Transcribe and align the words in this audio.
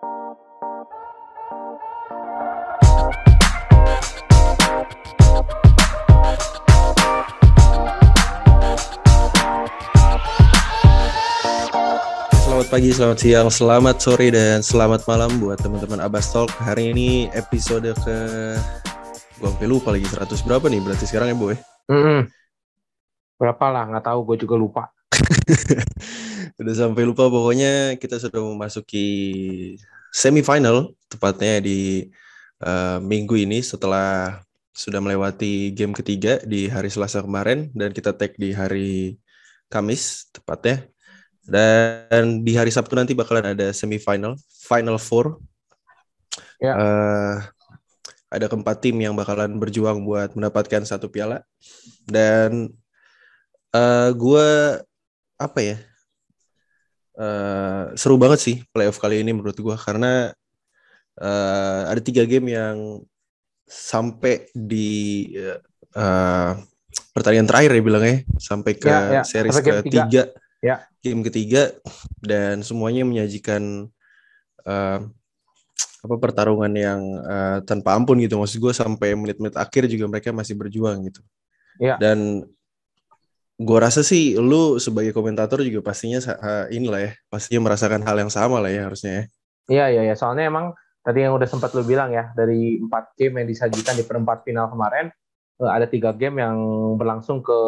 Selamat 0.00 0.16
pagi, 12.72 12.96
selamat 12.96 13.18
siang, 13.20 13.52
selamat 13.52 13.96
sore, 14.00 14.32
dan 14.32 14.64
selamat 14.64 15.04
malam 15.04 15.36
buat 15.36 15.60
teman-teman 15.60 16.00
Abbas 16.00 16.32
Talk. 16.32 16.48
Hari 16.48 16.96
ini 16.96 17.28
episode 17.36 17.92
ke... 18.00 18.16
Gue 19.36 19.52
sampai 19.52 19.68
lupa 19.68 19.92
lagi 19.92 20.08
100 20.08 20.32
berapa 20.48 20.64
nih 20.72 20.80
berarti 20.80 21.04
sekarang 21.04 21.28
ya, 21.28 21.36
Boy? 21.36 21.60
Mm-mm. 21.92 22.24
Berapa 23.36 23.68
lah, 23.68 23.84
nggak 23.84 24.08
tahu. 24.08 24.32
Gue 24.32 24.40
juga 24.40 24.56
lupa. 24.56 24.88
Udah 26.58 26.74
sampai 26.74 27.06
lupa 27.06 27.28
pokoknya 27.28 28.00
kita 28.00 28.18
sudah 28.18 28.40
memasuki 28.42 29.06
semifinal 30.10 30.90
tepatnya 31.06 31.62
di 31.62 32.10
uh, 32.64 32.98
minggu 32.98 33.38
ini 33.38 33.62
setelah 33.62 34.40
sudah 34.70 35.02
melewati 35.02 35.74
game 35.74 35.92
ketiga 35.92 36.40
di 36.46 36.70
hari 36.70 36.88
Selasa 36.88 37.20
kemarin 37.20 37.68
dan 37.74 37.92
kita 37.92 38.14
tag 38.16 38.34
di 38.38 38.54
hari 38.54 39.18
Kamis 39.70 40.30
tepatnya. 40.34 40.88
Dan 41.44 42.46
di 42.46 42.54
hari 42.54 42.70
Sabtu 42.70 42.94
nanti 42.94 43.10
bakalan 43.14 43.54
ada 43.54 43.74
semifinal, 43.74 44.38
final 44.66 44.98
four. 44.98 45.42
Ya. 46.62 46.74
Eh, 46.78 47.36
ada 48.30 48.46
keempat 48.46 48.78
tim 48.78 48.94
yang 49.02 49.18
bakalan 49.18 49.58
berjuang 49.58 50.06
buat 50.06 50.34
mendapatkan 50.38 50.86
satu 50.86 51.10
piala. 51.10 51.42
Dan 52.06 52.70
eh 53.74 54.10
gue 54.14 54.48
apa 55.38 55.60
ya? 55.62 55.76
Eh 57.20 57.84
seru 58.00 58.16
banget 58.16 58.40
sih 58.40 58.56
playoff 58.72 58.96
kali 58.96 59.20
ini 59.20 59.36
menurut 59.36 59.56
gue 59.56 59.76
karena 59.76 60.32
eh 61.20 61.82
ada 61.92 62.00
tiga 62.00 62.24
game 62.24 62.48
yang 62.56 63.04
sampai 63.68 64.48
di 64.56 65.30
eh 65.92 66.52
pertandingan 67.12 67.48
terakhir 67.50 67.70
ya 67.76 67.82
bilangnya 67.84 68.16
sampai 68.40 68.72
ke 68.78 68.88
Ya, 68.88 69.20
ya. 69.20 69.22
series 69.22 69.52
Sampai 69.52 69.84
ketiga 69.84 70.22
Ya. 70.60 70.76
game 71.00 71.24
ketiga 71.24 71.72
dan 72.20 72.60
semuanya 72.60 73.08
menyajikan 73.08 73.88
eh, 74.68 75.00
apa 76.00 76.14
pertarungan 76.20 76.72
yang 76.72 77.00
eh, 77.24 77.58
tanpa 77.64 77.96
ampun 77.96 78.20
gitu 78.20 78.36
maksud 78.40 78.60
gue 78.60 78.72
sampai 78.76 79.16
menit-menit 79.16 79.56
akhir 79.56 79.88
juga 79.88 80.04
mereka 80.08 80.32
masih 80.32 80.56
berjuang 80.56 81.04
gitu 81.08 81.20
Ya. 81.80 81.96
dan 81.96 82.44
gue 83.60 83.78
rasa 83.78 84.00
sih 84.00 84.40
lu 84.40 84.80
sebagai 84.80 85.12
komentator 85.12 85.60
juga 85.60 85.84
pastinya 85.84 86.16
inilah 86.72 87.00
ya 87.04 87.12
pastinya 87.28 87.68
merasakan 87.68 88.00
hal 88.00 88.16
yang 88.16 88.32
sama 88.32 88.56
lah 88.56 88.72
ya 88.72 88.88
harusnya 88.88 89.12
ya 89.12 89.24
Iya, 89.70 89.84
iya, 89.94 90.02
iya. 90.10 90.14
Soalnya 90.18 90.50
emang 90.50 90.74
tadi 91.06 91.22
yang 91.22 91.38
udah 91.38 91.46
sempat 91.46 91.70
lu 91.78 91.86
bilang 91.86 92.10
ya, 92.10 92.34
dari 92.34 92.82
empat 92.82 93.14
game 93.14 93.38
yang 93.40 93.48
disajikan 93.48 93.94
di 93.94 94.02
perempat 94.02 94.42
final 94.42 94.66
kemarin, 94.66 95.14
eh, 95.62 95.70
ada 95.70 95.86
tiga 95.86 96.10
game 96.10 96.42
yang 96.42 96.58
berlangsung 96.98 97.38
ke 97.38 97.58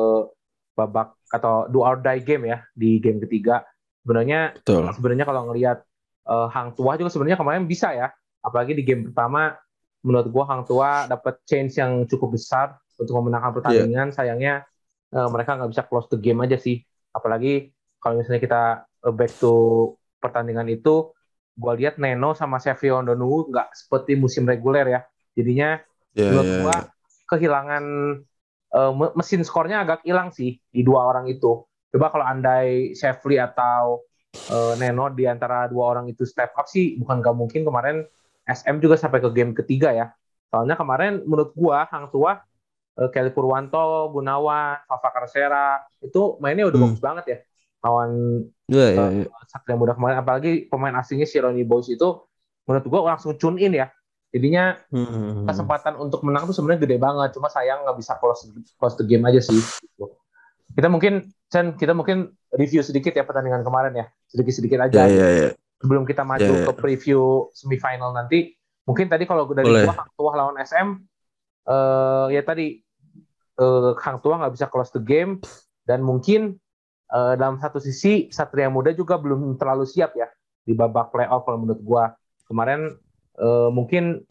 babak 0.75 1.15
atau 1.31 1.71
do 1.71 1.87
or 1.87 2.03
die 2.03 2.21
game 2.27 2.51
ya 2.51 2.67
di 2.75 2.99
game 2.99 3.23
ketiga. 3.23 3.63
Sebenarnya 4.03 4.59
betul 4.59 4.91
sebenarnya 4.91 5.25
kalau 5.31 5.43
ngelihat 5.55 5.79
eh, 6.27 6.49
Hang 6.51 6.75
Tua 6.75 6.99
juga 6.99 7.15
sebenarnya 7.15 7.39
kemarin 7.39 7.71
bisa 7.71 7.95
ya. 7.95 8.11
Apalagi 8.43 8.75
di 8.75 8.83
game 8.83 9.15
pertama 9.15 9.55
menurut 10.03 10.27
gua 10.35 10.45
Hang 10.51 10.67
Tua 10.67 11.07
dapat 11.07 11.39
change 11.47 11.79
yang 11.79 12.03
cukup 12.11 12.35
besar 12.35 12.75
untuk 12.99 13.15
memenangkan 13.23 13.63
pertandingan. 13.63 14.11
Sayangnya 14.11 14.67
eh, 15.17 15.29
mereka 15.33 15.51
nggak 15.57 15.71
bisa 15.73 15.85
close 15.89 16.09
the 16.13 16.19
game 16.21 16.41
aja 16.45 16.57
sih. 16.61 16.77
Apalagi 17.17 17.73
kalau 18.01 18.15
misalnya 18.21 18.43
kita 18.43 18.61
eh, 19.07 19.15
back 19.15 19.33
to 19.43 19.53
pertandingan 20.23 20.69
itu, 20.73 21.13
gua 21.59 21.73
lihat 21.79 22.01
Neno 22.03 22.33
sama 22.39 22.57
Sevion 22.63 23.05
Donu 23.09 23.51
nggak 23.51 23.69
seperti 23.77 24.13
musim 24.19 24.45
reguler 24.49 24.87
ya. 24.89 25.01
Jadinya 25.37 25.81
ya, 26.15 26.25
menurut 26.29 26.49
ya, 26.49 26.57
gua 26.59 26.75
kehilangan 27.31 27.85
eh, 28.75 28.93
me- 28.99 29.15
mesin 29.19 29.43
skornya 29.47 29.85
agak 29.85 30.01
hilang 30.07 30.31
sih 30.35 30.59
di 30.75 30.81
dua 30.85 31.09
orang 31.11 31.27
itu. 31.31 31.65
Coba 31.93 32.07
kalau 32.13 32.25
andai 32.25 32.97
Shefli 32.97 33.37
atau 33.41 34.05
eh, 34.49 34.73
Neno 34.81 35.13
di 35.13 35.25
antara 35.29 35.69
dua 35.69 35.85
orang 35.97 36.07
itu 36.13 36.25
step 36.29 36.53
up 36.57 36.67
sih 36.69 36.97
bukan 37.01 37.21
gak 37.25 37.37
mungkin 37.37 37.63
kemarin 37.69 37.97
SM 38.49 38.83
juga 38.83 38.97
sampai 38.99 39.23
ke 39.23 39.31
game 39.33 39.53
ketiga 39.57 39.93
ya. 39.95 40.07
Soalnya 40.53 40.77
kemarin 40.77 41.23
menurut 41.25 41.53
gua 41.57 41.89
Hang 41.89 42.09
Tua 42.13 42.37
Kelly 42.93 43.31
Purwanto, 43.31 44.11
Gunawan, 44.11 44.85
Fafa 44.85 45.09
Karsera 45.11 45.81
itu 45.99 46.37
mainnya 46.39 46.69
udah 46.69 46.77
Hmm. 46.77 46.87
bagus 46.89 47.01
banget 47.01 47.25
ya. 47.27 47.39
Lawan 47.83 48.11
ya, 48.69 48.87
ya, 48.91 49.05
ya. 49.11 49.25
Satria 49.47 49.75
Muda 49.75 49.93
kemarin 49.93 50.19
apalagi 50.19 50.67
pemain 50.67 50.95
asingnya 50.95 51.25
si 51.25 51.37
Ronnie 51.37 51.65
Boys 51.65 51.89
itu 51.89 52.09
menurut 52.63 52.87
gua 52.87 53.01
langsung 53.11 53.35
tune 53.35 53.59
in 53.59 53.75
ya. 53.75 53.89
Jadinya 54.29 54.77
Hmm, 54.89 55.03
hmm, 55.03 55.25
hmm. 55.35 55.47
kesempatan 55.47 55.95
untuk 55.97 56.23
menang 56.23 56.45
tuh 56.45 56.55
sebenarnya 56.55 56.81
gede 56.83 56.97
banget 56.97 57.33
cuma 57.33 57.49
sayang 57.49 57.83
nggak 57.83 57.97
bisa 57.97 58.17
close 58.17 58.49
close 58.77 58.97
the 58.97 59.05
game 59.05 59.21
aja 59.23 59.41
sih 59.41 59.57
gitu. 59.59 60.09
kita 60.73 60.89
mungkin 60.89 61.21
Chen 61.47 61.77
kita 61.77 61.93
mungkin 61.93 62.33
review 62.51 62.81
sedikit 62.81 63.13
ya 63.13 63.23
pertandingan 63.23 63.61
kemarin 63.61 63.93
ya 63.93 64.09
sedikit 64.25 64.55
sedikit 64.55 64.79
aja 64.81 65.05
ya, 65.05 65.13
ya, 65.13 65.29
ya. 65.29 65.49
sebelum 65.77 66.05
kita 66.05 66.25
maju 66.25 66.41
Ya, 66.41 66.49
ya. 66.55 66.65
ke 66.65 66.73
preview 66.73 67.21
semifinal 67.53 68.09
nanti 68.11 68.57
mungkin 68.83 69.05
tadi 69.07 69.29
kalau 69.29 69.45
dari 69.47 69.69
Boleh. 69.69 69.85
gua 69.85 69.95
Hang 69.95 70.11
Tuah 70.15 70.35
lawan 70.35 70.57
SM 70.57 70.89
eh 71.63 72.27
ya 72.33 72.43
tadi 72.43 72.81
eh, 73.57 73.91
Hang 74.01 74.19
Tuah 74.19 74.37
nggak 74.43 74.55
bisa 74.55 74.67
close 74.67 74.91
the 74.91 75.01
game 75.01 75.39
dan 75.85 76.03
mungkin 76.03 76.59
eh, 77.09 77.35
dalam 77.37 77.59
satu 77.59 77.79
sisi 77.79 78.29
Satria 78.29 78.67
Muda 78.67 78.91
juga 78.91 79.19
belum 79.19 79.55
terlalu 79.57 79.85
siap 79.85 80.15
ya 80.15 80.27
di 80.63 80.73
babak 80.73 81.11
playoff 81.11 81.43
kalau 81.43 81.63
menurut 81.63 81.83
gua 81.83 82.05
kemarin 82.47 82.95
eh, 83.37 83.69
mungkin 83.71 84.23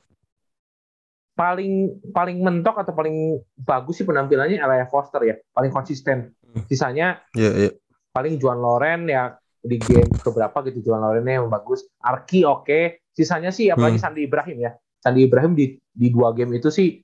paling 1.31 1.97
paling 2.12 2.38
mentok 2.44 2.84
atau 2.84 2.94
paling 2.94 3.40
bagus 3.56 3.98
sih 3.98 4.06
penampilannya 4.06 4.59
Elia 4.59 4.86
Foster 4.86 5.24
ya 5.24 5.36
paling 5.52 5.72
konsisten 5.72 6.31
Hmm. 6.52 6.68
sisanya 6.68 7.24
ya, 7.31 7.48
ya. 7.48 7.72
paling 8.12 8.36
Juan 8.36 8.59
Loren 8.59 9.08
ya 9.08 9.40
di 9.63 9.80
game 9.80 10.12
keberapa 10.19 10.59
gitu 10.68 10.84
Juan 10.84 11.00
Lorennya 11.00 11.40
yang 11.40 11.48
bagus 11.48 11.88
Arki 12.03 12.44
oke 12.44 13.08
sisanya 13.16 13.56
sih 13.56 13.72
apalagi 13.72 13.96
Hmm. 13.96 14.03
Sandi 14.12 14.28
Ibrahim 14.28 14.58
ya 14.59 14.75
Sandi 15.00 15.31
Ibrahim 15.31 15.56
di 15.56 15.80
di 15.80 16.12
dua 16.12 16.36
game 16.36 16.59
itu 16.59 16.68
sih 16.68 17.00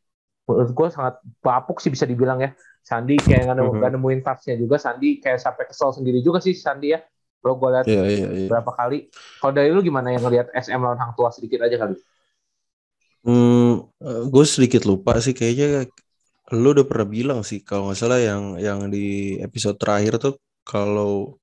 menurut 0.47 0.71
gue 0.71 0.87
sangat 0.89 1.19
bapuk 1.43 1.83
sih 1.83 1.91
bisa 1.91 2.07
dibilang 2.07 2.39
ya. 2.39 2.55
Sandi 2.81 3.19
kayak 3.19 3.51
nggak 3.51 3.57
nemu- 3.59 3.67
Mhm. 3.75 3.79
nggak 3.83 3.91
nemuin 3.99 4.19
touchnya 4.23 4.55
juga. 4.55 4.75
Sandi 4.79 5.19
kayak 5.19 5.39
sampai 5.43 5.63
kesel 5.67 5.91
sendiri 5.91 6.23
juga 6.23 6.39
sih 6.39 6.55
Sandi 6.55 6.95
ya. 6.95 7.03
Kalau 7.43 7.55
gue 7.59 7.69
lihat 7.69 7.85
ya, 7.85 8.01
ya, 8.07 8.27
ya. 8.31 8.47
berapa 8.49 8.71
kali. 8.73 9.11
Kalau 9.11 9.53
dari 9.53 9.69
lu 9.69 9.83
gimana 9.83 10.09
yang 10.15 10.23
ngelihat 10.25 10.49
SM 10.55 10.79
lawan 10.79 10.97
Hang 10.97 11.13
Tua 11.13 11.29
sedikit 11.29 11.61
aja 11.67 11.75
kali? 11.77 11.95
Hmm, 13.27 13.91
gue 14.31 14.45
sedikit 14.47 14.87
lupa 14.87 15.19
sih. 15.19 15.35
Kayaknya 15.35 15.85
lu 16.55 16.71
udah 16.71 16.87
pernah 16.87 17.07
bilang 17.11 17.39
sih 17.43 17.59
kalau 17.59 17.91
nggak 17.91 17.99
salah 17.99 18.19
yang 18.23 18.55
yang 18.55 18.79
di 18.87 19.35
episode 19.43 19.75
terakhir 19.75 20.15
tuh 20.15 20.39
kalau 20.63 21.35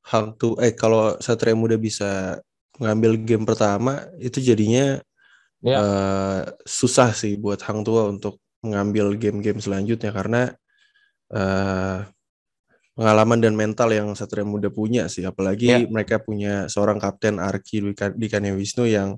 Hang 0.00 0.32
tuh 0.40 0.56
eh 0.64 0.72
kalau 0.72 1.12
Satria 1.20 1.52
Muda 1.52 1.76
bisa 1.76 2.40
mengambil 2.80 3.20
game 3.20 3.44
pertama 3.44 4.08
itu 4.16 4.40
jadinya 4.40 4.96
Ya. 5.60 5.76
eh, 5.84 6.40
susah 6.64 7.12
sih 7.12 7.36
buat 7.36 7.60
Hang 7.66 7.84
Tua 7.86 8.08
untuk 8.12 8.40
mengambil 8.64 9.16
game-game 9.16 9.60
selanjutnya 9.60 10.10
karena 10.12 10.40
eh, 11.34 11.98
pengalaman 12.96 13.40
dan 13.40 13.54
mental 13.56 13.88
yang 13.94 14.08
Satria 14.18 14.44
Muda 14.44 14.68
punya 14.68 15.08
sih 15.08 15.24
apalagi 15.24 15.68
Ya. 15.70 15.78
mereka 15.88 16.20
punya 16.20 16.68
seorang 16.68 16.98
kapten 17.00 17.40
Arki 17.40 17.80
Dwi- 17.80 18.16
Dikanya 18.18 18.52
Wisnu 18.56 18.84
yang 18.88 19.16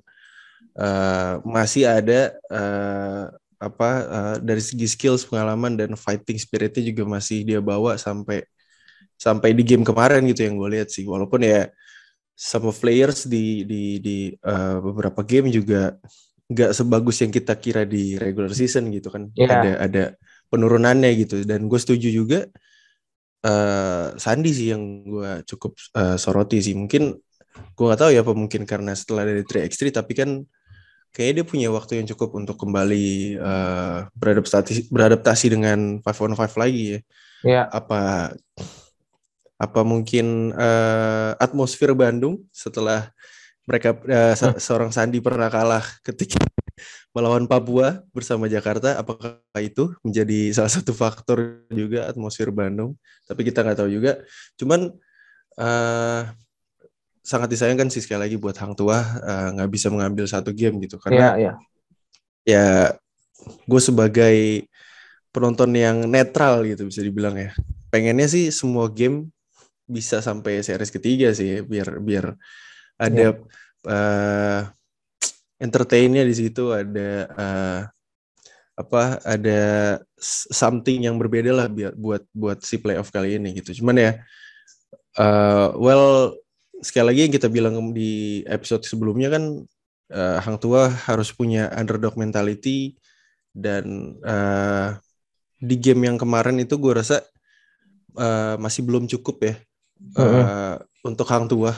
eh, 0.79 1.35
masih 1.47 1.85
ada 1.89 2.35
eh, 2.53 3.25
apa 3.63 3.91
eh, 4.07 4.37
dari 4.43 4.63
segi 4.63 4.87
skills 4.91 5.27
pengalaman 5.29 5.75
dan 5.79 5.95
fighting 5.99 6.39
spiritnya 6.41 6.83
juga 6.93 7.05
masih 7.19 7.45
dia 7.47 7.61
bawa 7.63 7.97
sampai 7.99 8.45
sampai 9.19 9.55
di 9.55 9.63
game 9.63 9.87
kemarin 9.87 10.27
gitu 10.31 10.47
yang 10.47 10.59
gue 10.59 10.71
lihat 10.81 10.89
sih 10.91 11.07
walaupun 11.07 11.43
ya 11.47 11.71
of 12.67 12.77
players 12.83 13.27
di 13.29 13.63
di 13.67 13.83
di 14.03 14.19
eh, 14.35 14.77
beberapa 14.83 15.23
game 15.23 15.49
juga 15.53 15.95
nggak 16.53 16.73
sebagus 16.77 17.25
yang 17.25 17.33
kita 17.33 17.57
kira 17.57 17.83
di 17.89 18.21
regular 18.21 18.53
season 18.53 18.93
gitu 18.93 19.09
kan. 19.09 19.33
Iya. 19.33 19.49
ada 19.49 19.73
ada 19.81 20.05
penurunannya 20.53 21.11
gitu. 21.25 21.43
Dan 21.49 21.67
gue 21.67 21.81
setuju 21.81 22.09
juga 22.13 22.41
eh 23.43 24.07
Sandi 24.21 24.51
sih 24.55 24.71
yang 24.71 25.03
gue 25.03 25.43
cukup 25.49 25.73
eh, 25.97 26.17
soroti 26.21 26.61
sih. 26.63 26.77
Mungkin 26.77 27.03
gue 27.53 27.85
nggak 27.85 28.01
tahu 28.01 28.11
ya 28.15 28.21
apa 28.25 28.33
mungkin 28.37 28.63
karena 28.65 28.93
setelah 28.97 29.29
dari 29.29 29.45
3x3 29.45 29.93
tapi 29.93 30.13
kan 30.17 30.31
kayaknya 31.13 31.35
dia 31.43 31.47
punya 31.47 31.69
waktu 31.69 32.01
yang 32.01 32.09
cukup 32.17 32.37
untuk 32.39 32.57
kembali 32.61 33.37
eh, 33.37 33.99
beradaptasi 34.17 34.89
beradaptasi 34.89 35.47
dengan 35.53 36.01
5 36.01 36.25
on 36.25 36.33
5 36.37 36.63
lagi 36.63 36.85
ya. 36.85 37.01
Ya 37.43 37.63
apa 37.67 38.33
apa 39.59 39.81
mungkin 39.83 40.55
eh, 40.55 41.31
atmosfer 41.39 41.95
Bandung 41.95 42.43
setelah 42.51 43.11
mereka 43.63 43.95
eh, 44.11 44.35
se- 44.35 44.59
seorang 44.59 44.91
Sandi 44.91 45.23
pernah 45.23 45.47
kalah 45.47 45.85
ketika 46.03 46.43
melawan 47.15 47.47
Papua 47.47 48.03
bersama 48.11 48.51
Jakarta. 48.51 48.99
Apakah 48.99 49.39
itu 49.63 49.95
menjadi 50.03 50.51
salah 50.51 50.73
satu 50.73 50.91
faktor 50.91 51.67
juga 51.71 52.11
atmosfer 52.11 52.51
Bandung? 52.51 52.99
Tapi 53.27 53.47
kita 53.47 53.63
nggak 53.63 53.79
tahu 53.79 53.91
juga. 53.91 54.23
Cuman 54.59 54.91
eh 55.53 56.23
sangat 57.23 57.55
disayangkan 57.55 57.87
sih 57.87 58.03
sekali 58.03 58.27
lagi 58.27 58.37
buat 58.37 58.59
Hang 58.59 58.75
Tua 58.75 58.99
eh, 58.99 59.49
nggak 59.55 59.69
uh, 59.71 59.73
bisa 59.73 59.89
mengambil 59.95 60.27
satu 60.27 60.51
game 60.51 60.83
gitu. 60.83 60.99
Karena 60.99 61.39
yeah, 61.39 61.55
yeah. 61.55 61.57
ya 62.43 62.67
gue 63.43 63.81
sebagai 63.83 64.67
penonton 65.31 65.71
yang 65.73 66.05
netral 66.11 66.67
gitu 66.67 66.91
bisa 66.91 67.01
dibilang 67.01 67.39
ya. 67.39 67.55
Pengennya 67.95 68.27
sih 68.27 68.51
semua 68.51 68.91
game 68.91 69.31
bisa 69.87 70.19
sampai 70.23 70.63
series 70.63 70.91
ketiga 70.91 71.35
sih 71.35 71.61
biar 71.63 71.99
biar 72.01 72.35
ada 73.03 73.35
yeah. 73.35 73.35
uh, 73.91 74.61
entertainnya 75.59 76.23
di 76.23 76.35
situ 76.35 76.71
ada 76.71 77.11
uh, 77.35 77.81
apa 78.79 79.21
ada 79.27 79.61
something 80.51 81.07
yang 81.07 81.19
berbeda 81.19 81.51
lah 81.53 81.67
buat 81.95 82.25
buat 82.33 82.59
si 82.63 82.79
playoff 82.79 83.11
kali 83.11 83.37
ini 83.39 83.59
gitu. 83.59 83.83
Cuman 83.83 83.99
ya 83.99 84.13
uh, 85.19 85.75
well 85.77 86.35
sekali 86.83 87.15
lagi 87.15 87.21
yang 87.29 87.35
kita 87.35 87.49
bilang 87.51 87.75
di 87.95 88.43
episode 88.49 88.83
sebelumnya 88.83 89.31
kan 89.31 89.63
uh, 90.11 90.39
Hang 90.43 90.59
Tua 90.59 90.91
harus 90.91 91.31
punya 91.31 91.71
underdog 91.75 92.19
mentality 92.19 92.99
dan 93.53 94.17
uh, 94.25 94.97
di 95.63 95.77
game 95.79 96.11
yang 96.11 96.19
kemarin 96.19 96.59
itu 96.59 96.75
gue 96.81 96.91
rasa 96.97 97.23
uh, 98.19 98.57
masih 98.59 98.83
belum 98.83 99.07
cukup 99.07 99.37
ya 99.47 99.55
uh, 100.17 100.23
uh 100.23 100.75
untuk 101.03 101.27
Hang 101.27 101.51
Tua 101.51 101.75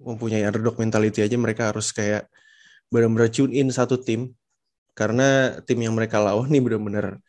mempunyai 0.00 0.42
underdog 0.48 0.80
mentality 0.80 1.20
aja 1.20 1.36
mereka 1.36 1.70
harus 1.70 1.92
kayak 1.92 2.26
benar-benar 2.88 3.30
tune 3.30 3.54
in 3.54 3.68
satu 3.70 4.00
tim 4.00 4.32
karena 4.96 5.60
tim 5.62 5.78
yang 5.78 5.94
mereka 5.94 6.18
lawan 6.18 6.50
nih 6.50 6.60
benar-benar 6.64 7.22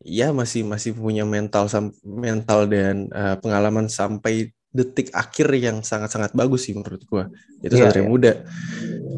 ya 0.00 0.30
masih 0.30 0.64
masih 0.64 0.94
punya 0.96 1.26
mental 1.26 1.68
mental 2.02 2.70
dan 2.70 3.10
uh, 3.12 3.36
pengalaman 3.42 3.90
sampai 3.90 4.54
detik 4.70 5.08
akhir 5.12 5.48
yang 5.56 5.80
sangat-sangat 5.80 6.36
bagus 6.36 6.68
sih 6.68 6.74
menurut 6.76 7.00
gua 7.08 7.28
itu 7.64 7.74
yeah, 7.76 7.88
Satria 7.88 8.04
yeah. 8.04 8.08
muda 8.08 8.32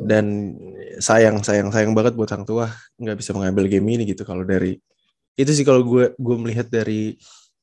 dan 0.07 0.55
sayang 0.99 1.43
sayang 1.43 1.71
sayang 1.71 1.95
banget 1.95 2.15
buat 2.15 2.31
Hang 2.31 2.47
Tua 2.47 2.71
nggak 2.99 3.17
bisa 3.19 3.31
mengambil 3.35 3.71
game 3.71 3.87
ini 3.91 4.03
gitu 4.07 4.23
kalau 4.27 4.43
dari 4.43 4.79
itu 5.39 5.51
sih 5.55 5.63
kalau 5.63 5.87
gue 5.87 6.19
gue 6.19 6.37
melihat 6.37 6.67
dari 6.67 7.15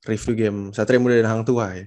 review 0.08 0.34
game 0.34 0.60
Satria 0.72 1.02
Muda 1.02 1.20
dan 1.20 1.28
Hang 1.28 1.44
Tua 1.44 1.76
ya. 1.76 1.86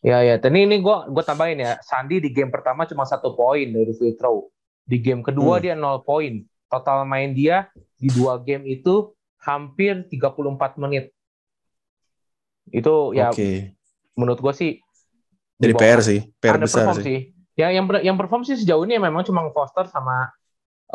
Ya 0.00 0.24
ya, 0.24 0.40
tadi 0.40 0.64
ini 0.64 0.80
gue 0.80 0.96
gue 1.12 1.24
tambahin 1.24 1.60
ya, 1.60 1.76
Sandi 1.84 2.24
di 2.24 2.32
game 2.32 2.48
pertama 2.48 2.88
cuma 2.88 3.04
satu 3.04 3.36
poin 3.36 3.68
dari 3.68 3.92
free 3.92 4.16
throw. 4.16 4.48
Di 4.88 4.96
game 4.96 5.20
kedua 5.20 5.60
hmm. 5.60 5.62
dia 5.62 5.74
nol 5.76 6.00
poin. 6.00 6.40
Total 6.70 7.04
main 7.04 7.36
dia 7.36 7.68
di 8.00 8.08
dua 8.08 8.40
game 8.40 8.64
itu 8.64 9.12
hampir 9.44 10.08
34 10.08 10.80
menit. 10.80 11.12
Itu 12.70 13.12
ya 13.12 13.34
okay. 13.34 13.76
menurut 14.16 14.40
gue 14.40 14.54
sih 14.56 14.70
dari 15.60 15.76
PR 15.76 16.00
sih, 16.00 16.24
PR 16.40 16.56
besar 16.56 16.96
sih. 16.96 17.04
sih. 17.04 17.20
Ya 17.58 17.68
yang 17.68 17.84
yang 18.00 18.16
perform 18.16 18.48
sih 18.48 18.56
sejauh 18.56 18.88
ini 18.88 18.96
memang 18.96 19.20
cuma 19.28 19.44
Foster 19.52 19.84
sama 19.92 20.32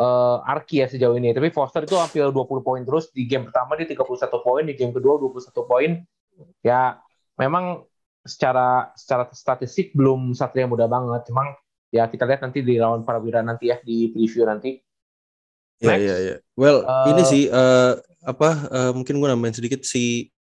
uh, 0.01 0.41
Arki 0.41 0.81
ya 0.81 0.89
sejauh 0.89 1.13
ini. 1.13 1.29
Tapi 1.29 1.53
Foster 1.53 1.85
itu 1.85 1.93
hampir 2.01 2.25
20 2.25 2.33
poin 2.65 2.81
terus 2.81 3.13
di 3.13 3.29
game 3.29 3.53
pertama 3.53 3.77
di 3.77 3.85
31 3.85 4.01
poin, 4.41 4.63
di 4.65 4.73
game 4.73 4.89
kedua 4.89 5.21
21 5.21 5.69
poin. 5.69 5.91
Ya 6.65 6.97
memang 7.37 7.85
secara 8.25 8.89
secara 8.97 9.29
statistik 9.31 9.93
belum 9.93 10.33
Satria 10.33 10.65
muda 10.65 10.89
banget. 10.89 11.29
Cuma 11.29 11.53
ya 11.93 12.09
kita 12.09 12.25
lihat 12.25 12.41
nanti 12.41 12.65
di 12.65 12.75
lawan 12.81 13.05
Prawira 13.05 13.45
nanti 13.45 13.69
ya 13.69 13.77
di 13.79 14.09
preview 14.11 14.43
nanti. 14.49 14.81
Iya 15.79 15.95
iya 15.95 16.15
iya. 16.19 16.35
Well 16.57 16.83
uh, 16.83 17.07
ini 17.13 17.23
sih 17.23 17.43
uh, 17.47 17.95
apa 18.25 18.49
uh, 18.73 18.91
mungkin 18.91 19.21
gue 19.21 19.29
nambahin 19.29 19.55
sedikit 19.55 19.85
si 19.85 20.33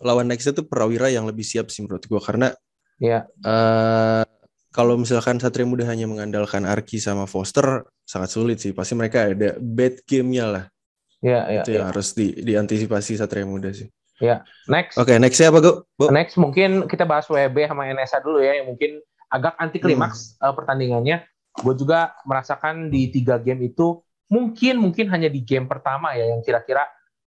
lawan 0.00 0.26
next 0.26 0.48
itu 0.48 0.64
Prawira 0.64 1.12
yang 1.12 1.28
lebih 1.28 1.44
siap 1.44 1.68
sih 1.68 1.84
menurut 1.84 2.02
gue 2.08 2.20
karena 2.22 2.50
ya 2.98 3.28
uh, 3.44 4.24
kalau 4.72 4.96
misalkan 4.96 5.36
Satria 5.36 5.68
Muda 5.68 5.84
hanya 5.84 6.08
mengandalkan 6.08 6.64
Arki 6.64 6.96
sama 6.96 7.28
Foster 7.28 7.84
sangat 8.08 8.32
sulit 8.32 8.58
sih 8.58 8.72
pasti 8.72 8.96
mereka 8.96 9.28
ada 9.28 9.60
bad 9.60 10.00
game-nya 10.08 10.46
lah. 10.48 10.64
Ya, 11.22 11.46
ya, 11.46 11.62
itu 11.62 11.78
yang 11.78 11.86
ya. 11.86 11.90
harus 11.94 12.18
di, 12.18 12.34
diantisipasi 12.34 13.14
Satria 13.14 13.46
Muda 13.46 13.70
sih. 13.70 13.86
Ya, 14.22 14.46
next. 14.70 14.94
Oke, 14.94 15.10
okay, 15.10 15.16
nextnya 15.18 15.50
apa, 15.50 15.58
Gu? 15.58 15.72
Bu? 15.98 16.14
Next 16.14 16.38
mungkin 16.38 16.86
kita 16.86 17.02
bahas 17.02 17.26
WB 17.26 17.66
sama 17.66 17.90
NSA 17.90 18.22
dulu 18.22 18.38
ya, 18.38 18.54
yang 18.54 18.70
mungkin 18.70 19.02
agak 19.26 19.58
anti 19.58 19.82
klimaks 19.82 20.38
hmm. 20.38 20.46
uh, 20.46 20.54
pertandingannya. 20.54 21.26
Gue 21.58 21.74
juga 21.74 22.14
merasakan 22.22 22.86
di 22.86 23.10
tiga 23.10 23.42
game 23.42 23.66
itu 23.66 23.98
mungkin 24.30 24.80
mungkin 24.80 25.10
hanya 25.12 25.28
di 25.28 25.44
game 25.44 25.68
pertama 25.68 26.16
ya 26.16 26.24
yang 26.32 26.40
kira-kira 26.40 26.88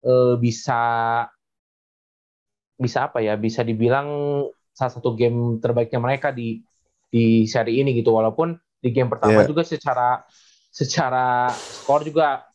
uh, 0.06 0.38
bisa 0.40 0.80
bisa 2.80 2.98
apa 3.10 3.20
ya 3.20 3.36
bisa 3.36 3.60
dibilang 3.60 4.08
salah 4.72 4.92
satu 4.96 5.12
game 5.12 5.60
terbaiknya 5.60 6.00
mereka 6.00 6.32
di 6.32 6.64
di 7.12 7.44
seri 7.44 7.84
ini 7.84 7.92
gitu 7.92 8.16
walaupun 8.16 8.56
di 8.80 8.88
game 8.92 9.12
pertama 9.12 9.44
yeah. 9.44 9.48
juga 9.48 9.64
secara 9.64 10.24
secara 10.72 11.52
skor 11.52 12.04
juga 12.04 12.48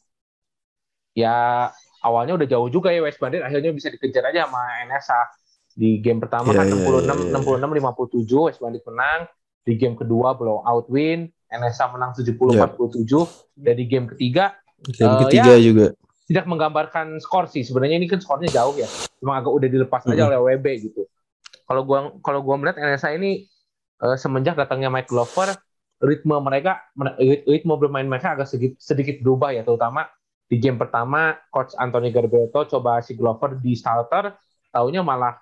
ya 1.14 1.70
awalnya 2.02 2.34
udah 2.38 2.48
jauh 2.50 2.68
juga 2.70 2.90
ya 2.90 3.06
West 3.06 3.22
Bandit 3.22 3.46
akhirnya 3.46 3.72
bisa 3.74 3.94
dikejar 3.94 4.30
aja 4.34 4.50
sama 4.50 4.62
NSA 4.90 5.22
di 5.72 6.04
game 6.04 6.20
pertama 6.20 6.52
yeah, 6.52 6.68
kan 6.68 6.68
66 6.68 6.84
yeah, 6.84 7.64
yeah. 7.64 7.70
56 7.72 8.28
57 8.28 8.48
West 8.48 8.60
Bandit 8.60 8.84
menang. 8.88 9.22
Di 9.62 9.78
game 9.78 9.94
kedua 9.94 10.34
blow 10.34 10.66
out 10.66 10.90
win 10.90 11.30
NSA 11.54 11.94
menang 11.94 12.18
70 12.18 12.34
yeah. 12.58 12.66
47 12.66 13.06
dan 13.62 13.74
di 13.78 13.86
game 13.86 14.08
ketiga 14.10 14.58
game 14.90 15.14
uh, 15.14 15.20
ketiga 15.28 15.54
ya, 15.54 15.62
juga. 15.62 15.86
tidak 16.26 16.46
menggambarkan 16.50 17.22
skor 17.22 17.46
sih. 17.46 17.62
Sebenarnya 17.62 18.02
ini 18.02 18.10
kan 18.10 18.18
skornya 18.18 18.50
jauh 18.50 18.74
ya. 18.74 18.90
Cuma 19.22 19.38
agak 19.38 19.54
udah 19.54 19.68
dilepas 19.70 20.02
mm 20.04 20.12
aja 20.18 20.24
oleh 20.34 20.40
WB 20.42 20.66
gitu. 20.90 21.06
Kalau 21.70 21.86
gua 21.86 22.10
kalau 22.26 22.42
gua 22.42 22.58
melihat 22.58 22.82
NSA 22.82 23.16
ini 23.22 23.46
uh, 24.02 24.18
semenjak 24.18 24.58
datangnya 24.58 24.90
Mike 24.90 25.08
Glover 25.08 25.54
ritme 26.02 26.34
mereka 26.42 26.82
ritme 27.46 27.78
bermain 27.78 28.10
mereka 28.10 28.34
agak 28.34 28.50
sedikit, 28.50 28.82
sedikit 28.82 29.22
berubah 29.22 29.54
ya 29.54 29.62
terutama 29.62 30.10
di 30.52 30.60
game 30.60 30.76
pertama 30.76 31.40
coach 31.48 31.72
Anthony 31.80 32.12
Garbeto 32.12 32.68
coba 32.68 33.00
si 33.00 33.16
Glover 33.16 33.56
di 33.56 33.72
starter 33.72 34.36
taunya 34.68 35.00
malah 35.00 35.40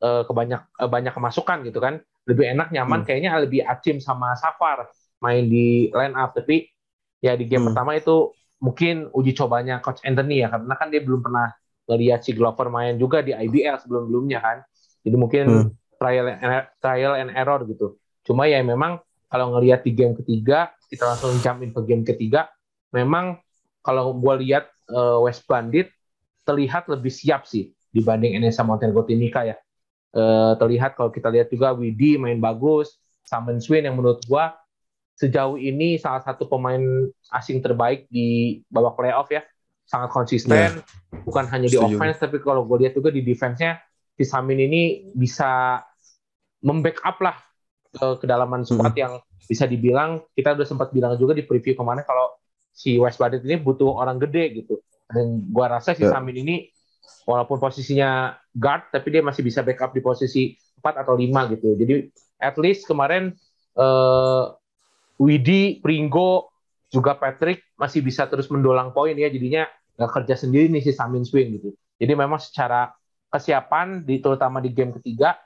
uh, 0.00 0.24
kebanyak 0.24 0.64
uh, 0.80 0.88
banyak 0.88 1.12
kemasukan 1.12 1.60
gitu 1.68 1.76
kan 1.76 2.00
lebih 2.24 2.56
enak 2.56 2.72
nyaman 2.72 3.04
hmm. 3.04 3.06
kayaknya 3.06 3.36
lebih 3.36 3.60
acim 3.68 4.00
sama 4.00 4.32
Safar 4.40 4.88
main 5.20 5.44
di 5.44 5.92
line 5.92 6.16
up 6.16 6.32
tapi 6.32 6.72
ya 7.20 7.36
di 7.36 7.44
game 7.44 7.68
hmm. 7.68 7.76
pertama 7.76 8.00
itu 8.00 8.32
mungkin 8.64 9.12
uji 9.12 9.36
cobanya 9.36 9.84
coach 9.84 10.00
Anthony 10.08 10.40
ya 10.40 10.48
karena 10.48 10.72
kan 10.72 10.88
dia 10.88 11.04
belum 11.04 11.20
pernah 11.20 11.52
ngeliat 11.84 12.24
si 12.24 12.32
Glover 12.32 12.72
main 12.72 12.96
juga 12.96 13.20
di 13.20 13.36
IBL 13.36 13.76
sebelum-sebelumnya 13.76 14.40
kan 14.40 14.64
jadi 15.04 15.16
mungkin 15.20 15.44
hmm. 15.68 16.00
trial 16.00 16.32
and, 16.32 16.64
trial 16.80 17.12
and 17.12 17.28
error 17.36 17.60
gitu 17.68 18.00
cuma 18.24 18.48
ya 18.48 18.64
memang 18.64 19.04
kalau 19.28 19.52
ngelihat 19.52 19.84
di 19.84 19.92
game 19.92 20.16
ketiga 20.16 20.72
kita 20.88 21.04
langsung 21.12 21.36
jamin 21.44 21.76
ke 21.76 21.80
game 21.84 22.08
ketiga 22.08 22.48
memang 22.88 23.43
kalau 23.84 24.16
gue 24.16 24.34
lihat 24.48 24.72
uh, 24.88 25.20
West 25.20 25.44
Bandit 25.44 25.92
terlihat 26.48 26.88
lebih 26.88 27.12
siap 27.12 27.44
sih 27.44 27.70
dibanding 27.92 28.40
NSA 28.40 28.64
Montenegro 28.64 29.04
Timika 29.04 29.44
ya. 29.44 29.60
Uh, 30.14 30.56
terlihat 30.56 30.96
kalau 30.96 31.12
kita 31.12 31.28
lihat 31.28 31.52
juga 31.52 31.76
Widi 31.76 32.16
main 32.16 32.40
bagus, 32.40 32.96
Simon 33.26 33.60
Swin 33.60 33.84
yang 33.84 34.00
menurut 34.00 34.24
gue 34.24 34.44
sejauh 35.14 35.60
ini 35.60 35.94
salah 36.00 36.22
satu 36.24 36.50
pemain 36.50 36.80
asing 37.30 37.62
terbaik 37.62 38.10
di 38.10 38.58
babak 38.72 38.98
playoff 38.98 39.28
ya. 39.30 39.44
Sangat 39.84 40.16
konsisten, 40.16 40.80
yeah. 40.80 41.20
bukan 41.28 41.44
hanya 41.52 41.68
di 41.68 41.76
offense, 41.76 42.16
tapi 42.16 42.40
kalau 42.40 42.64
gue 42.64 42.88
lihat 42.88 42.96
juga 42.96 43.12
di 43.12 43.20
defense-nya, 43.20 43.84
si 44.16 44.24
Samin 44.24 44.56
ini 44.64 45.12
bisa 45.12 45.76
membackup 46.64 47.20
lah 47.20 47.36
ke 47.92 48.24
kedalaman 48.24 48.64
squad 48.64 48.96
hmm. 48.96 49.02
yang 49.04 49.14
bisa 49.44 49.68
dibilang, 49.68 50.24
kita 50.32 50.56
udah 50.56 50.64
sempat 50.64 50.88
bilang 50.88 51.20
juga 51.20 51.36
di 51.36 51.44
preview 51.44 51.76
kemarin 51.76 52.00
kalau 52.00 52.32
si 52.74 52.98
West 52.98 53.22
Bandit 53.22 53.46
ini 53.46 53.62
butuh 53.62 53.94
orang 53.94 54.18
gede 54.18 54.60
gitu. 54.62 54.82
Dan 55.06 55.46
gua 55.54 55.78
rasa 55.78 55.94
si 55.94 56.02
yeah. 56.02 56.10
Samin 56.10 56.42
ini 56.42 56.66
walaupun 57.24 57.62
posisinya 57.62 58.34
guard 58.50 58.90
tapi 58.90 59.14
dia 59.14 59.22
masih 59.22 59.46
bisa 59.46 59.62
backup 59.62 59.94
di 59.94 60.02
posisi 60.02 60.58
4 60.82 61.06
atau 61.06 61.14
5 61.14 61.54
gitu. 61.56 61.68
Jadi 61.78 61.94
at 62.42 62.58
least 62.58 62.84
kemarin 62.84 63.32
uh, 63.78 64.52
Widi, 65.16 65.78
Pringgo, 65.78 66.50
juga 66.90 67.14
Patrick 67.14 67.74
masih 67.78 68.02
bisa 68.02 68.26
terus 68.26 68.50
mendulang 68.50 68.90
poin 68.90 69.14
ya. 69.14 69.30
Jadinya 69.30 69.70
nggak 69.94 70.10
kerja 70.10 70.34
sendiri 70.34 70.66
nih 70.68 70.82
si 70.82 70.90
Samin 70.90 71.22
Swing 71.22 71.62
gitu. 71.62 71.70
Jadi 71.96 72.12
memang 72.18 72.42
secara 72.42 72.90
kesiapan 73.30 74.02
di 74.02 74.18
terutama 74.18 74.58
di 74.58 74.70
game 74.74 74.94
ketiga 74.98 75.38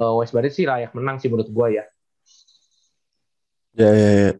uh, 0.00 0.20
West 0.20 0.32
Bandit 0.32 0.52
sih 0.52 0.64
layak 0.68 0.92
menang 0.92 1.20
sih 1.20 1.28
menurut 1.28 1.48
gua 1.52 1.68
ya. 1.72 1.84
Ya, 3.76 3.92
ya, 3.92 4.10
ya. 4.16 4.30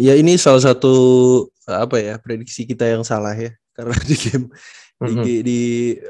Ya 0.00 0.14
ini 0.16 0.40
salah 0.40 0.64
satu 0.64 0.96
apa 1.68 1.96
ya 2.00 2.14
prediksi 2.16 2.64
kita 2.64 2.88
yang 2.88 3.04
salah 3.04 3.36
ya. 3.36 3.52
Karena 3.76 3.94
di 4.02 4.16
game 4.18 4.46
mm-hmm. 4.98 5.22
di, 5.22 5.34
di 5.44 5.60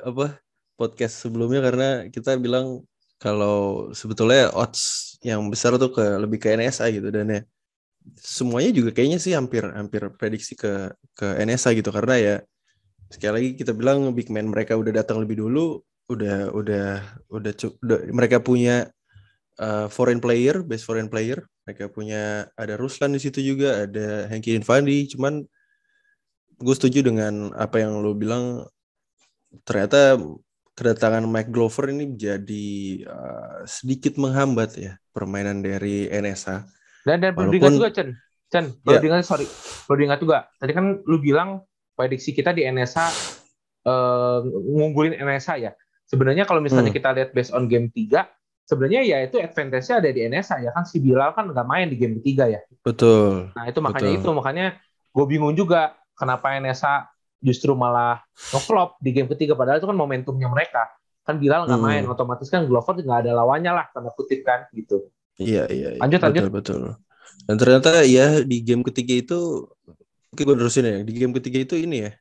apa 0.01 0.41
podcast 0.79 1.21
sebelumnya 1.27 1.61
karena 1.61 1.89
kita 2.09 2.39
bilang 2.39 2.81
kalau 3.19 3.91
sebetulnya 3.93 4.49
odds 4.55 5.19
yang 5.27 5.43
besar 5.51 5.75
tuh 5.75 5.91
ke 5.91 6.05
lebih 6.23 6.39
ke 6.39 6.55
NSA 6.55 6.89
gitu. 6.95 7.11
Dan 7.11 7.29
ya 7.29 7.41
semuanya 8.17 8.71
juga 8.73 8.95
kayaknya 8.95 9.19
sih 9.21 9.37
hampir 9.37 9.67
hampir 9.69 10.07
prediksi 10.17 10.57
ke 10.57 10.95
ke 11.13 11.27
NSA 11.45 11.77
gitu. 11.77 11.91
Karena 11.93 12.15
ya 12.17 12.35
sekali 13.13 13.33
lagi 13.37 13.51
kita 13.59 13.77
bilang 13.77 14.15
big 14.17 14.33
man 14.33 14.49
mereka 14.49 14.79
udah 14.79 14.93
datang 15.05 15.21
lebih 15.21 15.45
dulu 15.45 15.83
udah 16.09 16.49
udah 16.57 16.87
udah, 17.29 17.53
udah 17.85 17.99
mereka 18.17 18.41
punya 18.41 18.89
uh, 19.59 19.87
foreign 19.91 20.23
player, 20.23 20.63
best 20.63 20.87
foreign 20.87 21.11
player. 21.11 21.45
Mereka 21.67 21.93
punya 21.93 22.49
ada 22.57 22.79
Ruslan 22.79 23.13
di 23.13 23.21
situ 23.21 23.45
juga, 23.45 23.85
ada 23.85 24.31
Henki 24.31 24.57
Infandi. 24.57 25.11
Cuman 25.13 25.45
gue 26.59 26.75
setuju 26.75 27.05
dengan 27.05 27.53
apa 27.55 27.83
yang 27.83 28.01
lo 28.01 28.15
bilang. 28.17 28.65
Ternyata 29.65 30.21
kedatangan 30.77 31.25
Mike 31.27 31.51
Glover 31.51 31.91
ini 31.91 32.15
jadi 32.15 32.69
uh, 33.09 33.65
sedikit 33.67 34.15
menghambat 34.21 34.71
ya 34.79 34.93
permainan 35.11 35.65
dari 35.65 36.07
NSA. 36.07 36.63
Dan 37.03 37.19
dan 37.25 37.35
perlu 37.35 37.51
diingat 37.51 37.75
juga 37.75 37.91
Chen, 37.91 38.09
Chen 38.53 38.77
perlu 38.85 38.95
yeah. 38.95 39.03
diingat 39.03 39.27
sorry, 39.27 39.49
perlu 39.89 39.99
diingat 40.05 40.21
juga. 40.23 40.47
Tadi 40.61 40.73
kan 40.77 41.03
lu 41.03 41.19
bilang 41.19 41.67
prediksi 41.99 42.31
kita 42.31 42.55
di 42.55 42.63
NSA 42.69 43.11
uh, 43.89 44.39
ngunggulin 44.47 45.19
NSA 45.19 45.55
ya. 45.59 45.73
Sebenarnya 46.07 46.47
kalau 46.47 46.63
misalnya 46.63 46.95
hmm. 46.95 46.99
kita 47.03 47.09
lihat 47.13 47.31
based 47.35 47.53
on 47.53 47.67
game 47.67 47.91
3, 47.93 48.23
sebenarnya 48.69 49.01
ya 49.01 49.19
itu 49.25 49.41
advantage-nya 49.41 49.97
ada 50.05 50.11
di 50.13 50.21
NSA 50.29 50.57
ya 50.61 50.71
kan 50.77 50.85
si 50.85 51.01
Bilal 51.01 51.33
kan 51.33 51.49
nggak 51.49 51.65
main 51.65 51.89
di 51.89 51.97
game 51.97 52.21
ketiga 52.21 52.45
ya. 52.53 52.61
Betul. 52.85 53.49
Nah 53.57 53.65
itu 53.65 53.81
makanya 53.81 54.13
betul. 54.13 54.21
itu 54.21 54.31
makanya 54.37 54.67
gue 55.09 55.25
bingung 55.25 55.57
juga 55.57 55.97
kenapa 56.13 56.53
NSA 56.61 57.09
justru 57.41 57.73
malah 57.73 58.21
ngeflop 58.53 59.01
di 59.01 59.11
game 59.17 59.31
ketiga 59.33 59.57
padahal 59.57 59.81
itu 59.81 59.89
kan 59.89 59.97
momentumnya 59.97 60.53
mereka 60.53 60.85
kan 61.25 61.41
Bilal 61.41 61.65
nggak 61.65 61.81
hmm. 61.81 61.89
main 61.89 62.05
otomatis 62.05 62.49
kan 62.53 62.69
Glover 62.69 63.01
nggak 63.01 63.25
ada 63.25 63.33
lawannya 63.33 63.73
lah 63.73 63.89
tanda 63.89 64.13
kutip 64.13 64.45
kan 64.45 64.69
gitu. 64.77 65.09
Iya 65.41 65.65
iya. 65.73 65.97
iya. 65.97 66.01
Lanjut 66.05 66.21
betul, 66.21 66.29
lanjut. 66.29 66.53
Betul. 66.53 66.81
Dan 67.49 67.57
ternyata 67.57 68.05
ya 68.05 68.45
di 68.45 68.61
game 68.61 68.85
ketiga 68.85 69.17
itu 69.17 69.65
Oke 70.29 70.45
gue 70.45 70.57
terusin 70.61 70.85
ya. 70.85 71.01
Di 71.01 71.13
game 71.17 71.33
ketiga 71.41 71.65
itu 71.65 71.75
ini 71.81 72.05
ya. 72.05 72.13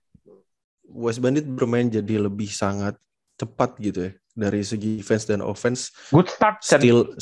West 0.87 1.19
Bandit 1.19 1.43
bermain 1.43 1.91
jadi 1.91 2.23
lebih 2.23 2.47
sangat 2.47 2.95
cepat 3.35 3.75
gitu 3.83 4.07
ya 4.07 4.11
dari 4.37 4.61
segi 4.61 5.01
defense 5.01 5.25
dan 5.25 5.41
offense. 5.41 5.89
Good 6.13 6.29
start. 6.29 6.61
Still, 6.61 7.17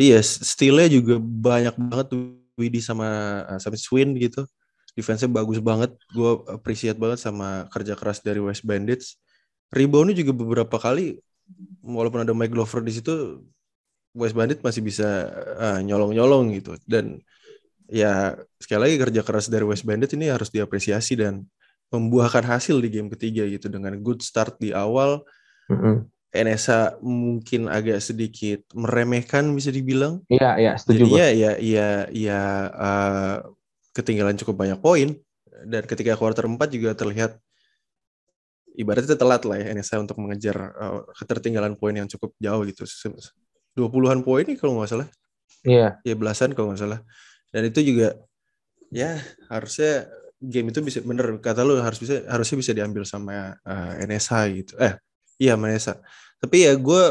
iya, 0.00 0.24
stealnya 0.24 0.88
juga 0.88 1.20
banyak 1.20 1.76
banget 1.76 2.08
Widi 2.56 2.80
sama 2.80 3.42
uh, 3.44 3.60
sama 3.60 3.76
Swin 3.76 4.16
gitu. 4.16 4.48
Defense-nya 4.96 5.28
bagus 5.28 5.60
banget. 5.60 5.92
Gue 6.16 6.40
appreciate 6.48 6.96
banget 6.96 7.20
sama 7.20 7.68
kerja 7.68 7.92
keras 7.92 8.24
dari 8.24 8.40
West 8.40 8.64
Bandits. 8.64 9.20
Reboundnya 9.68 10.16
juga 10.16 10.32
beberapa 10.32 10.80
kali, 10.80 11.20
walaupun 11.84 12.24
ada 12.24 12.32
Mike 12.32 12.56
Glover 12.56 12.80
di 12.80 12.96
situ, 12.96 13.44
West 14.16 14.32
Bandit 14.32 14.64
masih 14.64 14.80
bisa 14.80 15.28
uh, 15.60 15.78
nyolong-nyolong 15.84 16.56
gitu. 16.56 16.80
Dan 16.88 17.20
ya 17.92 18.40
sekali 18.56 18.88
lagi 18.88 18.96
kerja 18.96 19.20
keras 19.20 19.52
dari 19.52 19.68
West 19.68 19.84
Bandit 19.84 20.16
ini 20.16 20.32
harus 20.32 20.48
diapresiasi 20.48 21.20
dan 21.20 21.44
membuahkan 21.92 22.42
hasil 22.42 22.80
di 22.80 22.88
game 22.88 23.12
ketiga 23.12 23.44
gitu 23.44 23.68
dengan 23.68 24.00
good 24.00 24.24
start 24.24 24.56
di 24.56 24.72
awal. 24.72 25.20
Mm 25.68 25.76
-hmm. 25.76 25.96
NSA 26.42 27.00
mungkin 27.00 27.70
agak 27.72 28.02
sedikit 28.04 28.64
meremehkan 28.76 29.52
bisa 29.56 29.72
dibilang. 29.72 30.20
Iya, 30.28 30.50
iya, 30.60 30.72
setuju. 30.76 31.08
Jadinya 31.08 31.26
ya 31.32 31.52
ya 31.56 31.88
ya 32.12 32.40
uh, 32.72 33.36
ketinggalan 33.96 34.36
cukup 34.36 34.60
banyak 34.60 34.78
poin 34.80 35.16
dan 35.64 35.82
ketika 35.88 36.12
quarter 36.20 36.44
4 36.44 36.60
juga 36.68 36.92
terlihat 36.92 37.40
ibaratnya 38.76 39.16
telat 39.16 39.42
lah 39.48 39.56
ya 39.56 39.72
NSA 39.72 40.04
untuk 40.04 40.20
mengejar 40.20 40.56
uh, 40.76 41.02
ketertinggalan 41.16 41.74
poin 41.80 41.96
yang 41.96 42.06
cukup 42.06 42.36
jauh 42.36 42.62
gitu. 42.68 42.84
20-an 43.76 44.20
poin 44.20 44.44
nih 44.44 44.56
kalau 44.60 44.80
nggak 44.80 44.90
salah. 44.92 45.08
Iya. 45.64 45.96
Ya 46.04 46.14
belasan 46.14 46.52
kalau 46.52 46.72
nggak 46.72 46.82
salah. 46.84 47.00
Dan 47.48 47.72
itu 47.72 47.80
juga 47.80 48.16
ya 48.92 49.16
harusnya 49.48 50.06
game 50.36 50.68
itu 50.68 50.84
bisa 50.84 51.00
bener 51.00 51.40
kata 51.40 51.64
lu 51.64 51.80
harus 51.80 51.96
bisa 51.96 52.22
harusnya 52.28 52.56
bisa 52.60 52.72
diambil 52.76 53.02
sama 53.08 53.56
uh, 53.64 53.92
NSA 54.04 54.40
gitu. 54.52 54.72
Eh, 54.76 54.92
iya 55.40 55.56
NSA 55.56 55.96
tapi 56.40 56.68
ya 56.68 56.72
gue 56.76 57.02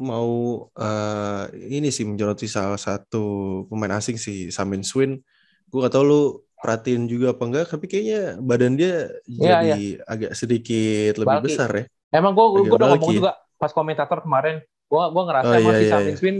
mau 0.00 0.30
uh, 0.72 1.44
ini 1.52 1.92
sih 1.92 2.08
menyoroti 2.08 2.48
salah 2.48 2.80
satu 2.80 3.64
pemain 3.68 4.00
asing 4.00 4.16
si 4.16 4.48
Samin 4.48 4.80
Swin. 4.80 5.20
Gue 5.68 5.84
gak 5.84 5.94
tau 5.94 6.02
lu 6.02 6.22
perhatiin 6.60 7.08
juga 7.08 7.32
apa 7.36 7.42
enggak, 7.48 7.66
tapi 7.72 7.88
kayaknya 7.88 8.36
badan 8.40 8.76
dia 8.76 9.08
ya, 9.28 9.64
jadi 9.64 9.84
ya. 9.96 10.04
agak 10.04 10.32
sedikit 10.36 11.20
lebih 11.20 11.38
Balki. 11.40 11.46
besar 11.52 11.70
ya. 11.72 11.84
Emang 12.12 12.36
gue 12.36 12.44
gue 12.44 12.62
udah 12.68 12.88
ngomong 12.96 13.12
juga 13.16 13.32
pas 13.56 13.72
komentator 13.72 14.20
kemarin, 14.24 14.60
gue 14.64 15.02
gue 15.08 15.22
ngerasa 15.24 15.52
oh, 15.52 15.56
emang 15.56 15.74
iya, 15.76 15.80
si 15.80 15.84
iya, 15.84 15.92
Samin 15.92 16.12
iya. 16.12 16.18
Swin 16.20 16.36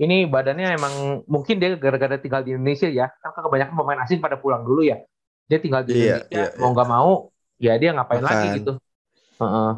ini 0.00 0.16
badannya 0.24 0.68
emang 0.80 0.94
mungkin 1.28 1.60
dia 1.60 1.76
gara-gara 1.76 2.16
tinggal 2.16 2.40
di 2.40 2.56
Indonesia 2.56 2.88
ya, 2.88 3.12
kan 3.20 3.36
kebanyakan 3.36 3.74
pemain 3.74 4.00
asing 4.06 4.22
pada 4.22 4.40
pulang 4.40 4.64
dulu 4.64 4.80
ya. 4.86 5.02
Dia 5.50 5.58
tinggal 5.58 5.82
di 5.82 5.98
iya, 5.98 6.22
Indonesia, 6.24 6.46
iya, 6.46 6.58
mau 6.62 6.70
nggak 6.72 6.88
iya. 6.88 6.94
mau, 6.94 7.12
ya 7.58 7.72
dia 7.76 7.90
ngapain 7.92 8.22
Makan. 8.22 8.30
lagi 8.30 8.46
gitu. 8.62 8.72
Uh 9.36 9.44
-uh. 9.44 9.72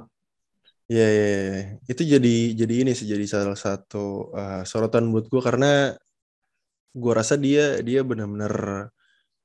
Iya, 0.93 1.07
iya, 1.17 1.27
iya. 1.33 1.61
Itu 1.93 2.03
jadi 2.15 2.29
jadi 2.61 2.75
ini 2.83 2.91
sih 2.99 3.07
jadi 3.13 3.25
salah 3.35 3.57
satu 3.65 3.99
uh, 4.39 4.61
sorotan 4.71 5.05
buat 5.13 5.27
gue 5.33 5.41
karena 5.49 5.67
gue 6.93 7.13
rasa 7.21 7.35
dia 7.45 7.81
dia 7.81 8.01
benar-benar 8.05 8.55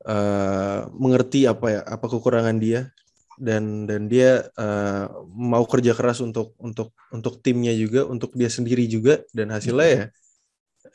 uh, 0.04 0.80
mengerti 1.04 1.48
apa 1.48 1.66
ya 1.74 1.82
apa 1.88 2.06
kekurangan 2.12 2.58
dia 2.60 2.92
dan 3.40 3.88
dan 3.90 4.02
dia 4.12 4.50
uh, 4.58 5.06
mau 5.30 5.64
kerja 5.64 5.94
keras 5.96 6.20
untuk 6.28 6.58
untuk 6.60 6.92
untuk 7.16 7.40
timnya 7.46 7.72
juga 7.84 8.04
untuk 8.14 8.34
dia 8.40 8.50
sendiri 8.52 8.84
juga 8.90 9.24
dan 9.32 9.48
hasilnya 9.56 9.88
ya 9.88 10.06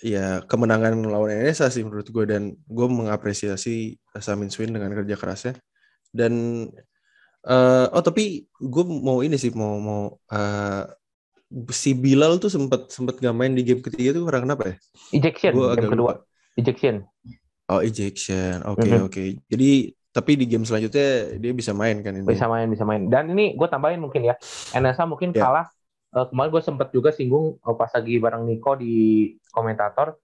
ya 0.02 0.26
kemenangan 0.50 0.98
melawan 0.98 1.30
NSA 1.46 1.70
sih 1.70 1.86
menurut 1.86 2.08
gue 2.10 2.24
dan 2.26 2.42
gue 2.66 2.86
mengapresiasi 2.90 3.96
Samin 4.18 4.50
Swin 4.50 4.74
dengan 4.74 4.90
kerja 4.92 5.14
kerasnya 5.14 5.54
dan 6.10 6.66
Uh, 7.42 7.90
oh 7.90 8.02
tapi 8.06 8.46
gue 8.46 8.84
mau 8.86 9.18
ini 9.26 9.34
sih 9.34 9.50
mau 9.50 9.74
mau 9.82 10.02
uh, 10.30 10.84
si 11.74 11.92
Bilal 11.92 12.38
tuh 12.38 12.48
sempat 12.48 12.88
sempat 12.88 13.18
gak 13.18 13.34
main 13.34 13.52
di 13.52 13.66
game 13.66 13.82
ketiga 13.82 14.16
tuh 14.16 14.24
karena 14.24 14.40
kenapa 14.46 14.62
ya? 14.72 14.74
Ejection 15.12 15.52
gua 15.52 15.74
game 15.76 15.92
kedua. 15.92 16.12
Lupa. 16.16 16.24
Ejection. 16.56 16.94
Oh 17.68 17.80
ejection. 17.80 18.62
Oke 18.64 18.84
okay, 18.84 18.88
mm 18.88 18.96
-hmm. 18.96 19.08
oke. 19.08 19.12
Okay. 19.12 19.28
Jadi 19.48 19.70
tapi 20.12 20.36
di 20.36 20.44
game 20.44 20.68
selanjutnya 20.68 21.40
dia 21.40 21.52
bisa 21.56 21.72
main 21.72 22.04
kan 22.04 22.12
ini? 22.12 22.28
Bisa 22.28 22.44
main 22.44 22.68
bisa 22.68 22.84
main. 22.84 23.08
Dan 23.08 23.32
ini 23.32 23.56
gue 23.56 23.68
tambahin 23.68 24.00
mungkin 24.00 24.28
ya. 24.28 24.36
NSA 24.76 25.08
mungkin 25.08 25.32
yeah. 25.32 25.44
kalah. 25.48 25.66
Uh, 26.12 26.28
kemarin 26.28 26.52
gue 26.52 26.62
sempat 26.62 26.88
juga 26.92 27.08
singgung 27.08 27.56
uh, 27.64 27.72
pas 27.72 27.88
lagi 27.88 28.20
bareng 28.20 28.44
Niko 28.44 28.76
di 28.76 29.32
komentator. 29.48 30.20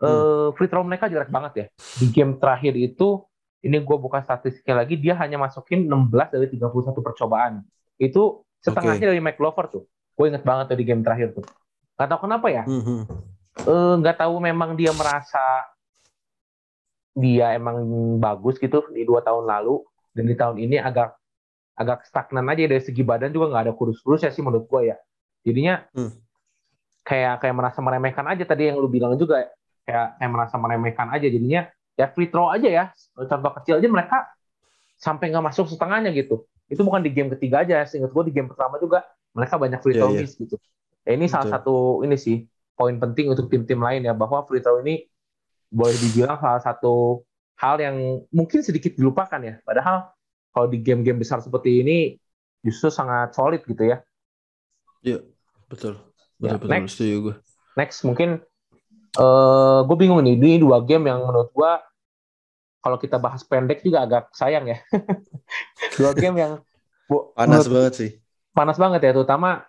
Uh, 0.00 0.08
hmm. 0.08 0.48
Free 0.56 0.68
throw 0.72 0.84
mereka 0.84 1.12
jelek 1.12 1.28
banget 1.28 1.52
ya. 1.52 1.66
Di 2.00 2.08
game 2.08 2.40
terakhir 2.40 2.72
itu 2.80 3.20
ini 3.66 3.82
gue 3.82 3.96
buka 3.98 4.22
statistiknya 4.22 4.86
lagi, 4.86 4.94
dia 4.94 5.18
hanya 5.18 5.42
masukin 5.42 5.90
16 5.90 6.32
dari 6.32 6.46
31 6.54 7.02
percobaan. 7.02 7.66
Itu 7.98 8.46
setengahnya 8.62 9.02
okay. 9.02 9.10
dari 9.10 9.20
McLover 9.20 9.66
tuh. 9.66 9.84
Gue 10.14 10.30
inget 10.30 10.46
banget 10.46 10.70
tuh 10.70 10.78
di 10.78 10.84
game 10.86 11.02
terakhir 11.02 11.34
tuh. 11.34 11.44
Gak 11.98 12.08
tau 12.08 12.20
kenapa 12.22 12.46
ya. 12.48 12.64
Mm-hmm. 12.64 13.00
Uh, 13.66 13.94
gak 14.00 14.22
tahu 14.22 14.38
memang 14.38 14.78
dia 14.78 14.94
merasa 14.94 15.66
dia 17.16 17.56
emang 17.56 17.80
bagus 18.20 18.60
gitu 18.60 18.84
di 18.92 19.08
dua 19.08 19.24
tahun 19.24 19.48
lalu 19.48 19.80
dan 20.12 20.24
di 20.28 20.36
tahun 20.36 20.56
ini 20.60 20.76
agak 20.76 21.16
agak 21.76 22.04
stagnan 22.04 22.44
aja 22.52 22.68
dari 22.68 22.80
segi 22.84 23.00
badan 23.00 23.32
juga 23.32 23.52
nggak 23.52 23.64
ada 23.68 23.72
kurus-kurus 23.72 24.24
ya 24.24 24.32
sih 24.32 24.44
menurut 24.44 24.68
gue 24.68 24.92
ya. 24.92 24.96
Jadinya 25.44 25.84
mm. 25.96 26.12
kayak 27.04 27.40
kayak 27.40 27.54
merasa 27.56 27.80
meremehkan 27.80 28.24
aja 28.28 28.44
tadi 28.44 28.68
yang 28.68 28.76
lu 28.76 28.88
bilang 28.88 29.16
juga 29.16 29.48
kayak 29.88 30.20
kayak 30.20 30.30
merasa 30.32 30.56
meremehkan 30.60 31.08
aja 31.12 31.26
jadinya 31.28 31.68
ya 31.96 32.06
free 32.12 32.28
throw 32.28 32.52
aja 32.52 32.68
ya. 32.68 32.84
Contoh 33.16 33.52
kecil 33.60 33.80
aja 33.80 33.88
mereka 33.88 34.18
sampai 34.96 35.32
nggak 35.32 35.44
masuk 35.52 35.66
setengahnya 35.68 36.12
gitu. 36.12 36.44
Itu 36.68 36.84
bukan 36.84 37.02
di 37.02 37.10
game 37.12 37.32
ketiga 37.36 37.64
aja 37.64 37.82
seingat 37.88 38.12
gue 38.12 38.24
di 38.28 38.32
game 38.36 38.52
pertama 38.52 38.76
juga 38.78 39.02
mereka 39.32 39.56
banyak 39.56 39.80
free 39.80 39.96
iya, 39.96 40.00
throw 40.04 40.12
yeah, 40.12 40.22
miss 40.22 40.36
gitu. 40.36 40.56
Ya 41.02 41.10
ini 41.16 41.26
Betul. 41.26 41.32
salah 41.32 41.48
satu 41.58 41.76
ini 42.04 42.16
sih 42.16 42.36
poin 42.76 42.96
penting 43.00 43.32
untuk 43.32 43.48
tim-tim 43.48 43.80
lain 43.80 44.04
ya 44.04 44.12
bahwa 44.12 44.44
free 44.44 44.60
throw 44.60 44.80
ini 44.84 45.08
boleh 45.72 45.96
dibilang 45.98 46.38
salah 46.38 46.62
satu 46.62 47.24
hal 47.56 47.80
yang 47.80 48.22
mungkin 48.30 48.60
sedikit 48.60 48.94
dilupakan 48.94 49.40
ya. 49.40 49.58
Padahal 49.64 50.12
kalau 50.52 50.68
di 50.68 50.80
game-game 50.80 51.20
besar 51.20 51.40
seperti 51.40 51.80
ini 51.80 51.98
justru 52.60 52.92
sangat 52.92 53.32
solid 53.32 53.64
gitu 53.64 53.88
ya. 53.88 54.04
Iya 55.00 55.24
betul. 55.72 56.00
Betul 56.36 56.52
ya, 56.52 56.60
betul 56.60 56.72
next, 56.76 56.92
setuju 57.00 57.16
gue 57.16 57.34
next 57.80 57.98
mungkin 58.04 58.28
uh, 59.16 59.22
eh, 59.24 59.78
gue 59.84 59.96
bingung 59.96 60.20
nih 60.22 60.36
ini 60.36 60.62
dua 60.62 60.84
game 60.84 61.08
yang 61.10 61.24
menurut 61.24 61.50
gue 61.52 61.72
kalau 62.84 62.96
kita 63.02 63.18
bahas 63.18 63.42
pendek 63.42 63.82
juga 63.82 64.06
agak 64.06 64.30
sayang 64.30 64.70
ya. 64.70 64.78
Dua 65.98 66.14
game 66.14 66.38
yang 66.38 66.52
bu, 67.10 67.30
panas 67.38 67.66
banget 67.66 67.92
sih. 67.98 68.10
Panas 68.54 68.78
banget 68.78 69.02
ya 69.02 69.10
terutama 69.10 69.66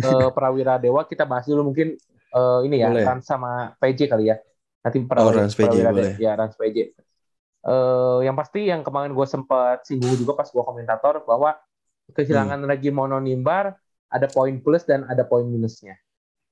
uh, 0.00 0.32
Prawira 0.32 0.80
Dewa 0.80 1.04
kita 1.04 1.28
bahas 1.28 1.44
dulu 1.44 1.74
mungkin 1.74 1.92
uh, 2.32 2.64
ini 2.64 2.80
ya 2.80 2.88
kan 3.04 3.20
sama 3.20 3.76
PJ 3.76 4.08
kali 4.08 4.32
ya. 4.32 4.40
Nanti 4.80 5.04
Prawira, 5.04 5.44
oh, 5.44 5.52
PJ, 5.52 5.60
Prawira 5.60 5.90
boleh. 5.92 6.16
ya 6.16 6.32
Rans 6.40 6.56
PJ 6.56 6.96
uh, 7.64 8.20
yang 8.20 8.36
pasti 8.36 8.68
yang 8.68 8.84
kemarin 8.84 9.16
gue 9.16 9.26
sempat 9.26 9.82
singgung 9.88 10.14
juga 10.14 10.36
pas 10.36 10.48
gue 10.48 10.62
komentator 10.62 11.24
bahwa 11.24 11.56
kehilangan 12.12 12.60
hmm. 12.60 12.68
lagi 12.68 12.92
mononimbar 12.92 13.74
ada 14.12 14.26
poin 14.30 14.54
plus 14.60 14.84
dan 14.84 15.08
ada 15.08 15.24
poin 15.24 15.48
minusnya. 15.48 15.96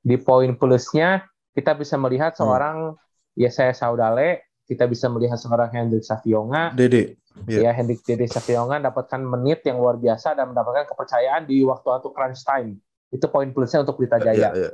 Di 0.03 0.19
poin 0.19 0.51
plusnya 0.59 1.23
kita 1.53 1.77
bisa 1.77 1.97
melihat 2.01 2.33
hmm. 2.35 2.39
seorang 2.41 2.77
hmm. 2.97 3.41
ya 3.41 3.51
saya 3.53 3.73
Saudale, 3.77 4.49
kita 4.69 4.89
bisa 4.89 5.09
melihat 5.13 5.37
seorang 5.37 5.69
Hendrik 5.73 6.05
Savionga. 6.05 6.73
Dede. 6.73 7.21
Yeah. 7.49 7.69
Ya 7.69 7.71
Hendrik 7.73 8.05
Dede 8.05 8.29
Savionga 8.29 8.81
dapatkan 8.81 9.21
menit 9.21 9.65
yang 9.65 9.81
luar 9.81 9.97
biasa 9.97 10.37
dan 10.37 10.53
mendapatkan 10.53 10.89
kepercayaan 10.89 11.49
di 11.49 11.65
waktu-waktu 11.65 12.09
crunch 12.13 12.45
time. 12.45 12.81
Itu 13.13 13.29
poin 13.29 13.49
plusnya 13.53 13.85
untuk 13.85 14.01
Pelita 14.01 14.21
Jaya. 14.21 14.53
Yeah, 14.53 14.53
yeah. 14.53 14.73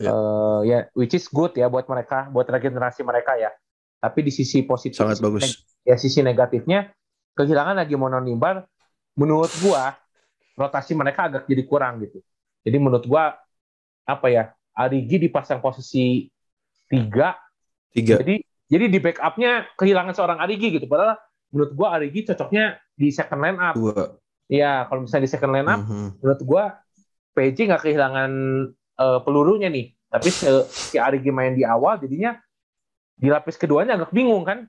yeah. 0.00 0.12
Uh, 0.12 0.60
ya 0.64 0.78
which 0.96 1.14
is 1.14 1.28
good 1.30 1.54
ya 1.54 1.70
buat 1.70 1.86
mereka 1.86 2.26
buat 2.34 2.50
regenerasi 2.50 3.06
mereka 3.06 3.38
ya 3.38 3.54
tapi 4.04 4.20
di 4.20 4.28
sisi 4.28 4.60
positif 4.66 5.00
sangat 5.00 5.22
bagus 5.24 5.64
ya 5.80 5.96
sisi 5.96 6.20
negatifnya 6.20 6.92
kehilangan 7.32 7.80
lagi 7.80 7.96
mononimbar 7.96 8.68
menurut 9.16 9.48
gua 9.64 9.96
rotasi 10.60 10.92
mereka 10.92 11.32
agak 11.32 11.48
jadi 11.48 11.64
kurang 11.64 12.04
gitu 12.04 12.20
jadi 12.66 12.76
menurut 12.76 13.08
gua 13.08 13.32
apa 14.04 14.26
ya 14.28 14.52
Arigi 14.74 15.16
dipasang 15.22 15.62
posisi 15.62 16.26
tiga 16.90 17.38
tiga 17.94 18.18
jadi 18.20 18.42
jadi 18.68 18.84
di 18.90 18.98
backupnya 18.98 19.70
kehilangan 19.78 20.14
seorang 20.14 20.38
Arigi 20.42 20.74
gitu 20.74 20.86
padahal 20.90 21.18
menurut 21.54 21.72
gua 21.78 21.88
Arigi 21.98 22.26
cocoknya 22.26 22.78
di 22.94 23.14
second 23.14 23.40
line 23.40 23.58
up 23.58 23.74
dua 23.78 24.18
Iya, 24.48 24.84
kalau 24.88 25.08
misalnya 25.08 25.24
di 25.24 25.32
second 25.32 25.52
line 25.56 25.68
up, 25.68 25.80
mm-hmm. 25.80 26.08
menurut 26.20 26.40
gua 26.44 26.64
PJ 27.32 27.58
nggak 27.64 27.82
kehilangan 27.88 28.30
uh, 29.00 29.18
pelurunya 29.24 29.72
nih. 29.72 29.96
Tapi 30.12 30.28
si, 30.30 30.46
si 30.70 30.96
Arigi 31.00 31.32
main 31.32 31.56
di 31.56 31.64
awal, 31.64 31.98
jadinya 31.98 32.36
di 33.16 33.32
lapis 33.32 33.56
keduanya 33.56 33.96
agak 33.96 34.12
bingung 34.12 34.44
kan. 34.44 34.68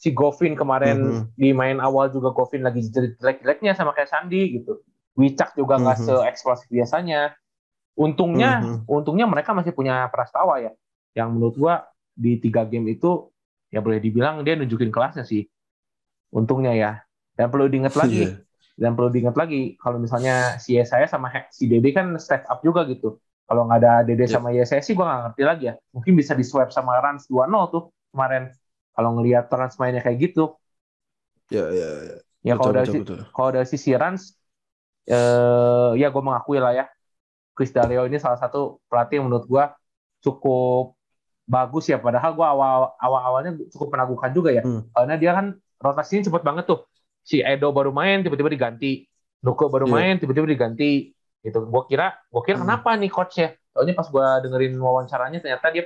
Si 0.00 0.10
Govin 0.10 0.58
kemarin 0.58 0.98
mm-hmm. 0.98 1.38
di 1.38 1.54
main 1.54 1.78
awal 1.78 2.10
juga 2.10 2.34
Govin 2.34 2.66
lagi 2.66 2.82
jelek-jeleknya 2.88 3.76
sama 3.76 3.94
kayak 3.94 4.10
Sandi 4.10 4.58
gitu. 4.58 4.82
Wicak 5.14 5.54
juga 5.54 5.78
nggak 5.78 6.02
mm-hmm. 6.02 6.18
se-eksplosif 6.24 6.66
biasanya. 6.72 7.36
Untungnya, 7.92 8.64
mm-hmm. 8.64 8.88
untungnya 8.88 9.26
mereka 9.28 9.52
masih 9.52 9.76
punya 9.76 10.08
Prastawa 10.08 10.60
ya. 10.60 10.72
Yang 11.12 11.28
menurut 11.36 11.54
gua 11.60 11.74
di 12.12 12.40
tiga 12.40 12.64
game 12.64 12.92
itu 12.92 13.28
ya 13.72 13.80
boleh 13.80 14.00
dibilang 14.00 14.40
dia 14.44 14.56
nunjukin 14.56 14.88
kelasnya 14.88 15.28
sih. 15.28 15.44
Untungnya 16.32 16.72
ya. 16.72 16.92
Dan 17.32 17.48
perlu 17.48 17.68
diingat 17.68 17.96
lagi, 17.96 18.28
yeah 18.28 18.36
dan 18.76 18.96
perlu 18.96 19.12
diingat 19.12 19.36
lagi, 19.36 19.76
kalau 19.76 20.00
misalnya 20.00 20.56
si 20.56 20.80
saya 20.82 21.04
sama 21.04 21.28
si 21.52 21.68
Dede 21.68 21.92
kan 21.92 22.16
step 22.16 22.48
up 22.48 22.64
juga 22.64 22.88
gitu. 22.88 23.20
Kalau 23.44 23.68
nggak 23.68 23.78
ada 23.84 23.92
Dede 24.06 24.24
yeah. 24.24 24.32
sama 24.32 24.48
Yesaya 24.54 24.80
sih 24.80 24.96
gue 24.96 25.04
nggak 25.04 25.20
ngerti 25.28 25.42
lagi 25.44 25.64
ya. 25.68 25.74
Mungkin 25.92 26.12
bisa 26.16 26.32
di 26.32 26.44
swap 26.46 26.72
sama 26.72 26.96
Rans 26.98 27.28
2-0 27.28 27.52
tuh 27.68 27.92
kemarin. 28.14 28.48
Kalau 28.96 29.10
ngelihat 29.20 29.52
Rans 29.52 29.76
mainnya 29.76 30.00
kayak 30.00 30.18
gitu. 30.18 30.56
Ya, 31.52 31.68
ya, 31.68 31.90
ya. 32.10 32.16
Ya 32.42 32.54
kalau 32.58 32.74
dari, 32.74 32.90
kalau 33.30 33.50
dari 33.54 33.68
sisi 33.68 33.92
Rans, 33.94 34.34
eh, 35.06 35.90
ya 36.00 36.08
gue 36.08 36.22
mengakui 36.24 36.58
lah 36.58 36.72
ya. 36.72 36.86
Chris 37.52 37.70
Dalio 37.70 38.08
ini 38.08 38.16
salah 38.16 38.40
satu 38.40 38.80
pelatih 38.88 39.20
yang 39.20 39.28
menurut 39.28 39.46
gue 39.48 39.64
cukup 40.24 40.96
bagus 41.44 41.90
ya. 41.90 42.00
Padahal 42.00 42.32
gue 42.32 42.46
awal 42.46 42.96
awal 42.96 43.20
awalnya 43.20 43.52
cukup 43.72 43.92
menaguhkan 43.92 44.30
juga 44.32 44.50
ya. 44.54 44.62
Hmm. 44.64 44.88
Karena 44.92 45.14
dia 45.20 45.32
kan 45.36 45.46
rotasinya 45.82 46.30
cepet 46.30 46.42
banget 46.46 46.64
tuh 46.70 46.86
si 47.22 47.42
Edo 47.42 47.70
baru 47.70 47.94
main 47.94 48.22
tiba-tiba 48.22 48.50
diganti 48.50 49.06
Nuko 49.42 49.66
baru 49.70 49.90
yeah. 49.90 49.94
main 49.94 50.14
tiba-tiba 50.18 50.46
diganti 50.46 51.10
gitu 51.42 51.66
gue 51.66 51.82
kira 51.90 52.14
gue 52.30 52.42
kira 52.46 52.62
hmm. 52.62 52.64
kenapa 52.66 52.90
nih 52.94 53.10
coach 53.10 53.42
ya 53.42 53.50
soalnya 53.74 53.94
pas 53.98 54.06
gue 54.06 54.26
dengerin 54.46 54.74
wawancaranya 54.78 55.38
ternyata 55.42 55.66
dia 55.74 55.84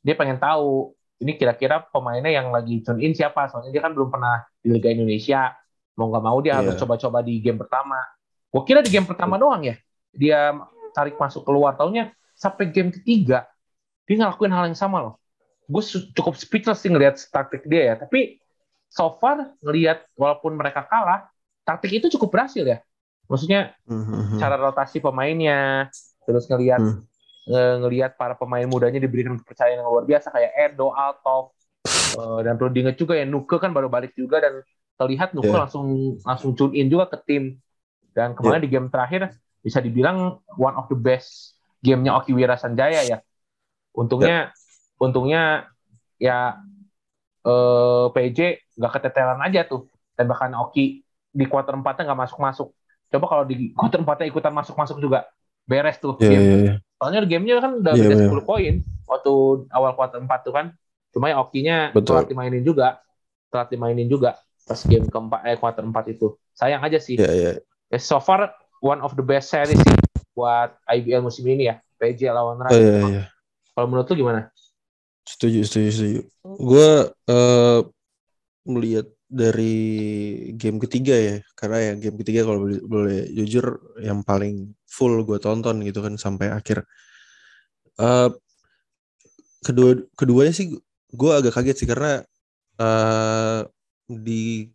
dia 0.00 0.14
pengen 0.16 0.40
tahu 0.40 0.96
ini 1.20 1.36
kira-kira 1.36 1.84
pemainnya 1.92 2.32
yang 2.32 2.48
lagi 2.48 2.80
tune 2.80 3.04
in 3.04 3.12
siapa 3.12 3.48
soalnya 3.52 3.72
dia 3.72 3.84
kan 3.84 3.92
belum 3.92 4.08
pernah 4.08 4.44
di 4.60 4.72
Liga 4.72 4.88
Indonesia 4.92 5.52
mau 6.00 6.08
nggak 6.08 6.24
mau 6.24 6.38
dia 6.40 6.56
yeah. 6.56 6.56
harus 6.64 6.74
coba-coba 6.80 7.20
di 7.20 7.40
game 7.44 7.60
pertama 7.60 8.00
gue 8.48 8.62
kira 8.64 8.80
di 8.80 8.88
game 8.92 9.04
pertama 9.04 9.36
doang 9.36 9.68
ya 9.68 9.76
dia 10.14 10.56
tarik 10.94 11.18
masuk 11.18 11.42
keluar 11.42 11.74
tahunnya 11.74 12.14
sampai 12.38 12.70
game 12.70 12.94
ketiga 12.94 13.50
dia 14.06 14.16
ngelakuin 14.22 14.54
hal 14.54 14.70
yang 14.70 14.78
sama 14.78 15.02
loh 15.02 15.14
gue 15.66 15.82
cukup 16.14 16.38
speechless 16.38 16.80
sih 16.80 16.92
ngeliat 16.92 17.18
taktik 17.28 17.66
dia 17.66 17.92
ya 17.92 17.94
tapi 17.98 18.38
so 18.94 19.18
far 19.18 19.50
ngelihat 19.58 20.06
walaupun 20.14 20.54
mereka 20.54 20.86
kalah, 20.86 21.26
taktik 21.66 21.98
itu 21.98 22.06
cukup 22.14 22.38
berhasil 22.38 22.62
ya. 22.62 22.78
Maksudnya 23.26 23.74
mm-hmm. 23.90 24.38
cara 24.38 24.54
rotasi 24.54 25.02
pemainnya, 25.02 25.90
terus 26.22 26.46
ngelihat 26.46 26.78
mm. 26.78 27.02
ngelihat 27.82 28.14
para 28.14 28.38
pemain 28.38 28.64
mudanya 28.70 29.02
diberikan 29.02 29.34
kepercayaan 29.42 29.82
yang 29.82 29.90
luar 29.90 30.06
biasa 30.06 30.30
kayak 30.30 30.52
Edo, 30.54 30.94
Altov, 30.94 31.52
uh, 32.16 32.40
dan 32.46 32.54
perlu 32.54 32.70
diingat 32.70 32.94
juga 32.94 33.18
ya 33.18 33.26
Nuke 33.26 33.58
kan 33.58 33.74
baru 33.74 33.90
balik 33.90 34.14
juga 34.14 34.38
dan 34.38 34.62
terlihat 34.94 35.34
Nuke 35.34 35.50
yeah. 35.50 35.66
langsung 35.66 36.16
langsung 36.22 36.54
tune 36.54 36.78
in 36.78 36.86
juga 36.86 37.10
ke 37.10 37.18
tim. 37.26 37.58
Dan 38.14 38.38
kemarin 38.38 38.62
yeah. 38.62 38.64
di 38.64 38.70
game 38.70 38.88
terakhir 38.94 39.34
bisa 39.64 39.80
dibilang 39.80 40.44
one 40.60 40.76
of 40.76 40.86
the 40.92 40.98
best 40.98 41.56
gamenya 41.80 42.20
Okiwira 42.20 42.60
Sanjaya 42.60 43.00
ya. 43.02 43.18
Untungnya 43.96 44.52
yeah. 44.52 45.00
untungnya 45.00 45.42
ya 46.20 46.60
eh, 47.44 48.06
PJ 48.12 48.38
nggak 48.76 48.92
keteteran 49.00 49.40
aja 49.40 49.64
tuh 49.64 49.88
dan 50.14 50.30
bahkan 50.30 50.52
Oki 50.54 51.02
di 51.34 51.44
kuarter 51.50 51.74
empatnya 51.74 52.12
nggak 52.12 52.20
masuk 52.28 52.38
masuk 52.38 52.68
coba 53.10 53.26
kalau 53.26 53.44
di 53.46 53.74
kuarter 53.74 54.00
empatnya 54.02 54.26
ikutan 54.30 54.54
masuk 54.54 54.74
masuk 54.78 55.02
juga 55.02 55.26
beres 55.66 55.98
tuh 55.98 56.14
yeah, 56.22 56.30
game 56.30 56.44
yeah, 56.44 56.60
yeah. 56.62 56.76
soalnya 56.98 57.20
gamenya 57.26 57.54
kan 57.58 57.72
udah 57.82 57.92
yeah, 57.98 58.08
beda 58.10 58.16
yeah. 58.26 58.42
10 58.42 58.46
poin 58.46 58.74
waktu 59.04 59.32
awal 59.74 59.92
kuarter 59.98 60.18
empat 60.22 60.40
tuh 60.46 60.54
kan 60.54 60.66
cuma 61.14 61.30
ya 61.30 61.36
Okinya 61.42 61.76
telat 61.94 62.26
dimainin 62.30 62.62
juga 62.62 63.02
telat 63.50 63.68
dimainin 63.70 64.06
juga 64.06 64.38
pas 64.64 64.80
game 64.80 65.06
keempat 65.06 65.40
eh 65.46 65.56
kuarter 65.58 65.84
empat 65.84 66.04
itu 66.10 66.34
sayang 66.54 66.82
aja 66.82 66.98
sih 66.98 67.18
yeah, 67.18 67.34
yeah. 67.34 67.54
Ya, 67.92 67.98
so 68.00 68.18
far 68.18 68.50
one 68.84 69.00
of 69.00 69.16
the 69.16 69.24
best 69.24 69.48
series 69.48 69.80
sih 69.80 69.96
buat 70.36 70.76
IBL 70.92 71.24
musim 71.24 71.48
ini 71.48 71.72
ya 71.72 71.80
PJ 71.96 72.28
lawan 72.28 72.60
Rans. 72.60 72.76
Oh, 72.76 72.78
yeah, 72.78 73.24
yeah. 73.24 73.26
Kalau 73.72 73.86
menurut 73.88 74.06
lu 74.12 74.14
gimana? 74.20 74.52
Setuju, 75.24 75.64
setuju, 75.64 75.90
setuju. 75.90 76.20
Gue 76.44 76.90
uh, 77.32 77.80
melihat 78.68 79.08
dari 79.24 79.74
game 80.54 80.76
ketiga 80.84 81.16
ya, 81.16 81.36
karena 81.56 81.78
ya 81.80 81.92
game 81.96 82.20
ketiga 82.20 82.44
kalau 82.44 82.68
boleh, 82.68 82.80
boleh 82.84 83.20
jujur 83.32 83.96
yang 84.04 84.20
paling 84.20 84.76
full 84.84 85.24
gue 85.24 85.40
tonton 85.40 85.80
gitu 85.80 86.04
kan 86.04 86.20
sampai 86.20 86.52
akhir. 86.52 86.84
Uh, 87.96 88.30
kedua 89.64 89.96
keduanya 90.12 90.52
sih 90.52 90.76
gue 91.14 91.32
agak 91.32 91.56
kaget 91.56 91.76
sih 91.82 91.88
karena 91.88 92.20
uh, 92.76 93.64
di 94.06 94.68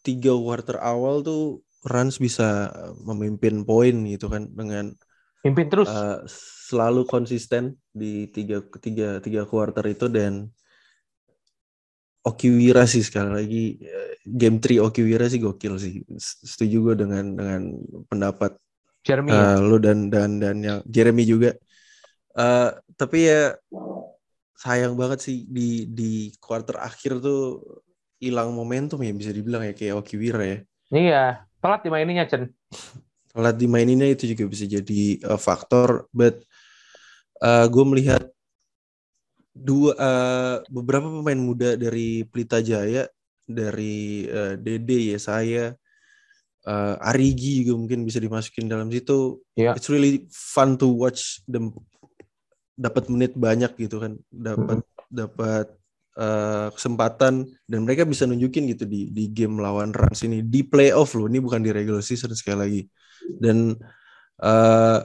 tiga 0.00 0.32
quarter 0.34 0.80
awal 0.80 1.20
tuh 1.20 1.60
Rans 1.82 2.22
bisa 2.22 2.70
memimpin 3.02 3.66
poin 3.66 3.94
gitu 4.06 4.30
kan 4.30 4.46
dengan 4.54 4.94
Pimpin 5.42 5.66
terus. 5.66 5.90
Uh, 5.90 6.22
selalu 6.70 7.02
konsisten 7.10 7.74
di 7.90 8.30
tiga 8.30 8.62
tiga 8.78 9.18
tiga 9.18 9.42
quarter 9.42 9.82
itu 9.90 10.06
dan 10.06 10.46
Okiwira 12.22 12.86
sih 12.86 13.02
sekali 13.02 13.34
lagi 13.34 13.64
eh, 13.82 14.14
game 14.22 14.62
3 14.62 14.78
Okiwira 14.78 15.26
sih 15.26 15.42
gokil 15.42 15.74
sih. 15.82 16.06
Setuju 16.22 16.76
gue 16.86 16.94
dengan 16.94 17.34
dengan 17.34 17.74
pendapat 18.06 18.54
Jeremy 19.02 19.34
uh, 19.34 19.58
lu 19.58 19.82
dan 19.82 20.06
dan 20.06 20.38
dan 20.38 20.62
yang 20.62 20.78
Jeremy 20.86 21.26
juga. 21.26 21.58
Uh, 22.38 22.78
tapi 22.94 23.26
ya 23.26 23.58
sayang 24.54 24.94
banget 24.94 25.26
sih 25.26 25.42
di 25.50 25.90
di 25.90 26.30
quarter 26.38 26.78
akhir 26.78 27.18
tuh 27.18 27.58
hilang 28.22 28.54
momentum 28.54 29.02
ya 29.02 29.10
bisa 29.10 29.34
dibilang 29.34 29.66
ya 29.66 29.74
kayak 29.74 29.98
Okiwira 29.98 30.42
ya. 30.46 30.58
Iya, 30.94 31.24
telat 31.62 31.80
dimaininnya 31.86 32.26
Chen 32.26 32.50
telat 33.32 33.56
dimaininnya 33.56 34.12
itu 34.12 34.34
juga 34.34 34.44
bisa 34.50 34.66
jadi 34.66 35.02
uh, 35.24 35.40
faktor 35.40 36.10
but 36.10 36.42
uh, 37.40 37.64
gue 37.70 37.84
melihat 37.86 38.22
dua 39.54 39.92
uh, 39.96 40.56
beberapa 40.68 41.08
pemain 41.08 41.38
muda 41.38 41.78
dari 41.78 42.24
Pelita 42.26 42.60
Jaya 42.60 43.06
dari 43.46 44.26
uh, 44.26 44.58
Dede 44.58 45.16
ya 45.16 45.18
saya 45.20 45.72
uh, 46.66 46.96
Arigi 46.98 47.64
juga 47.64 47.78
mungkin 47.78 48.04
bisa 48.04 48.18
dimasukin 48.18 48.68
dalam 48.68 48.88
situ 48.92 49.40
yeah. 49.56 49.76
it's 49.76 49.88
really 49.88 50.26
fun 50.32 50.76
to 50.76 50.88
watch 50.88 51.40
them 51.44 51.72
dapat 52.76 53.06
menit 53.12 53.36
banyak 53.36 53.70
gitu 53.76 54.00
kan 54.00 54.16
dapat 54.32 54.80
mm 54.80 54.84
-hmm. 54.84 55.08
dapat 55.12 55.66
uh, 56.16 56.68
kesempatan 56.74 57.46
dan 57.68 57.78
mereka 57.84 58.04
bisa 58.04 58.28
nunjukin 58.28 58.68
gitu 58.72 58.84
di 58.84 59.08
di 59.12 59.30
game 59.32 59.60
lawan 59.60 59.92
Rans 59.94 60.24
ini 60.26 60.44
di 60.44 60.64
playoff 60.66 61.16
loh. 61.16 61.28
Ini 61.28 61.38
bukan 61.40 61.60
di 61.64 61.70
regular 61.72 62.04
season 62.04 62.32
sekali 62.36 62.58
lagi. 62.58 62.82
Dan 63.38 63.76
uh, 64.42 64.98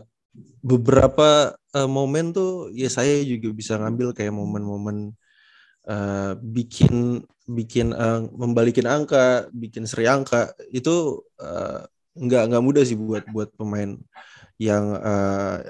beberapa 0.62 1.54
uh, 1.54 1.90
momen 1.90 2.36
tuh 2.36 2.74
ya 2.74 2.90
saya 2.92 3.22
juga 3.24 3.54
bisa 3.54 3.80
ngambil 3.80 4.12
kayak 4.12 4.34
momen-momen 4.34 5.14
uh, 5.88 6.34
bikin 6.42 7.24
bikin 7.48 7.96
uh, 7.96 8.28
membalikin 8.36 8.88
angka, 8.90 9.48
bikin 9.56 9.88
seri 9.88 10.10
angka. 10.10 10.52
Itu 10.74 11.24
uh, 11.40 11.88
nggak 12.18 12.44
nggak 12.52 12.64
mudah 12.66 12.84
sih 12.84 12.98
buat 12.98 13.24
buat 13.30 13.54
pemain 13.56 13.96
yang 14.58 14.98
uh, 14.98 15.62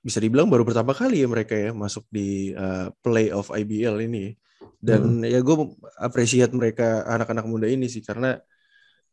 bisa 0.00 0.22
dibilang 0.22 0.48
baru 0.48 0.64
pertama 0.64 0.94
kali 0.96 1.20
ya 1.20 1.28
mereka 1.28 1.52
ya 1.52 1.74
masuk 1.74 2.06
di 2.08 2.54
uh, 2.56 2.88
playoff 3.04 3.52
IBL 3.52 4.06
ini 4.06 4.38
dan 4.86 5.02
hmm. 5.20 5.26
ya 5.26 5.42
gue 5.42 5.56
apresiat 5.98 6.54
mereka 6.54 7.02
anak-anak 7.02 7.46
muda 7.50 7.66
ini 7.66 7.90
sih 7.90 8.06
karena 8.06 8.38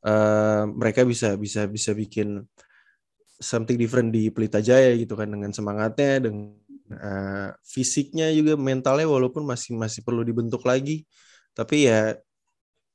uh, 0.05 0.69
mereka 0.69 1.01
bisa 1.01 1.33
bisa 1.33 1.65
bisa 1.65 1.97
bikin 1.97 2.45
something 3.41 3.75
different 3.81 4.13
di 4.13 4.29
Pelita 4.29 4.61
Jaya 4.61 4.93
gitu 4.93 5.17
kan 5.17 5.33
dengan 5.33 5.49
semangatnya 5.49 6.29
dengan 6.29 6.53
uh, 6.93 7.49
fisiknya 7.65 8.29
juga 8.29 8.53
mentalnya 8.53 9.09
walaupun 9.09 9.41
masih 9.41 9.73
masih 9.73 10.05
perlu 10.05 10.21
dibentuk 10.21 10.61
lagi 10.61 11.09
tapi 11.57 11.89
ya 11.89 12.13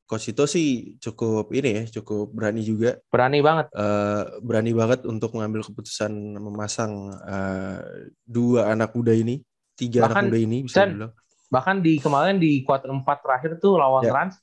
coach 0.08 0.32
itu 0.32 0.44
sih 0.48 0.68
cukup 0.96 1.52
ini 1.52 1.84
ya, 1.84 2.00
cukup 2.00 2.32
berani 2.32 2.64
juga. 2.64 2.96
Berani 3.12 3.44
banget. 3.44 3.68
Uh, 3.76 4.40
berani 4.40 4.72
banget 4.72 5.04
untuk 5.04 5.36
mengambil 5.36 5.68
keputusan 5.68 6.40
memasang 6.40 7.12
uh, 7.12 7.84
dua 8.24 8.72
anak 8.72 8.96
muda 8.96 9.12
ini, 9.12 9.44
tiga 9.76 10.08
bahkan, 10.08 10.24
anak 10.24 10.32
muda 10.32 10.38
ini 10.40 10.58
bisa 10.64 10.76
dan, 10.80 10.88
dibilang. 10.96 11.12
Bahkan 11.48 11.80
di 11.80 11.96
kemarin 11.98 12.36
di 12.36 12.60
kuarter 12.64 12.92
4 12.92 13.02
terakhir 13.24 13.50
tuh 13.60 13.80
lawan 13.80 14.04
ya. 14.04 14.12
Rans, 14.12 14.36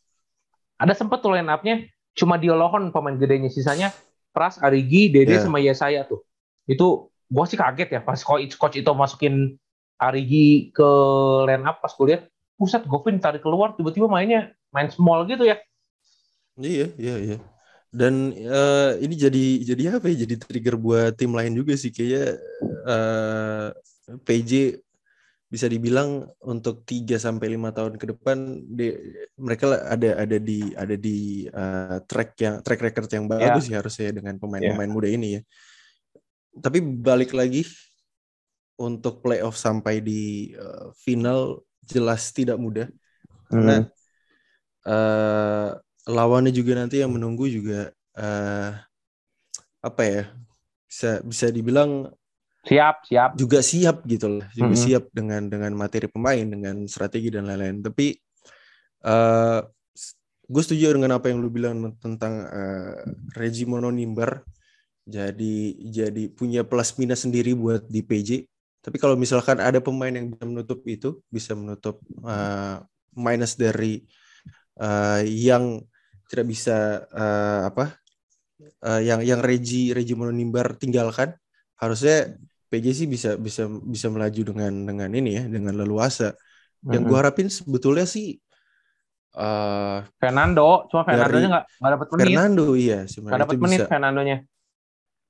ada 0.76 0.94
sempet 0.98 1.22
tuh 1.22 1.34
line 1.34 1.48
up-nya 1.48 1.86
cuma 2.16 2.40
Diolohon 2.40 2.90
pemain 2.96 3.16
gedenya, 3.16 3.52
sisanya 3.52 3.92
Pras, 4.36 4.60
Arigi, 4.60 5.08
Dede 5.12 5.40
ya. 5.40 5.44
sama 5.44 5.64
Yesaya 5.64 6.04
tuh. 6.04 6.24
Itu 6.68 7.12
gua 7.32 7.48
sih 7.48 7.56
kaget 7.56 8.00
ya 8.00 8.02
pas 8.04 8.20
coach, 8.20 8.56
coach 8.60 8.76
itu 8.80 8.92
masukin 8.92 9.56
Arigi 9.96 10.76
ke 10.76 10.90
line 11.48 11.64
up 11.64 11.80
pas 11.80 11.92
gue 11.96 12.08
lihat 12.12 12.28
pusat 12.60 12.84
Govin 12.84 13.20
tarik 13.20 13.44
keluar 13.44 13.76
tiba-tiba 13.80 14.12
mainnya 14.12 14.52
main 14.76 14.92
small 14.92 15.24
gitu 15.28 15.48
ya. 15.48 15.56
Iya, 16.60 16.92
iya, 17.00 17.16
iya. 17.20 17.38
Dan 17.96 18.36
uh, 18.36 19.00
ini 19.00 19.16
jadi 19.16 19.46
jadi 19.64 19.84
apa 20.00 20.12
ya? 20.12 20.28
Jadi 20.28 20.36
trigger 20.36 20.76
buat 20.76 21.16
tim 21.16 21.32
lain 21.32 21.56
juga 21.56 21.80
sih 21.80 21.96
kayaknya 21.96 22.36
uh, 22.84 23.68
eh, 24.12 24.20
PJ 24.20 24.84
bisa 25.46 25.70
dibilang 25.70 26.26
untuk 26.42 26.84
3 26.84 27.22
sampai 27.22 27.54
lima 27.54 27.70
tahun 27.70 28.02
ke 28.02 28.18
depan 28.18 28.66
di, 28.66 28.92
mereka 29.38 29.78
ada 29.86 30.26
ada 30.26 30.38
di 30.42 30.74
ada 30.74 30.96
di 30.98 31.46
uh, 31.48 32.02
track 32.04 32.30
yang 32.42 32.56
track 32.66 32.82
record 32.82 33.10
yang 33.14 33.30
bagus 33.30 33.66
yeah. 33.66 33.66
sih 33.70 33.76
harusnya 33.78 34.10
dengan 34.20 34.36
pemain-pemain 34.42 34.90
yeah. 34.90 34.96
muda 34.96 35.08
ini 35.08 35.28
ya. 35.40 35.42
Tapi 36.56 36.82
balik 36.82 37.36
lagi 37.38 37.68
untuk 38.76 39.22
playoff 39.22 39.56
sampai 39.56 40.02
di 40.02 40.52
uh, 40.58 40.92
final 40.98 41.62
jelas 41.86 42.34
tidak 42.34 42.58
mudah. 42.58 42.90
Karena 43.46 43.86
hmm 43.86 43.96
uh, 44.86 45.70
lawannya 46.06 46.54
juga 46.54 46.78
nanti 46.78 47.02
yang 47.02 47.12
menunggu 47.14 47.50
juga 47.50 47.90
uh, 48.18 48.70
apa 49.82 50.02
ya 50.06 50.24
bisa 50.86 51.22
bisa 51.26 51.48
dibilang 51.50 52.10
siap 52.66 52.96
siap. 53.06 53.30
Juga 53.38 53.60
siap 53.62 54.04
gitu 54.10 54.28
loh. 54.28 54.46
Juga 54.52 54.74
mm 54.74 54.78
-hmm. 54.78 54.86
siap 54.90 55.04
dengan 55.14 55.42
dengan 55.48 55.72
materi 55.78 56.10
pemain 56.10 56.44
dengan 56.46 56.86
strategi 56.90 57.30
dan 57.30 57.46
lain-lain. 57.46 57.86
Tapi 57.86 58.18
uh, 59.06 59.62
gue 60.46 60.62
setuju 60.62 60.94
dengan 60.94 61.18
apa 61.18 61.30
yang 61.34 61.42
lu 61.42 61.50
bilang 61.50 61.98
tentang 61.98 62.46
uh, 62.46 63.02
Reggie 63.34 63.66
Mononimber 63.66 64.46
jadi 65.06 65.58
jadi 65.86 66.24
punya 66.34 66.66
plus 66.66 66.98
minus 66.98 67.26
sendiri 67.26 67.54
buat 67.54 67.86
di 67.90 68.02
PJ 68.06 68.46
tapi 68.86 68.98
kalau 69.02 69.18
misalkan 69.18 69.58
ada 69.58 69.82
pemain 69.82 70.14
yang 70.14 70.30
bisa 70.30 70.46
menutup 70.46 70.86
itu 70.86 71.22
bisa 71.30 71.58
menutup 71.58 71.98
uh, 72.22 72.82
minus 73.18 73.58
dari 73.58 74.06
uh, 74.78 75.22
yang 75.26 75.82
tidak 76.30 76.46
bisa 76.50 77.06
uh, 77.10 77.70
apa 77.70 77.98
uh, 78.86 79.02
yang 79.02 79.26
yang 79.26 79.42
Regi 79.42 79.94
Regi 79.94 80.14
Mononimbar 80.14 80.78
tinggalkan 80.78 81.34
harusnya 81.78 82.38
PJ 82.76 82.86
sih 82.92 83.08
bisa 83.08 83.40
bisa 83.40 83.72
bisa 83.72 84.12
melaju 84.12 84.42
dengan 84.52 84.74
dengan 84.84 85.10
ini 85.16 85.40
ya 85.40 85.44
dengan 85.48 85.80
leluasa. 85.80 86.36
Yang 86.84 87.04
gue 87.08 87.18
harapin 87.18 87.48
sebetulnya 87.48 88.04
sih 88.04 88.36
uh, 89.40 90.04
Fernando, 90.20 90.86
cuma 90.92 91.08
Fernando-nya 91.08 91.50
nggak 91.50 91.66
nggak 91.80 91.92
dapat 91.96 92.08
menit. 92.12 92.26
Fernando 92.28 92.66
iya 92.76 93.00
sebenarnya 93.08 93.32
nggak 93.32 93.44
dapat 93.48 93.60
menit 93.64 93.80
Fernando-nya. 93.88 94.38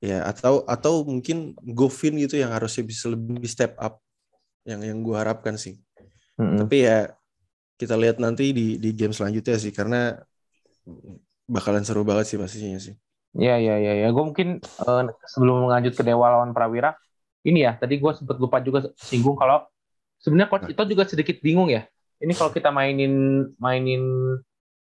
Ya 0.02 0.20
atau 0.26 0.66
atau 0.66 1.06
mungkin 1.06 1.54
Govin 1.62 2.18
gitu 2.18 2.42
yang 2.42 2.50
harusnya 2.50 2.82
bisa 2.82 3.14
lebih 3.14 3.46
step 3.46 3.78
up 3.78 4.02
yang 4.66 4.82
yang 4.82 5.06
gue 5.06 5.16
harapkan 5.16 5.56
sih. 5.56 5.78
Mm-hmm. 6.42 6.58
Tapi 6.66 6.78
ya 6.82 6.98
kita 7.78 7.96
lihat 7.96 8.18
nanti 8.18 8.52
di 8.52 8.82
di 8.82 8.90
game 8.98 9.14
selanjutnya 9.14 9.56
sih 9.62 9.70
karena 9.70 10.18
bakalan 11.46 11.86
seru 11.86 12.02
banget 12.02 12.34
sih 12.34 12.38
pastinya 12.42 12.82
sih. 12.82 12.98
Iya 13.36 13.56
iya 13.60 13.76
iya 13.80 13.94
ya. 14.06 14.08
Gue 14.16 14.24
mungkin 14.32 14.60
uh, 14.84 15.04
sebelum 15.28 15.68
lanjut 15.68 15.94
ke 15.96 16.04
Dewa 16.04 16.32
lawan 16.32 16.56
Prawira, 16.56 16.96
ini 17.46 17.62
ya 17.62 17.78
tadi 17.78 18.02
gue 18.02 18.12
sempat 18.18 18.42
lupa 18.42 18.58
juga 18.60 18.90
singgung 18.98 19.38
kalau 19.38 19.64
sebenarnya 20.18 20.50
coach 20.50 20.68
itu 20.74 20.82
juga 20.90 21.04
sedikit 21.06 21.38
bingung 21.46 21.70
ya. 21.70 21.86
Ini 22.18 22.34
kalau 22.34 22.50
kita 22.50 22.74
mainin 22.74 23.46
mainin 23.62 24.02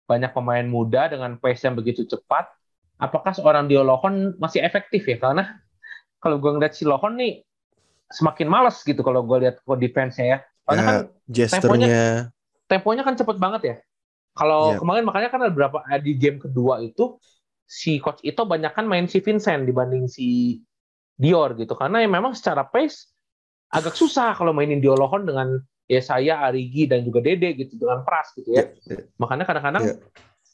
banyak 0.10 0.32
pemain 0.34 0.66
muda 0.66 1.12
dengan 1.14 1.38
pace 1.38 1.66
yang 1.70 1.78
begitu 1.78 2.10
cepat, 2.10 2.50
apakah 2.98 3.38
seorang 3.38 3.70
Diolohon 3.70 4.40
masih 4.42 4.66
efektif 4.66 5.06
ya? 5.06 5.22
Karena 5.22 5.62
kalau 6.18 6.42
gue 6.42 6.52
ngeliat 6.58 6.74
si 6.74 6.90
Lohon 6.90 7.22
nih 7.22 7.46
semakin 8.10 8.48
males 8.50 8.82
gitu 8.82 9.02
kalau 9.06 9.22
gue 9.22 9.46
lihat 9.46 9.62
kode 9.62 9.86
defense-nya 9.86 10.26
ya. 10.26 10.40
Karena 10.66 10.82
ya, 10.82 10.86
kan 10.86 10.96
gesturnya 11.30 12.06
temponya 12.66 13.06
kan 13.06 13.14
cepet 13.14 13.38
banget 13.38 13.62
ya. 13.62 13.76
Kalau 14.36 14.76
yeah. 14.76 14.80
kemarin 14.82 15.04
makanya 15.06 15.30
kan 15.32 15.40
ada 15.46 15.52
beberapa 15.54 15.80
eh, 15.88 16.02
di 16.02 16.18
game 16.18 16.42
kedua 16.42 16.82
itu 16.82 17.22
si 17.66 17.98
coach 17.98 18.22
itu 18.22 18.42
banyak 18.42 18.74
kan 18.74 18.86
main 18.86 19.06
si 19.10 19.22
Vincent 19.22 19.66
dibanding 19.66 20.06
si 20.10 20.60
Dior 21.16 21.56
gitu 21.56 21.74
karena 21.80 22.04
ya 22.04 22.10
memang 22.12 22.36
secara 22.36 22.68
pace 22.68 23.12
agak 23.72 23.96
susah 23.96 24.36
kalau 24.36 24.52
mainin 24.52 24.84
Diolohon 24.84 25.24
dengan 25.24 25.60
ya 25.88 26.02
saya 26.02 26.44
Arigi 26.44 26.90
dan 26.90 27.06
juga 27.06 27.24
Dede 27.24 27.56
gitu 27.56 27.78
dengan 27.80 28.02
Pras 28.04 28.34
gitu 28.36 28.52
ya. 28.52 28.68
Yeah, 28.68 29.00
yeah. 29.00 29.02
Makanya 29.22 29.46
kadang-kadang 29.48 29.84
yeah. 29.86 29.98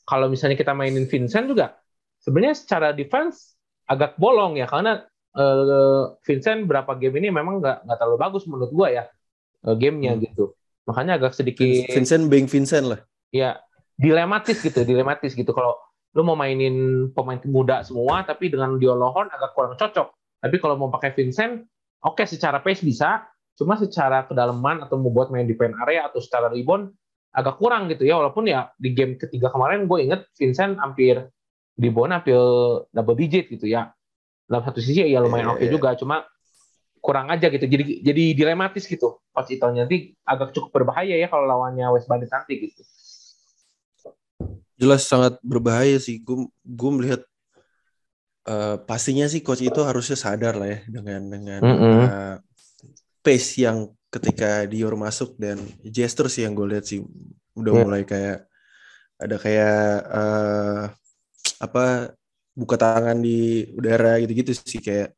kalau 0.06 0.28
misalnya 0.28 0.60
kita 0.60 0.76
mainin 0.76 1.08
Vincent 1.08 1.48
juga 1.50 1.80
sebenarnya 2.22 2.56
secara 2.58 2.94
defense 2.94 3.58
agak 3.90 4.16
bolong 4.22 4.60
ya 4.60 4.70
karena 4.70 5.04
uh, 5.36 6.16
Vincent 6.24 6.68
berapa 6.68 6.94
game 7.00 7.20
ini 7.24 7.34
memang 7.34 7.60
nggak 7.60 7.88
nggak 7.88 7.98
terlalu 7.98 8.18
bagus 8.20 8.44
menurut 8.48 8.72
gua 8.72 8.88
ya 8.92 9.04
uh, 9.66 9.76
gamenya 9.76 10.16
hmm. 10.18 10.22
gitu. 10.32 10.46
Makanya 10.86 11.18
agak 11.22 11.34
sedikit 11.38 11.90
Vincent 11.94 12.28
being 12.28 12.50
Vincent 12.50 12.86
lah. 12.90 13.00
Ya, 13.32 13.64
dilematis 13.96 14.60
gitu, 14.60 14.84
dilematis 14.84 15.38
gitu. 15.38 15.52
Kalau 15.56 15.78
lu 16.12 16.28
mau 16.28 16.36
mainin 16.36 17.08
pemain 17.16 17.40
muda 17.48 17.80
semua 17.88 18.28
tapi 18.28 18.52
dengan 18.52 18.76
Diolohon 18.76 19.32
agak 19.32 19.56
kurang 19.56 19.80
cocok. 19.80 20.12
Tapi 20.42 20.58
kalau 20.58 20.74
mau 20.74 20.90
pakai 20.90 21.14
Vincent, 21.14 21.62
oke 22.02 22.18
okay, 22.18 22.26
secara 22.26 22.58
pace 22.66 22.82
bisa, 22.82 23.30
cuma 23.54 23.78
secara 23.78 24.26
kedalaman 24.26 24.82
atau 24.82 24.98
mau 24.98 25.14
buat 25.14 25.30
main 25.30 25.46
di 25.46 25.54
pen 25.54 25.78
area 25.86 26.10
atau 26.10 26.18
secara 26.18 26.50
rebound 26.50 26.90
agak 27.30 27.62
kurang 27.62 27.86
gitu 27.94 28.10
ya. 28.10 28.18
Walaupun 28.18 28.50
ya 28.50 28.74
di 28.76 28.98
game 28.98 29.22
ketiga 29.22 29.54
kemarin 29.54 29.86
gue 29.86 30.02
inget 30.02 30.26
Vincent 30.34 30.82
hampir 30.82 31.30
di 31.78 31.88
rebound 31.88 32.12
hampir 32.18 32.42
double 32.90 33.18
digit 33.18 33.54
gitu 33.54 33.70
ya. 33.70 33.94
Dalam 34.50 34.66
satu 34.66 34.82
sisi 34.82 35.06
ya 35.06 35.22
lumayan 35.22 35.46
yeah, 35.46 35.54
oke 35.54 35.60
okay 35.62 35.68
yeah. 35.70 35.76
juga, 35.78 35.90
cuma 35.96 36.16
kurang 37.02 37.30
aja 37.30 37.48
gitu. 37.48 37.66
Jadi 37.70 38.02
jadi 38.02 38.24
dilematis 38.34 38.90
gitu. 38.90 39.22
Pas 39.30 39.46
itu 39.46 39.62
nanti 39.62 40.18
agak 40.26 40.58
cukup 40.58 40.82
berbahaya 40.82 41.16
ya 41.16 41.30
kalau 41.30 41.46
lawannya 41.46 41.86
West 41.94 42.10
Bandit 42.10 42.34
nanti 42.34 42.68
gitu. 42.68 42.82
Jelas 44.82 45.06
sangat 45.06 45.38
berbahaya 45.46 46.02
sih. 46.02 46.18
Gue 46.18 46.50
gue 46.66 46.92
melihat 46.92 47.22
uh, 48.48 48.78
pastinya 48.86 49.26
sih 49.30 49.44
coach 49.46 49.62
itu 49.62 49.82
harusnya 49.84 50.18
sadar 50.18 50.58
lah 50.58 50.70
ya 50.70 50.80
dengan 50.90 51.22
dengan 51.30 51.60
mm 51.62 51.76
-hmm. 51.78 51.98
uh, 52.06 52.36
pace 53.22 53.62
yang 53.62 53.90
ketika 54.12 54.68
Dior 54.68 54.98
masuk 55.00 55.38
dan 55.40 55.62
gesture 55.86 56.28
sih 56.28 56.44
yang 56.44 56.58
gue 56.58 56.68
lihat 56.68 56.86
sih 56.86 57.00
udah 57.56 57.72
yeah. 57.72 57.84
mulai 57.86 58.04
kayak 58.04 58.40
ada 59.22 59.36
kayak 59.38 59.82
uh, 60.10 60.84
apa 61.62 62.12
buka 62.52 62.76
tangan 62.76 63.22
di 63.22 63.70
udara 63.78 64.20
gitu-gitu 64.20 64.52
sih 64.58 64.82
kayak 64.82 65.16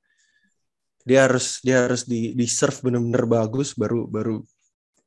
dia 1.03 1.27
harus 1.27 1.59
dia 1.63 1.83
harus 1.83 2.05
di 2.07 2.35
di 2.35 2.45
serve 2.47 2.79
bener-bener 2.85 3.27
bagus 3.27 3.75
baru 3.75 4.07
baru 4.07 4.43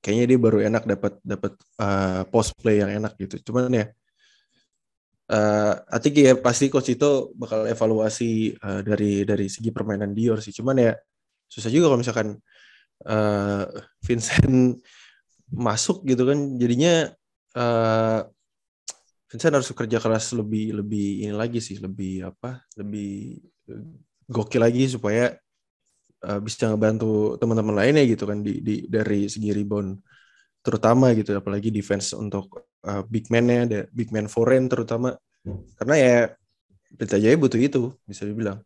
kayaknya 0.02 0.24
dia 0.34 0.38
baru 0.40 0.58
enak 0.60 0.82
dapat 0.84 1.12
dapat 1.24 1.52
uh, 1.80 2.22
post 2.28 2.52
play 2.58 2.82
yang 2.82 2.90
enak 2.92 3.16
gitu 3.16 3.40
cuman 3.48 3.72
ya 3.72 3.86
uh, 5.30 5.74
I 5.90 5.98
think 5.98 6.18
ya 6.18 6.34
pasti 6.38 6.70
coach 6.70 6.94
itu 6.94 7.34
bakal 7.34 7.66
evaluasi 7.66 8.54
uh, 8.62 8.80
dari 8.82 9.26
dari 9.26 9.46
segi 9.50 9.70
permainan 9.74 10.14
Dior 10.14 10.38
sih. 10.42 10.54
Cuman 10.54 10.78
ya 10.78 10.92
susah 11.46 11.70
juga 11.70 11.90
kalau 11.90 12.00
misalkan 12.00 12.28
uh, 13.06 13.64
Vincent 14.02 14.82
masuk 15.50 16.06
gitu 16.06 16.26
kan. 16.26 16.38
Jadinya 16.58 17.10
uh, 17.58 18.20
Vincent 19.26 19.54
harus 19.58 19.70
kerja 19.74 19.98
keras 19.98 20.30
lebih 20.34 20.78
lebih 20.82 21.26
ini 21.26 21.34
lagi 21.34 21.58
sih. 21.58 21.78
Lebih 21.82 22.30
apa? 22.30 22.62
Lebih 22.78 23.42
gokil 24.26 24.62
lagi 24.62 24.86
supaya 24.86 25.34
uh, 26.26 26.38
bisa 26.42 26.70
ngebantu 26.70 27.34
teman-teman 27.38 27.82
lainnya 27.82 28.06
gitu 28.06 28.26
kan 28.26 28.42
di, 28.42 28.62
di 28.62 28.74
dari 28.86 29.26
segi 29.26 29.50
rebound 29.50 29.98
terutama 30.62 31.10
gitu. 31.14 31.34
Apalagi 31.34 31.74
defense 31.74 32.14
untuk 32.14 32.75
uh, 32.86 33.02
big 33.06 33.26
man-nya 33.28 33.58
ada 33.66 33.80
big 33.90 34.14
man 34.14 34.30
foreign 34.30 34.70
terutama 34.70 35.18
karena 35.78 35.94
ya 35.98 36.16
Pelita 36.96 37.18
Jaya 37.18 37.36
butuh 37.36 37.60
itu 37.60 37.82
bisa 38.06 38.24
dibilang 38.24 38.62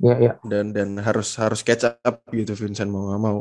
ya, 0.00 0.14
ya. 0.20 0.32
dan 0.44 0.70
dan 0.76 0.96
harus 1.00 1.34
harus 1.40 1.64
catch 1.64 1.88
up 1.88 2.24
gitu 2.30 2.52
Vincent 2.54 2.92
mau 2.92 3.10
nggak 3.10 3.20
mau 3.20 3.38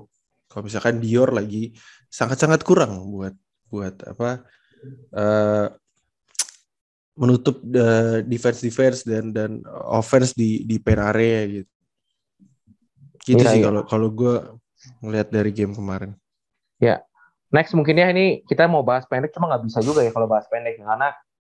kalau 0.47 0.63
misalkan 0.67 0.99
Dior 0.99 1.31
lagi 1.31 1.71
sangat-sangat 2.11 2.63
kurang 2.67 3.07
buat 3.11 3.35
buat 3.71 3.95
apa 4.03 4.43
uh, 5.15 5.67
menutup 7.15 7.59
uh, 7.63 8.23
defense 8.23 8.59
defense 8.59 9.03
dan 9.07 9.31
dan 9.31 9.63
offense 9.87 10.35
di 10.35 10.63
di 10.67 10.79
pen 10.79 10.99
area 10.99 11.47
gitu 11.47 11.71
Gitu 13.21 13.43
ya, 13.45 13.51
sih 13.53 13.59
iya. 13.61 13.65
kalau 13.69 13.81
kalau 13.85 14.09
gue 14.09 14.35
ngelihat 15.05 15.27
dari 15.29 15.51
game 15.53 15.73
kemarin. 15.77 16.17
Ya, 16.81 17.05
next 17.51 17.75
mungkin 17.75 17.99
ya 17.99 18.07
ini 18.09 18.41
kita 18.47 18.65
mau 18.65 18.81
bahas 18.81 19.05
pendek 19.05 19.35
cuma 19.35 19.51
nggak 19.51 19.67
bisa 19.67 19.79
juga 19.83 20.01
ya 20.01 20.11
kalau 20.15 20.27
bahas 20.27 20.47
pendek 20.47 20.79
karena 20.79 21.13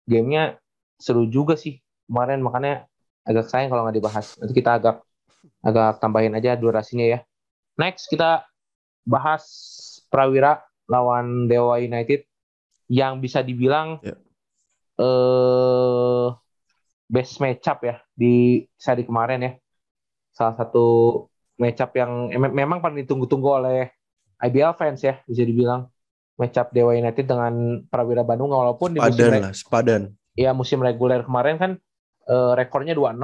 gamenya 0.10 0.58
seru 0.99 1.29
juga 1.29 1.56
sih 1.56 1.79
kemarin 2.10 2.43
makanya 2.43 2.89
agak 3.23 3.47
sayang 3.47 3.71
kalau 3.71 3.88
nggak 3.88 3.97
dibahas. 3.97 4.36
Nanti 4.39 4.53
kita 4.53 4.71
agak 4.79 4.95
agak 5.63 5.99
tambahin 5.99 6.36
aja 6.36 6.56
durasinya 6.60 7.08
ya. 7.08 7.19
Next 7.79 8.12
kita 8.12 8.47
bahas 9.03 9.43
Prawira 10.12 10.63
lawan 10.88 11.47
Dewa 11.47 11.79
United 11.79 12.27
yang 12.91 13.23
bisa 13.23 13.41
dibilang 13.41 14.03
yeah. 14.03 14.19
eh 14.99 16.27
best 17.08 17.39
matchup 17.39 17.84
ya 17.84 17.95
di 18.13 18.63
seri 18.75 19.08
kemarin 19.08 19.47
ya. 19.47 19.51
Salah 20.36 20.56
satu 20.60 20.86
matchup 21.58 21.95
yang 21.95 22.29
memang 22.36 22.84
paling 22.84 23.08
ditunggu-tunggu 23.08 23.49
oleh 23.63 23.79
IBL 24.41 24.74
fans 24.78 25.02
ya 25.04 25.19
bisa 25.28 25.43
dibilang 25.46 25.89
matchup 26.38 26.74
Dewa 26.74 26.98
United 26.98 27.26
dengan 27.30 27.84
Prawira 27.88 28.26
Bandung 28.26 28.50
walaupun 28.50 28.98
di 28.98 29.00
musim 29.00 29.30
lah, 29.30 29.54
sepadan. 29.54 30.02
Ya 30.34 30.52
musim 30.52 30.82
reguler 30.82 31.22
kemarin 31.22 31.62
kan 31.62 31.72
uh, 32.26 32.58
rekornya 32.58 32.98
2-0. 32.98 33.19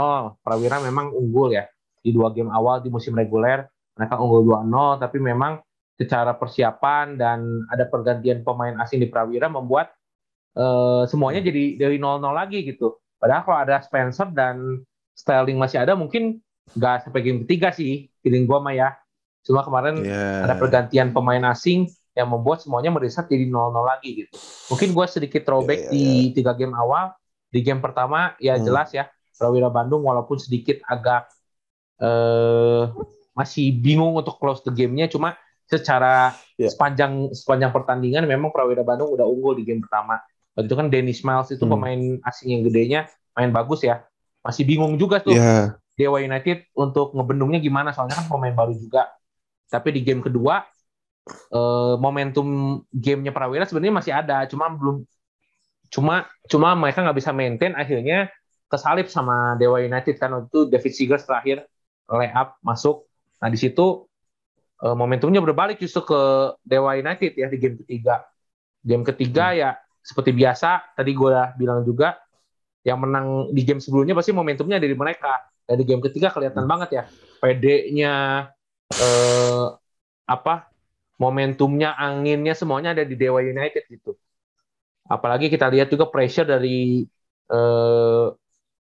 Prawira 0.45 0.77
memang 0.83 1.09
unggul 1.13 1.57
ya 1.57 1.65
di 1.99 2.15
dua 2.15 2.31
game 2.31 2.53
awal 2.53 2.85
di 2.85 2.93
musim 2.93 3.17
reguler. 3.17 3.65
Mereka 3.97 4.15
unggul 4.15 4.45
2-0 4.45 5.01
tapi 5.01 5.17
memang 5.19 5.59
secara 5.99 6.31
persiapan 6.37 7.19
dan 7.19 7.67
ada 7.67 7.83
pergantian 7.89 8.45
pemain 8.45 8.77
asing 8.79 9.03
di 9.03 9.11
Prawira 9.11 9.51
membuat 9.51 9.91
uh, 10.55 11.03
semuanya 11.09 11.43
jadi 11.43 11.75
dari 11.75 11.97
0-0 11.99 12.23
lagi 12.31 12.63
gitu. 12.63 12.95
Padahal 13.19 13.43
kalau 13.43 13.59
ada 13.59 13.75
Spencer 13.83 14.31
dan 14.31 14.79
Sterling 15.11 15.59
masih 15.59 15.83
ada 15.83 15.99
mungkin 15.99 16.39
nggak 16.71 17.03
sampai 17.03 17.21
game 17.25 17.43
ketiga 17.43 17.75
sih 17.75 18.07
feeling 18.23 18.47
gue 18.47 18.59
mah 18.63 18.71
ya. 18.71 18.89
Cuma 19.43 19.63
kemarin 19.63 20.03
yeah. 20.03 20.45
ada 20.45 20.55
pergantian 20.59 21.15
pemain 21.15 21.41
asing 21.49 21.87
yang 22.17 22.27
membuat 22.27 22.59
semuanya 22.59 22.91
merisat 22.91 23.31
jadi 23.31 23.47
0-0 23.47 23.79
lagi 23.85 24.09
gitu. 24.25 24.33
Mungkin 24.73 24.91
gue 24.91 25.05
sedikit 25.07 25.41
throwback 25.47 25.87
yeah, 25.87 25.93
yeah, 25.93 26.03
yeah. 26.03 26.29
di 26.31 26.35
tiga 26.35 26.51
game 26.57 26.75
awal 26.75 27.15
di 27.49 27.59
game 27.65 27.81
pertama 27.81 28.37
ya 28.37 28.57
hmm. 28.57 28.63
jelas 28.65 28.93
ya 28.93 29.09
Prawira 29.39 29.71
Bandung 29.71 30.05
walaupun 30.05 30.37
sedikit 30.37 30.83
agak 30.85 31.31
eh, 31.97 32.83
masih 33.33 33.71
bingung 33.79 34.13
untuk 34.19 34.35
close 34.37 34.61
the 34.67 34.71
gamenya 34.75 35.07
cuma 35.07 35.39
secara 35.69 36.33
yeah. 36.57 36.67
sepanjang 36.67 37.31
sepanjang 37.31 37.71
pertandingan 37.71 38.25
memang 38.25 38.51
Prawira 38.51 38.83
Bandung 38.83 39.15
udah 39.15 39.25
unggul 39.25 39.55
di 39.55 39.63
game 39.63 39.85
pertama. 39.85 40.19
Waktu 40.57 40.65
itu 40.67 40.75
kan 40.75 40.87
Dennis 40.91 41.21
Miles 41.23 41.49
itu 41.53 41.63
hmm. 41.63 41.71
pemain 41.71 42.01
asing 42.25 42.57
yang 42.57 42.61
gedenya 42.67 43.07
main 43.37 43.53
bagus 43.53 43.85
ya. 43.85 44.03
Masih 44.43 44.65
bingung 44.65 44.97
juga 44.99 45.23
tuh 45.23 45.37
yeah. 45.37 45.77
Dewa 45.95 46.19
United 46.19 46.67
untuk 46.75 47.15
ngebendungnya 47.15 47.63
gimana 47.63 47.95
soalnya 47.95 48.19
kan 48.19 48.27
pemain 48.27 48.55
baru 48.55 48.75
juga. 48.75 49.07
Tapi 49.69 49.93
di 49.93 50.01
game 50.01 50.25
kedua 50.25 50.65
eh, 51.29 51.95
momentum 52.01 52.81
gamenya 52.89 53.31
Prawira 53.31 53.69
sebenarnya 53.69 53.95
masih 53.95 54.13
ada, 54.13 54.49
cuma 54.49 54.67
belum 54.73 55.05
cuma 55.89 56.29
cuma 56.45 56.77
mereka 56.77 57.01
nggak 57.01 57.17
bisa 57.17 57.33
maintain 57.33 57.73
akhirnya 57.73 58.29
kesalip 58.69 59.09
sama 59.09 59.57
Dewa 59.57 59.81
United 59.81 60.21
kan 60.21 60.29
waktu 60.37 60.47
itu 60.53 60.59
David 60.69 60.93
Seegers 60.93 61.25
terakhir 61.25 61.65
layup 62.05 62.57
masuk 62.61 63.09
nah 63.41 63.49
di 63.49 63.57
situ 63.57 64.05
uh, 64.85 64.95
momentumnya 64.95 65.41
berbalik 65.41 65.81
justru 65.81 66.05
ke 66.05 66.21
Dewa 66.61 66.93
United 66.93 67.33
ya 67.33 67.49
di 67.49 67.57
game 67.57 67.81
ketiga 67.81 68.21
game 68.85 69.03
ketiga 69.03 69.51
hmm. 69.51 69.57
ya 69.57 69.69
seperti 70.05 70.31
biasa 70.31 70.93
tadi 70.93 71.11
gue 71.17 71.33
bilang 71.57 71.81
juga 71.83 72.15
yang 72.85 73.01
menang 73.01 73.51
di 73.51 73.61
game 73.65 73.81
sebelumnya 73.83 74.15
pasti 74.15 74.31
momentumnya 74.31 74.79
dari 74.79 74.95
mereka 74.95 75.49
dan 75.65 75.75
di 75.75 75.85
game 75.85 76.01
ketiga 76.05 76.29
kelihatan 76.29 76.63
hmm. 76.63 76.71
banget 76.71 76.89
ya 76.93 77.03
PD-nya 77.41 78.13
eh, 78.99 79.67
apa 80.29 80.69
momentumnya 81.19 81.95
anginnya 81.99 82.55
semuanya 82.55 82.95
ada 82.95 83.03
di 83.03 83.15
Dewa 83.15 83.43
United 83.43 83.87
gitu 83.91 84.15
Apalagi 85.09 85.49
kita 85.49 85.65
lihat 85.73 85.89
juga 85.89 86.05
pressure 86.05 86.45
dari 86.45 87.01
uh, 87.49 88.29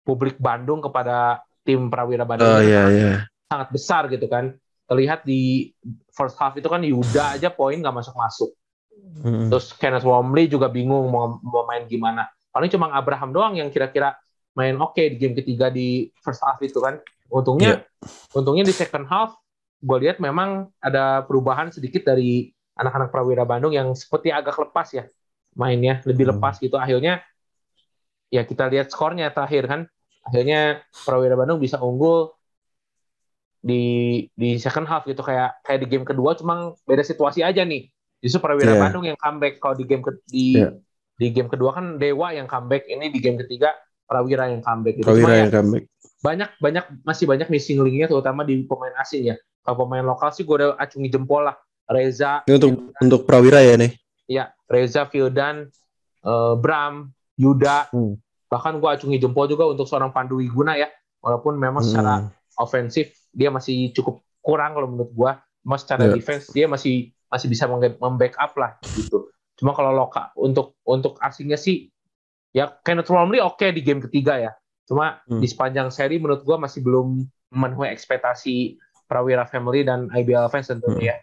publik 0.03 0.35
Bandung 0.35 0.83
kepada 0.83 1.39
tim 1.63 1.87
Prawira 1.87 2.27
Bandung 2.27 2.51
oh, 2.51 2.59
iya, 2.59 2.91
iya. 2.91 3.13
sangat 3.47 3.71
besar 3.71 4.11
gitu 4.11 4.27
kan. 4.27 4.51
Terlihat 4.91 5.23
di 5.23 5.71
first 6.11 6.35
half 6.35 6.59
itu 6.59 6.67
kan 6.67 6.83
Yuda 6.83 7.39
aja 7.39 7.47
poin 7.47 7.79
nggak 7.79 7.95
masuk-masuk. 7.95 8.51
Hmm. 9.23 9.47
Terus 9.47 9.71
Kenneth 9.79 10.03
Wormley 10.03 10.51
juga 10.51 10.67
bingung 10.67 11.07
mau, 11.07 11.39
mau 11.39 11.63
main 11.63 11.87
gimana. 11.87 12.27
Paling 12.51 12.67
cuma 12.67 12.91
Abraham 12.91 13.31
doang 13.31 13.55
yang 13.55 13.71
kira-kira 13.71 14.19
main 14.51 14.75
oke 14.75 14.99
okay 14.99 15.15
di 15.15 15.15
game 15.15 15.31
ketiga 15.39 15.71
di 15.71 16.11
first 16.19 16.43
half 16.43 16.59
itu 16.59 16.83
kan. 16.83 16.99
Untungnya, 17.31 17.87
yeah. 17.87 18.35
untungnya 18.35 18.67
di 18.67 18.75
second 18.75 19.07
half 19.07 19.31
gue 19.81 19.97
lihat 20.07 20.21
memang 20.21 20.69
ada 20.77 21.25
perubahan 21.25 21.73
sedikit 21.73 22.05
dari 22.05 22.53
anak-anak 22.77 23.09
Prawira 23.09 23.43
Bandung 23.43 23.73
yang 23.73 23.91
seperti 23.97 24.29
agak 24.29 24.55
lepas 24.61 24.93
ya 24.93 25.09
mainnya 25.57 25.99
lebih 26.05 26.29
hmm. 26.29 26.33
lepas 26.37 26.61
gitu. 26.61 26.77
Akhirnya 26.77 27.19
ya 28.31 28.45
kita 28.45 28.69
lihat 28.69 28.93
skornya 28.93 29.33
terakhir 29.33 29.67
kan. 29.67 29.81
Akhirnya 30.21 30.85
Prawira 31.03 31.33
Bandung 31.33 31.57
bisa 31.57 31.81
unggul 31.81 32.31
di 33.61 34.25
di 34.37 34.61
second 34.61 34.85
half 34.85 35.03
gitu. 35.09 35.25
Kayak 35.25 35.59
kayak 35.65 35.79
di 35.81 35.87
game 35.89 36.05
kedua 36.05 36.37
cuma 36.37 36.77
beda 36.85 37.01
situasi 37.01 37.41
aja 37.41 37.65
nih. 37.65 37.89
Justru 38.21 38.39
Prawira 38.39 38.77
yeah. 38.77 38.81
Bandung 38.85 39.03
yang 39.03 39.17
comeback. 39.17 39.57
Kalau 39.57 39.73
di 39.73 39.85
game 39.89 40.05
ke, 40.05 40.13
di 40.29 40.61
yeah. 40.61 40.77
di 41.17 41.33
game 41.33 41.49
kedua 41.49 41.73
kan 41.73 41.97
Dewa 41.97 42.31
yang 42.31 42.45
comeback. 42.45 42.85
Ini 42.85 43.09
di 43.09 43.19
game 43.19 43.41
ketiga 43.41 43.73
Prawira 44.05 44.45
yang 44.47 44.61
comeback 44.61 45.01
gitu. 45.01 45.09
Prawira 45.09 45.33
yang 45.41 45.49
ya, 45.49 45.57
comeback 45.57 45.85
banyak 46.21 46.49
banyak 46.61 46.85
masih 47.01 47.25
banyak 47.25 47.49
missing 47.49 47.81
linknya 47.81 48.05
terutama 48.05 48.45
di 48.45 48.61
pemain 48.65 48.93
asing 49.01 49.33
ya 49.33 49.35
kalau 49.65 49.85
pemain 49.85 50.05
lokal 50.05 50.29
sih 50.29 50.45
gue 50.45 50.55
udah 50.55 50.77
acungi 50.77 51.09
jempol 51.09 51.45
lah 51.45 51.57
Reza 51.89 52.45
ini 52.45 52.55
untuk 52.61 52.71
untuk 53.01 53.21
Prawira 53.25 53.59
ya 53.59 53.75
nih 53.77 54.01
Ya, 54.31 54.55
Reza, 54.71 55.03
Fildan, 55.11 55.67
uh, 56.23 56.55
Bram, 56.55 57.11
Yuda, 57.35 57.91
hmm. 57.91 58.15
bahkan 58.47 58.79
gue 58.79 58.87
acungi 58.87 59.19
jempol 59.19 59.51
juga 59.51 59.67
untuk 59.67 59.83
seorang 59.83 60.15
Pandu 60.15 60.39
Wiguna 60.39 60.79
ya, 60.79 60.87
walaupun 61.19 61.59
memang 61.59 61.83
hmm. 61.83 61.89
secara 61.91 62.13
ofensif 62.55 63.11
dia 63.35 63.51
masih 63.51 63.91
cukup 63.91 64.23
kurang 64.39 64.71
kalau 64.71 64.87
menurut 64.87 65.11
gue, 65.11 65.31
mas 65.67 65.83
secara 65.83 66.07
yeah. 66.07 66.15
defense 66.15 66.47
dia 66.55 66.71
masih 66.71 67.11
masih 67.27 67.47
bisa 67.51 67.67
membackup 67.99 68.55
lah 68.55 68.79
gitu. 68.95 69.27
Cuma 69.59 69.75
kalau 69.75 69.91
lokal 69.91 70.31
untuk 70.39 70.79
untuk 70.87 71.19
asingnya 71.19 71.59
sih 71.59 71.91
ya 72.51 72.71
Kenneth 72.83 73.11
Romley 73.11 73.39
oke 73.39 73.59
okay 73.59 73.75
di 73.75 73.83
game 73.83 73.99
ketiga 74.03 74.39
ya. 74.39 74.51
Cuma 74.87 75.21
hmm. 75.27 75.39
di 75.39 75.47
sepanjang 75.47 75.89
seri 75.93 76.17
menurut 76.17 76.45
gue 76.45 76.57
masih 76.57 76.81
belum 76.81 77.25
memenuhi 77.51 77.91
ekspektasi 77.91 78.79
Prawira 79.05 79.43
Family 79.43 79.83
dan 79.83 80.07
IBL 80.07 80.47
fans 80.47 80.71
tentunya 80.71 80.95
hmm. 80.95 81.09
ya. 81.11 81.15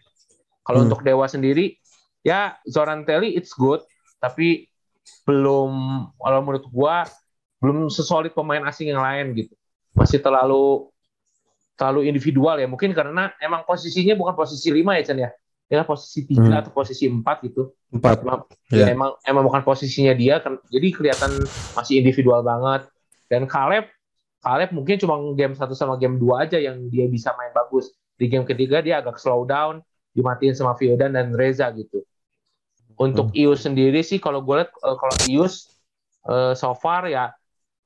Kalau 0.61 0.79
hmm. 0.83 0.87
untuk 0.91 1.01
Dewa 1.01 1.25
sendiri 1.25 1.79
ya 2.23 2.59
Zoran 2.67 3.07
Telly 3.07 3.35
it's 3.35 3.55
good 3.55 3.81
tapi 4.19 4.67
belum 5.25 5.71
kalau 6.19 6.39
menurut 6.43 6.65
gua 6.69 7.07
belum 7.59 7.91
sesolid 7.91 8.31
pemain 8.35 8.63
asing 8.67 8.91
yang 8.91 9.01
lain 9.03 9.35
gitu 9.35 9.53
masih 9.95 10.21
terlalu 10.21 10.87
terlalu 11.75 12.11
individual 12.11 12.59
ya 12.59 12.67
mungkin 12.67 12.91
karena 12.91 13.31
emang 13.39 13.63
posisinya 13.63 14.15
bukan 14.15 14.35
posisi 14.35 14.69
lima 14.71 14.99
ya 14.99 15.03
Chan 15.11 15.17
ya 15.19 15.31
ya 15.69 15.85
posisi 15.85 16.25
tiga 16.25 16.49
hmm. 16.49 16.61
atau 16.65 16.71
posisi 16.73 17.05
empat 17.05 17.45
gitu 17.45 17.71
empat 17.93 18.25
emang, 18.25 18.41
yeah. 18.73 18.89
emang 18.89 19.09
emang 19.21 19.43
bukan 19.45 19.61
posisinya 19.61 20.13
dia 20.17 20.41
kan 20.41 20.57
jadi 20.67 20.87
kelihatan 20.91 21.31
masih 21.77 22.01
individual 22.01 22.41
banget 22.41 22.89
dan 23.29 23.45
Caleb 23.45 23.87
Caleb 24.39 24.71
mungkin 24.71 24.95
cuma 24.99 25.15
game 25.35 25.53
satu 25.55 25.75
sama 25.75 25.99
game 25.99 26.15
dua 26.19 26.47
aja 26.47 26.59
yang 26.59 26.87
dia 26.87 27.05
bisa 27.07 27.35
main 27.35 27.51
bagus 27.51 27.91
di 28.19 28.27
game 28.27 28.43
ketiga 28.43 28.83
dia 28.83 28.99
agak 28.99 29.15
slow 29.19 29.47
down 29.47 29.79
dimatiin 30.15 30.55
sama 30.57 30.75
Fiodan 30.75 31.15
dan 31.15 31.31
Reza 31.31 31.71
gitu. 31.71 32.03
Untuk 32.99 33.31
hmm. 33.31 33.39
Ius 33.47 33.63
sendiri 33.63 34.03
sih 34.03 34.19
kalau 34.19 34.43
gue 34.43 34.59
lihat 34.59 34.75
uh, 34.83 34.99
kalau 34.99 35.15
Ius 35.31 35.71
uh, 36.27 36.51
so 36.51 36.75
far 36.75 37.07
ya 37.07 37.31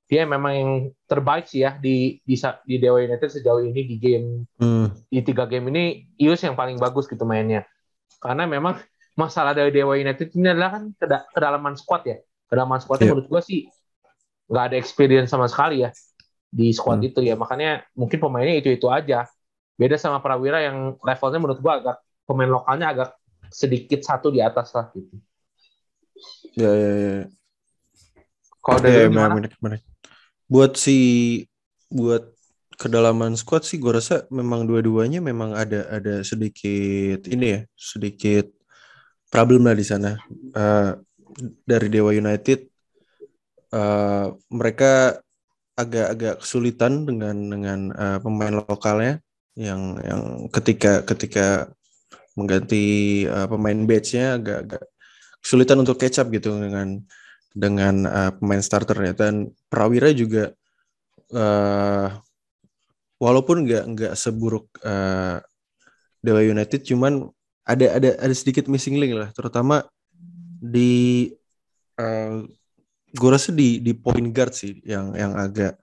dia 0.10 0.26
memang 0.26 0.54
yang 0.54 0.72
terbaik 1.06 1.46
sih 1.46 1.62
ya 1.62 1.78
di 1.78 2.18
di, 2.26 2.36
di 2.66 2.76
Dewa 2.82 3.02
United 3.02 3.30
sejauh 3.30 3.62
ini 3.62 3.82
di 3.86 3.96
game 4.02 4.50
hmm. 4.58 5.10
di 5.14 5.22
tiga 5.22 5.46
game 5.46 5.70
ini 5.70 6.10
Ius 6.18 6.42
yang 6.42 6.58
paling 6.58 6.82
bagus 6.82 7.06
gitu 7.06 7.26
mainnya. 7.30 7.66
Karena 8.18 8.50
memang 8.50 8.82
masalah 9.14 9.54
dari 9.54 9.70
Dewa 9.70 9.94
United 9.94 10.34
ini 10.34 10.50
adalah 10.50 10.82
kan 10.82 10.84
keda 10.98 11.18
kedalaman 11.30 11.78
squad 11.78 12.10
ya. 12.10 12.18
Kedalaman 12.50 12.82
squadnya 12.82 13.06
yeah. 13.06 13.14
menurut 13.14 13.30
gue 13.30 13.42
sih 13.46 13.60
nggak 14.48 14.64
ada 14.72 14.76
experience 14.80 15.32
sama 15.32 15.48
sekali 15.48 15.84
ya 15.88 15.90
di 16.54 16.70
squad 16.70 17.02
hmm. 17.02 17.10
itu 17.10 17.20
ya. 17.26 17.34
Makanya 17.34 17.82
mungkin 17.98 18.22
pemainnya 18.22 18.62
itu 18.62 18.70
itu 18.70 18.88
aja. 18.90 19.26
Beda 19.74 19.98
sama 19.98 20.22
Prawira 20.22 20.62
yang 20.62 21.02
levelnya 21.02 21.40
menurut 21.42 21.60
gue 21.60 21.74
agak 21.74 21.98
pemain 22.30 22.52
lokalnya 22.62 22.88
agak 22.94 23.10
sedikit 23.50 24.06
satu 24.06 24.30
di 24.30 24.40
atas 24.40 24.70
lah 24.78 24.94
gitu. 24.94 25.18
Ya 26.54 26.70
ya 26.70 26.92
ya. 26.94 27.24
Kalau 28.62 28.80
dari 28.80 29.10
ya? 29.10 29.10
Menarik, 29.10 29.58
menarik. 29.60 29.84
Buat 30.46 30.78
si 30.78 30.98
buat 31.90 32.34
kedalaman 32.78 33.38
squad 33.38 33.66
sih 33.66 33.78
gue 33.78 33.94
rasa 33.94 34.26
memang 34.34 34.66
dua-duanya 34.66 35.22
memang 35.22 35.54
ada 35.54 35.86
ada 35.94 36.26
sedikit 36.26 37.22
ini 37.30 37.46
ya 37.54 37.60
sedikit 37.78 38.50
problem 39.30 39.70
lah 39.70 39.78
di 39.78 39.86
sana 39.86 40.18
uh, 40.58 40.92
dari 41.66 41.88
Dewa 41.90 42.14
United 42.14 42.73
uh, 43.74 44.38
mereka 44.54 45.18
agak-agak 45.74 46.46
kesulitan 46.46 47.10
dengan 47.10 47.36
dengan 47.50 47.80
uh, 47.98 48.20
pemain 48.22 48.54
lokalnya 48.54 49.18
yang 49.58 49.98
yang 50.06 50.22
ketika 50.54 51.02
ketika 51.02 51.74
mengganti 52.38 53.26
uh, 53.26 53.50
pemain 53.50 53.78
batch-nya 53.86 54.38
agak 54.38 54.58
agak 54.70 54.84
kesulitan 55.42 55.82
untuk 55.82 55.98
catch 55.98 56.22
up 56.22 56.30
gitu 56.30 56.54
dengan 56.58 57.02
dengan 57.54 57.96
uh, 58.06 58.32
pemain 58.38 58.62
starternya. 58.62 59.14
Dan 59.14 59.54
Prawira 59.70 60.10
juga 60.14 60.54
uh, 61.34 62.08
walaupun 63.22 63.66
nggak 63.66 63.84
nggak 63.94 64.14
seburuk 64.18 64.70
uh, 64.86 65.42
Dewa 66.24 66.42
United 66.42 66.82
cuman 66.88 67.30
ada 67.64 67.96
ada 67.96 68.10
ada 68.18 68.34
sedikit 68.34 68.70
missing 68.70 68.98
link 68.98 69.14
lah. 69.14 69.30
Terutama 69.34 69.86
di 70.64 71.30
uh, 72.00 72.46
gue 73.14 73.30
rasa 73.30 73.54
di 73.54 73.78
di 73.80 73.94
point 73.94 74.34
guard 74.34 74.54
sih 74.58 74.82
yang 74.82 75.14
yang 75.14 75.38
agak 75.38 75.78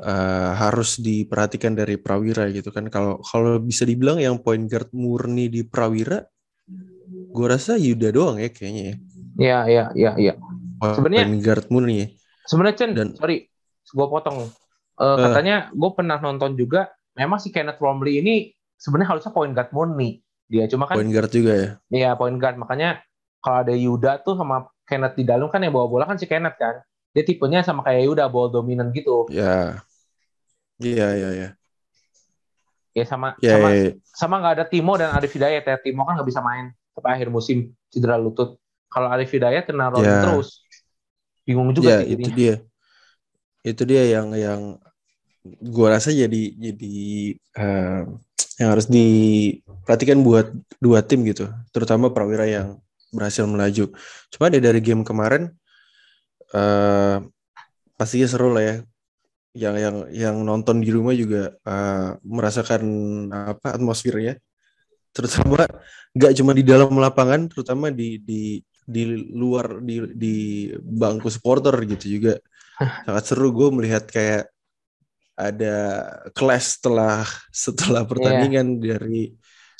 uh, 0.00 0.56
harus 0.56 0.96
diperhatikan 0.98 1.76
dari 1.76 2.00
Prawira 2.00 2.48
gitu 2.48 2.72
kan. 2.72 2.88
Kalau 2.88 3.20
kalau 3.20 3.60
bisa 3.60 3.84
dibilang 3.84 4.16
yang 4.16 4.40
point 4.40 4.64
guard 4.64 4.88
murni 4.96 5.52
di 5.52 5.62
Prawira 5.62 6.24
gue 7.34 7.46
rasa 7.46 7.76
Yuda 7.76 8.08
doang 8.14 8.40
ya 8.40 8.48
kayaknya 8.48 8.82
ya. 8.82 8.96
Iya 9.34 9.58
iya 9.66 9.84
iya 9.92 10.12
iya 10.16 10.34
sebenarnya 10.80 11.24
point 11.28 11.40
guard 11.42 11.66
murni 11.68 11.94
ya. 12.00 12.06
sebenarnya 12.48 12.76
Chen 12.76 12.90
Dan, 12.96 13.08
sorry 13.18 13.48
gue 13.84 14.06
potong. 14.08 14.48
Uh, 14.94 15.18
katanya 15.18 15.74
gue 15.74 15.90
pernah 15.92 16.22
nonton 16.22 16.54
juga 16.54 16.94
memang 17.18 17.42
si 17.42 17.50
Kenneth 17.50 17.82
Romley 17.82 18.22
ini 18.22 18.54
sebenarnya 18.78 19.16
harusnya 19.16 19.32
point 19.34 19.52
guard 19.52 19.70
murni. 19.74 20.22
Dia 20.48 20.68
cuma 20.70 20.86
kan 20.88 20.96
point 20.96 21.12
guard 21.12 21.30
juga 21.30 21.52
ya. 21.52 21.68
Iya 21.90 22.10
point 22.16 22.38
guard. 22.38 22.56
Makanya 22.56 23.02
kalau 23.42 23.58
ada 23.66 23.74
Yuda 23.74 24.22
tuh 24.22 24.38
sama 24.38 24.70
Kenneth 24.84 25.16
di 25.16 25.24
dalam 25.24 25.48
kan 25.48 25.60
yang 25.64 25.72
bawa 25.72 25.88
bola 25.88 26.04
kan 26.04 26.20
si 26.20 26.28
Kenneth 26.28 26.56
kan. 26.60 26.80
Dia 27.14 27.22
tipenya 27.24 27.62
sama 27.62 27.80
kayak 27.86 28.10
Yuda 28.10 28.26
ball 28.28 28.50
dominan 28.50 28.90
gitu. 28.92 29.30
Ya. 29.32 29.80
Iya 30.82 31.08
iya 31.14 31.28
iya. 31.30 31.48
Ya 32.94 33.04
sama 33.06 33.34
ya, 33.42 33.58
sama 33.58 33.68
ya, 33.74 33.78
ya. 33.78 33.90
sama 34.14 34.34
nggak 34.38 34.54
ada 34.60 34.64
Timo 34.66 34.94
dan 34.94 35.10
Arif 35.14 35.34
Hidayat 35.34 35.64
ya. 35.66 35.76
Timo 35.78 36.06
kan 36.06 36.18
nggak 36.18 36.28
bisa 36.28 36.42
main 36.42 36.70
sampai 36.94 37.10
akhir 37.18 37.28
musim 37.30 37.74
cedera 37.90 38.18
lutut. 38.18 38.58
Kalau 38.90 39.10
Arif 39.10 39.30
Hidayat 39.34 39.66
kena 39.66 39.90
Ron 39.90 40.04
ya. 40.04 40.22
terus. 40.22 40.62
Bingung 41.42 41.74
juga 41.74 42.00
ya, 42.00 42.06
sih 42.06 42.14
itu 42.14 42.30
dia. 42.34 42.54
Itu 43.64 43.82
dia 43.88 44.02
yang 44.06 44.30
yang 44.36 44.60
gua 45.60 45.98
rasa 45.98 46.14
jadi 46.14 46.42
jadi 46.56 46.94
uh, 47.58 48.02
yang 48.58 48.68
harus 48.70 48.86
diperhatikan 48.86 50.22
buat 50.22 50.50
dua 50.78 51.02
tim 51.02 51.26
gitu. 51.26 51.50
Terutama 51.74 52.10
Prawira 52.14 52.46
yang 52.46 52.78
berhasil 53.14 53.46
melaju 53.46 53.94
cuma 54.34 54.50
dari 54.50 54.80
game 54.82 55.06
kemarin 55.06 55.54
uh, 56.52 57.22
pastinya 57.94 58.26
seru 58.26 58.50
lah 58.50 58.62
ya 58.62 58.76
yang 59.54 59.74
yang 59.78 59.96
yang 60.10 60.36
nonton 60.42 60.82
di 60.82 60.90
rumah 60.90 61.14
juga 61.14 61.54
uh, 61.62 62.18
merasakan 62.26 62.82
apa 63.30 63.78
atmosfernya 63.78 64.42
terutama 65.14 65.62
nggak 66.10 66.32
cuma 66.42 66.50
di 66.58 66.66
dalam 66.66 66.90
lapangan 66.98 67.46
terutama 67.46 67.94
di 67.94 68.18
di 68.18 68.58
di 68.84 69.02
luar 69.30 69.78
di 69.78 70.02
di 70.12 70.36
bangku 70.74 71.30
supporter 71.30 71.72
gitu 71.86 72.18
juga 72.18 72.34
sangat 73.06 73.24
seru 73.30 73.54
gue 73.54 73.70
melihat 73.70 74.04
kayak 74.10 74.50
ada 75.34 75.74
kelas 76.34 76.78
setelah 76.78 77.26
setelah 77.50 78.02
iya. 78.02 78.10
pertandingan 78.10 78.66
yeah. 78.78 78.98
dari 78.98 79.22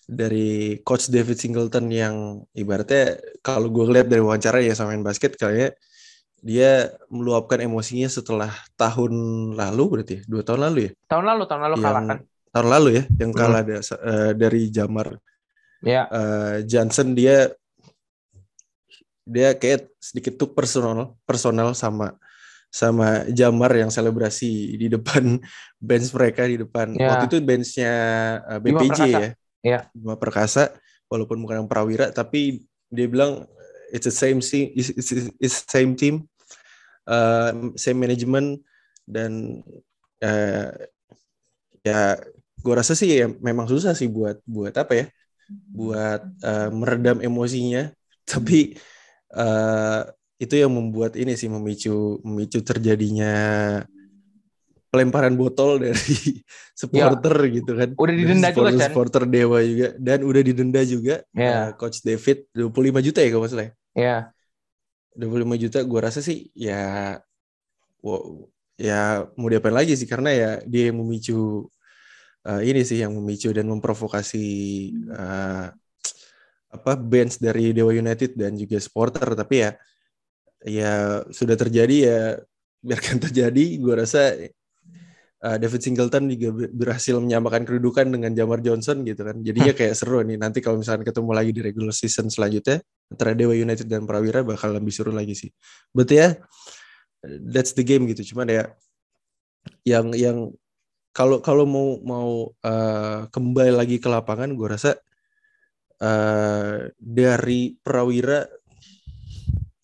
dari 0.05 0.81
coach 0.85 1.09
David 1.09 1.41
Singleton 1.41 1.89
yang 1.89 2.45
ibaratnya 2.53 3.17
kalau 3.41 3.73
gue 3.73 3.89
lihat 3.89 4.09
dari 4.09 4.21
wawancara 4.21 4.61
ya 4.61 4.77
sama 4.77 4.93
main 4.93 5.05
basket 5.05 5.37
kayaknya 5.41 5.73
dia 6.45 6.93
meluapkan 7.09 7.57
emosinya 7.65 8.05
setelah 8.13 8.53
tahun 8.77 9.13
lalu 9.57 9.85
berarti 9.89 10.15
ya? 10.21 10.23
dua 10.29 10.43
tahun 10.45 10.61
lalu 10.69 10.79
ya? 10.85 10.91
Tahun 11.09 11.25
lalu 11.25 11.43
tahun 11.49 11.63
lalu 11.65 11.75
yang, 11.81 11.85
kalah 11.89 12.03
kan? 12.05 12.19
tahun 12.53 12.69
lalu 12.69 12.89
ya 12.93 13.03
yang 13.17 13.33
kalah 13.33 13.63
hmm. 13.65 13.81
uh, 13.81 14.33
dari 14.37 14.63
Jamar. 14.69 15.09
Ya. 15.81 16.05
Uh, 16.13 16.61
Johnson 16.69 17.17
dia 17.17 17.49
dia 19.25 19.57
kayak 19.57 19.89
sedikit 19.97 20.37
tuh 20.37 20.53
personal 20.53 21.17
personal 21.25 21.73
sama 21.73 22.13
sama 22.69 23.25
Jamar 23.33 23.73
yang 23.73 23.89
selebrasi 23.89 24.77
di 24.77 24.93
depan 24.93 25.41
bench 25.81 26.13
mereka 26.13 26.45
di 26.45 26.61
depan. 26.61 26.93
Ya. 26.93 27.09
waktu 27.09 27.25
itu 27.33 27.39
benchnya 27.41 27.95
uh, 28.45 28.53
eh, 28.53 28.61
BPJ 28.61 29.01
ya 29.09 29.31
ya 29.65 29.89
Bima 29.97 30.21
Perkasa 30.21 30.77
walaupun 31.09 31.41
bukan 31.41 31.65
yang 31.65 31.71
Prawira 31.71 32.13
tapi 32.13 32.69
dia 32.93 33.09
bilang 33.09 33.49
it's 33.91 34.05
the 34.05 34.13
same 34.13 34.45
team 34.45 34.69
it's, 34.77 34.93
it's, 34.93 35.33
it's 35.41 35.57
same 35.65 35.97
team 35.97 36.29
uh, 37.09 37.73
same 37.81 37.97
management 37.97 38.61
dan 39.09 39.65
uh, 40.21 40.69
ya 41.81 42.21
gue 42.65 42.75
rasa 42.77 42.97
sih 42.97 43.09
ya 43.09 43.29
memang 43.29 43.69
susah 43.69 43.93
sih 43.93 44.09
buat 44.09 44.41
buat 44.49 44.73
apa 44.77 44.93
ya 45.05 45.07
buat 45.51 46.21
uh, 46.41 46.69
meredam 46.73 47.21
emosinya. 47.21 47.93
Tapi 48.31 48.73
uh, 49.37 50.01
itu 50.41 50.55
yang 50.57 50.73
membuat 50.73 51.15
ini 51.15 51.37
sih 51.37 51.53
memicu 51.53 52.21
memicu 52.25 52.65
terjadinya 52.65 53.33
pelemparan 54.95 55.35
botol 55.35 55.83
dari 55.83 56.15
supporter 56.79 57.35
ya. 57.51 57.55
gitu 57.59 57.73
kan. 57.75 57.89
Udah 57.99 58.15
didenda 58.15 58.49
supporter, 58.55 58.71
juga 58.71 58.79
kan? 58.79 58.87
Supporter 58.87 59.23
Dewa 59.27 59.59
juga 59.67 59.89
dan 59.99 60.19
udah 60.23 60.43
didenda 60.47 60.81
juga 60.87 61.15
ya. 61.35 61.51
uh, 61.51 61.69
coach 61.75 62.07
David 62.07 62.47
25 62.55 63.07
juta 63.11 63.19
ya 63.19 63.29
kalau 63.35 63.43
masalah 63.43 63.65
ya. 63.67 63.73
Iya. 63.99 64.19
25 65.19 65.63
juta 65.67 65.79
gue 65.83 66.01
rasa 66.03 66.21
sih 66.23 66.51
ya 66.55 67.19
wow, 68.03 68.47
ya 68.79 69.27
mau 69.39 69.51
diapain 69.51 69.75
lagi 69.75 69.95
sih 69.95 70.07
karena 70.07 70.31
ya 70.35 70.51
dia 70.67 70.91
yang 70.91 71.03
memicu 71.03 71.67
uh, 72.47 72.63
ini 72.63 72.83
sih 72.83 73.03
yang 73.03 73.15
memicu 73.15 73.51
dan 73.55 73.71
memprovokasi 73.71 74.47
uh, 75.15 75.71
apa 76.75 76.93
bands 76.99 77.39
dari 77.39 77.71
Dewa 77.71 77.95
United 77.95 78.35
dan 78.35 78.59
juga 78.59 78.83
supporter 78.83 79.39
tapi 79.39 79.63
ya 79.63 79.71
ya 80.67 81.23
sudah 81.31 81.55
terjadi 81.55 81.97
ya 82.03 82.21
biarkan 82.83 83.17
terjadi 83.31 83.65
gue 83.79 83.95
rasa 83.95 84.35
uh, 85.45 85.57
David 85.61 85.81
Singleton 85.85 86.33
juga 86.33 86.67
berhasil 86.73 87.21
menyamakan 87.21 87.69
kedudukan 87.69 88.09
dengan 88.09 88.33
Jamar 88.33 88.65
Johnson 88.65 89.05
gitu 89.05 89.21
kan 89.23 89.37
jadinya 89.45 89.77
kayak 89.77 89.95
seru 89.95 90.25
nih 90.25 90.41
nanti 90.41 90.65
kalau 90.65 90.81
misalnya 90.81 91.05
ketemu 91.05 91.31
lagi 91.37 91.53
di 91.53 91.61
regular 91.61 91.93
season 91.93 92.33
selanjutnya 92.33 92.81
antara 93.13 93.37
Dewa 93.37 93.53
United 93.53 93.87
dan 93.87 94.09
Prawira 94.09 94.41
bakal 94.41 94.73
lebih 94.73 94.91
seru 94.91 95.13
lagi 95.13 95.37
sih. 95.37 95.51
Betul 95.93 96.17
ya, 96.25 96.29
that's 97.45 97.77
the 97.77 97.85
game 97.85 98.09
gitu. 98.09 98.35
Cuman 98.35 98.49
ya 98.49 98.65
yang 99.85 100.13
yang 100.17 100.39
kalau 101.15 101.39
kalau 101.39 101.65
mau 101.69 102.01
mau 102.03 102.31
uh, 102.65 103.31
kembali 103.31 103.73
lagi 103.77 103.97
ke 104.03 104.09
lapangan, 104.11 104.51
gue 104.51 104.69
rasa 104.69 104.99
uh, 106.03 106.91
dari 106.99 107.79
Prawira 107.79 108.43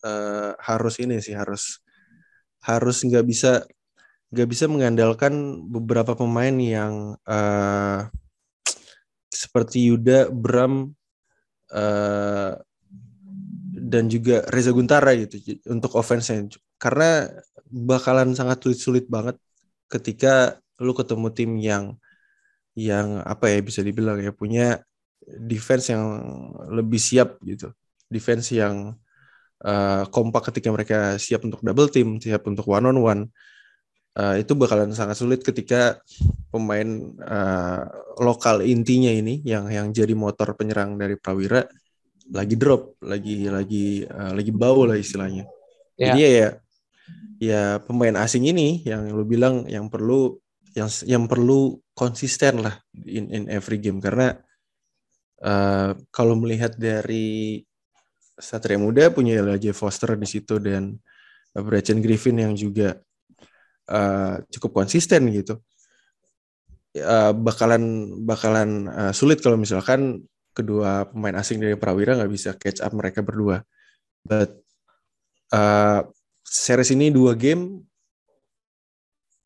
uh, 0.03 0.51
harus 0.59 0.99
ini 0.99 1.23
sih 1.23 1.37
harus 1.37 1.79
harus 2.61 3.01
nggak 3.01 3.25
bisa 3.25 3.63
nggak 4.31 4.47
bisa 4.47 4.65
mengandalkan 4.71 5.63
beberapa 5.67 6.15
pemain 6.15 6.55
yang 6.55 7.19
uh, 7.27 8.07
seperti 9.27 9.91
Yuda, 9.91 10.31
Bram, 10.31 10.95
uh, 11.75 12.53
dan 13.91 14.07
juga 14.07 14.47
Reza 14.47 14.71
Guntara 14.71 15.11
gitu 15.19 15.35
untuk 15.67 15.99
offense-nya. 15.99 16.47
Karena 16.79 17.27
bakalan 17.67 18.31
sangat 18.31 18.63
sulit-sulit 18.63 19.05
banget 19.11 19.35
ketika 19.91 20.59
lu 20.79 20.95
ketemu 20.95 21.27
tim 21.35 21.51
yang 21.59 21.85
yang 22.71 23.19
apa 23.27 23.51
ya 23.51 23.59
bisa 23.59 23.83
dibilang 23.83 24.23
ya 24.23 24.31
punya 24.31 24.79
defense 25.27 25.91
yang 25.91 26.03
lebih 26.71 26.99
siap 26.99 27.35
gitu. 27.43 27.75
Defense 28.07 28.55
yang 28.55 28.95
uh, 29.63 30.03
kompak 30.07 30.51
ketika 30.51 30.71
mereka 30.71 30.97
siap 31.19 31.43
untuk 31.43 31.59
double 31.63 31.91
team, 31.91 32.19
siap 32.19 32.47
untuk 32.47 32.67
one 32.67 32.87
on 32.87 32.97
one. 32.99 33.21
Uh, 34.11 34.35
itu 34.43 34.51
bakalan 34.59 34.91
sangat 34.91 35.15
sulit 35.15 35.39
ketika 35.39 36.03
pemain 36.51 37.15
uh, 37.23 37.87
lokal 38.19 38.59
intinya 38.59 39.07
ini 39.07 39.39
yang 39.47 39.71
yang 39.71 39.87
jadi 39.95 40.11
motor 40.11 40.51
penyerang 40.59 40.99
dari 40.99 41.15
Prawira 41.15 41.63
lagi 42.27 42.59
drop, 42.59 42.99
lagi 42.99 43.47
lagi 43.47 44.03
uh, 44.03 44.35
lagi 44.35 44.51
bau 44.51 44.83
lah 44.83 44.99
istilahnya. 44.99 45.47
Yeah. 45.95 46.11
Jadi 46.11 46.19
ya 46.19 46.49
ya 47.41 47.63
pemain 47.79 48.19
asing 48.19 48.51
ini 48.51 48.83
yang 48.83 49.15
lu 49.15 49.23
bilang 49.23 49.63
yang 49.71 49.87
perlu 49.87 50.35
yang 50.75 50.91
yang 51.07 51.23
perlu 51.27 51.79
konsisten 51.95 52.63
lah 52.63 52.79
in 53.07 53.31
in 53.31 53.43
every 53.47 53.79
game 53.79 54.03
karena 54.03 54.39
uh, 55.43 55.95
kalau 56.11 56.35
melihat 56.35 56.75
dari 56.75 57.63
Satria 58.37 58.79
Muda 58.79 59.11
punya 59.11 59.39
Elijah 59.39 59.75
Foster 59.75 60.15
di 60.15 60.27
situ 60.27 60.57
dan 60.57 60.97
Braden 61.51 61.99
Griffin 61.99 62.39
yang 62.39 62.55
juga 62.55 62.95
uh, 63.91 64.39
cukup 64.47 64.71
konsisten 64.83 65.27
gitu. 65.29 65.59
Uh, 66.95 67.31
bakalan 67.31 68.15
bakalan 68.23 68.87
uh, 68.91 69.13
sulit 69.15 69.39
kalau 69.39 69.55
misalkan 69.55 70.27
kedua 70.51 71.07
pemain 71.07 71.39
asing 71.39 71.63
dari 71.63 71.79
Prawira 71.79 72.19
nggak 72.19 72.31
bisa 72.31 72.55
catch 72.55 72.79
up 72.83 72.91
mereka 72.95 73.23
berdua. 73.23 73.63
But 74.23 74.59
uh, 75.55 76.07
series 76.43 76.91
ini 76.91 77.11
dua 77.11 77.35
game, 77.35 77.87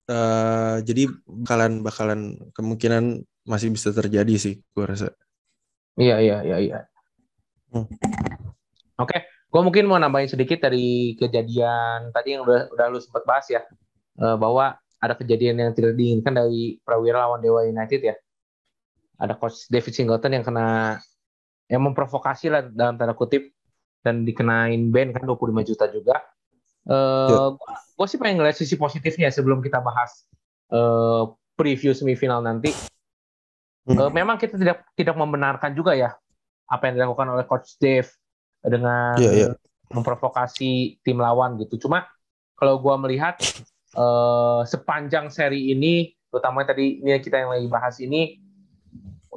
uh, 0.09 0.81
jadi 0.81 1.09
bakalan 1.25 1.85
bakalan 1.85 2.19
kemungkinan 2.53 3.21
masih 3.45 3.69
bisa 3.69 3.93
terjadi 3.93 4.35
sih, 4.41 4.55
gue 4.73 4.85
rasa. 4.85 5.13
Iya 5.95 6.17
iya 6.19 6.37
iya 6.41 6.57
iya. 6.59 6.79
Hmm. 7.69 7.85
Oke, 7.85 9.11
okay. 9.11 9.19
gue 9.53 9.61
mungkin 9.61 9.85
mau 9.85 10.01
nambahin 10.01 10.31
sedikit 10.31 10.65
dari 10.65 11.13
kejadian 11.15 12.09
tadi 12.09 12.35
yang 12.35 12.41
udah 12.43 12.73
udah 12.73 12.85
lu 12.89 12.99
sempat 12.99 13.23
bahas 13.23 13.45
ya 13.47 13.61
uh, 14.19 14.37
bahwa 14.39 14.75
ada 14.99 15.13
kejadian 15.13 15.61
yang 15.61 15.71
tidak 15.75 15.93
diinginkan 15.93 16.33
dari 16.33 16.81
Prawira 16.81 17.27
lawan 17.27 17.43
Dewa 17.43 17.63
United 17.67 18.01
ya. 18.01 18.15
Ada 19.15 19.37
coach 19.37 19.69
David 19.71 19.93
Singleton 19.95 20.31
yang 20.41 20.43
kena 20.43 20.99
yang 21.71 21.81
memprovokasi 21.81 22.51
lah 22.51 22.61
dalam 22.67 22.99
tanda 22.99 23.15
kutip 23.17 23.49
dan 24.05 24.21
dikenain 24.21 24.93
ban 24.93 25.09
kan 25.15 25.25
25 25.25 25.65
juta 25.65 25.85
juga. 25.89 26.21
Uh, 26.85 27.29
yeah. 27.29 27.49
Gue 27.97 28.07
sih 28.11 28.19
pengen 28.21 28.43
ngeliat 28.43 28.57
sisi 28.57 28.77
positifnya 28.77 29.33
sebelum 29.33 29.63
kita 29.65 29.81
bahas 29.81 30.29
uh, 30.69 31.33
preview 31.57 31.95
semifinal 31.95 32.43
nanti. 32.43 32.69
Hmm. 33.85 33.97
Uh, 33.97 34.11
memang 34.13 34.37
kita 34.37 34.57
tidak 34.57 34.85
tidak 34.93 35.15
membenarkan 35.17 35.73
juga 35.73 35.97
ya 35.97 36.13
apa 36.65 36.89
yang 36.89 37.01
dilakukan 37.01 37.27
oleh 37.37 37.45
coach 37.45 37.77
Dave 37.77 38.09
dengan 38.61 39.17
yeah, 39.21 39.49
yeah. 39.49 39.53
memprovokasi 39.93 41.01
tim 41.01 41.17
lawan 41.21 41.57
gitu. 41.61 41.85
Cuma 41.85 42.05
kalau 42.57 42.81
gue 42.81 42.95
melihat 43.01 43.37
sepanjang 44.67 45.31
seri 45.31 45.71
ini, 45.71 46.11
terutama 46.27 46.67
tadi 46.67 46.99
ini 46.99 47.15
kita 47.23 47.41
yang 47.41 47.55
lagi 47.55 47.67
bahas 47.71 47.95
ini, 48.03 48.37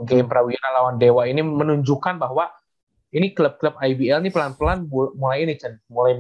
game 0.07 0.27
Prawira 0.27 0.69
lawan 0.75 0.99
Dewa 0.99 1.27
ini 1.27 1.43
menunjukkan 1.43 2.19
bahwa 2.19 2.51
ini 3.15 3.33
klub-klub 3.33 3.79
IBL 3.81 4.21
ini 4.21 4.31
pelan-pelan 4.31 4.85
mulai 4.91 5.49
ini 5.49 5.57
Chen, 5.57 5.81
mulai 5.89 6.19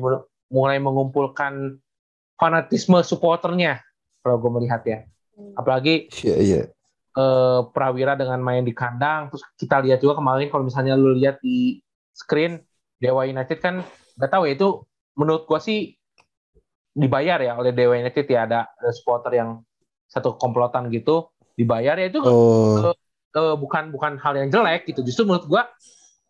mulai 0.48 0.78
mengumpulkan 0.80 1.76
fanatisme 2.38 3.02
supporternya 3.04 3.82
kalau 4.24 4.40
gue 4.40 4.50
melihat 4.56 4.82
ya. 4.86 4.98
Apalagi 5.54 6.08
yeah, 6.24 6.38
yeah. 6.40 6.64
Uh, 7.18 7.66
Prawira 7.74 8.14
dengan 8.14 8.38
main 8.38 8.62
di 8.62 8.70
kandang, 8.70 9.26
terus 9.28 9.42
kita 9.58 9.82
lihat 9.82 9.98
juga 9.98 10.22
kemarin 10.22 10.46
kalau 10.54 10.62
misalnya 10.62 10.94
lu 10.94 11.18
lihat 11.18 11.42
di 11.42 11.82
screen 12.14 12.62
Dewa 13.02 13.26
United 13.26 13.58
kan 13.58 13.82
nggak 14.14 14.30
tahu 14.30 14.46
ya 14.46 14.54
itu 14.54 14.68
menurut 15.18 15.42
gua 15.46 15.58
sih 15.58 15.97
dibayar 16.98 17.38
ya 17.38 17.54
oleh 17.54 17.70
Dewa 17.70 17.94
United 17.94 18.26
ya 18.26 18.44
ada, 18.44 18.66
ada 18.66 18.90
supporter 18.90 19.38
yang 19.38 19.62
satu 20.10 20.34
komplotan 20.34 20.90
gitu 20.90 21.30
dibayar 21.54 21.94
ya 21.94 22.10
itu 22.10 22.18
oh. 22.26 22.90
uh, 22.90 22.94
uh, 23.38 23.54
bukan 23.54 23.94
bukan 23.94 24.18
hal 24.18 24.34
yang 24.34 24.50
jelek 24.50 24.90
gitu 24.90 25.06
justru 25.06 25.22
menurut 25.22 25.46
gua 25.46 25.62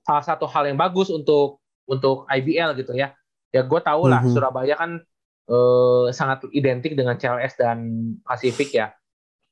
salah 0.04 0.24
satu 0.24 0.44
hal 0.44 0.68
yang 0.68 0.76
bagus 0.76 1.08
untuk 1.08 1.60
untuk 1.88 2.28
IBL 2.28 2.76
gitu 2.76 2.92
ya 2.92 3.16
ya 3.48 3.64
gue 3.64 3.80
tau 3.80 4.04
lah 4.04 4.20
mm 4.20 4.28
-hmm. 4.28 4.34
Surabaya 4.36 4.74
kan 4.76 4.90
uh, 5.48 6.12
sangat 6.12 6.44
identik 6.52 6.92
dengan 6.92 7.16
CLS 7.16 7.56
dan 7.56 7.78
Pasifik 8.24 8.76
ya 8.76 8.92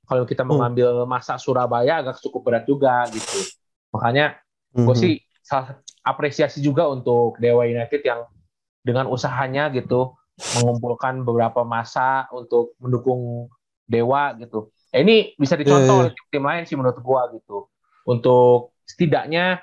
kalau 0.04 0.28
kita 0.28 0.44
oh. 0.44 0.52
mengambil 0.52 1.08
masa 1.08 1.40
Surabaya 1.40 2.04
agak 2.04 2.20
cukup 2.20 2.52
berat 2.52 2.64
juga 2.68 3.08
gitu 3.08 3.40
makanya 3.92 4.36
gue 4.72 4.84
mm 4.84 4.88
-hmm. 4.92 5.00
sih 5.00 5.14
apresiasi 6.04 6.60
juga 6.60 6.88
untuk 6.88 7.40
Dewa 7.40 7.64
United 7.64 8.04
yang 8.04 8.28
dengan 8.84 9.08
usahanya 9.08 9.72
gitu 9.72 10.14
mengumpulkan 10.36 11.24
beberapa 11.24 11.64
masa 11.64 12.28
untuk 12.32 12.76
mendukung 12.80 13.48
Dewa 13.86 14.34
gitu. 14.36 14.74
Eh, 14.90 15.06
ini 15.06 15.32
bisa 15.38 15.54
dicontoh 15.54 16.10
yeah, 16.10 16.10
yeah. 16.10 16.12
oleh 16.16 16.30
tim 16.32 16.44
lain 16.44 16.62
sih 16.66 16.76
menurut 16.76 16.98
gua 17.00 17.30
gitu. 17.32 17.70
Untuk 18.06 18.76
setidaknya 18.86 19.62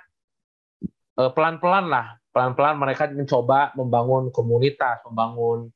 uh, 1.20 1.32
pelan-pelan 1.32 1.92
lah, 1.92 2.18
pelan-pelan 2.32 2.80
mereka 2.80 3.08
mencoba 3.12 3.76
membangun 3.76 4.32
komunitas, 4.32 5.04
membangun 5.08 5.72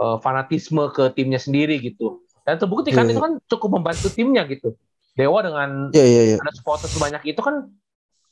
uh, 0.00 0.16
fanatisme 0.20 0.88
ke 0.90 1.12
timnya 1.12 1.38
sendiri 1.38 1.78
gitu. 1.78 2.24
Dan 2.42 2.58
terbukti 2.58 2.90
kan 2.90 3.06
yeah, 3.06 3.14
itu 3.14 3.20
kan 3.22 3.32
cukup 3.46 3.78
membantu 3.78 4.08
timnya 4.10 4.42
gitu. 4.50 4.74
Dewa 5.12 5.44
dengan 5.44 5.92
yeah, 5.92 6.08
yeah, 6.08 6.24
yeah. 6.34 6.38
ada 6.40 6.52
supporter 6.56 6.88
sebanyak 6.88 7.22
itu 7.28 7.40
kan 7.44 7.68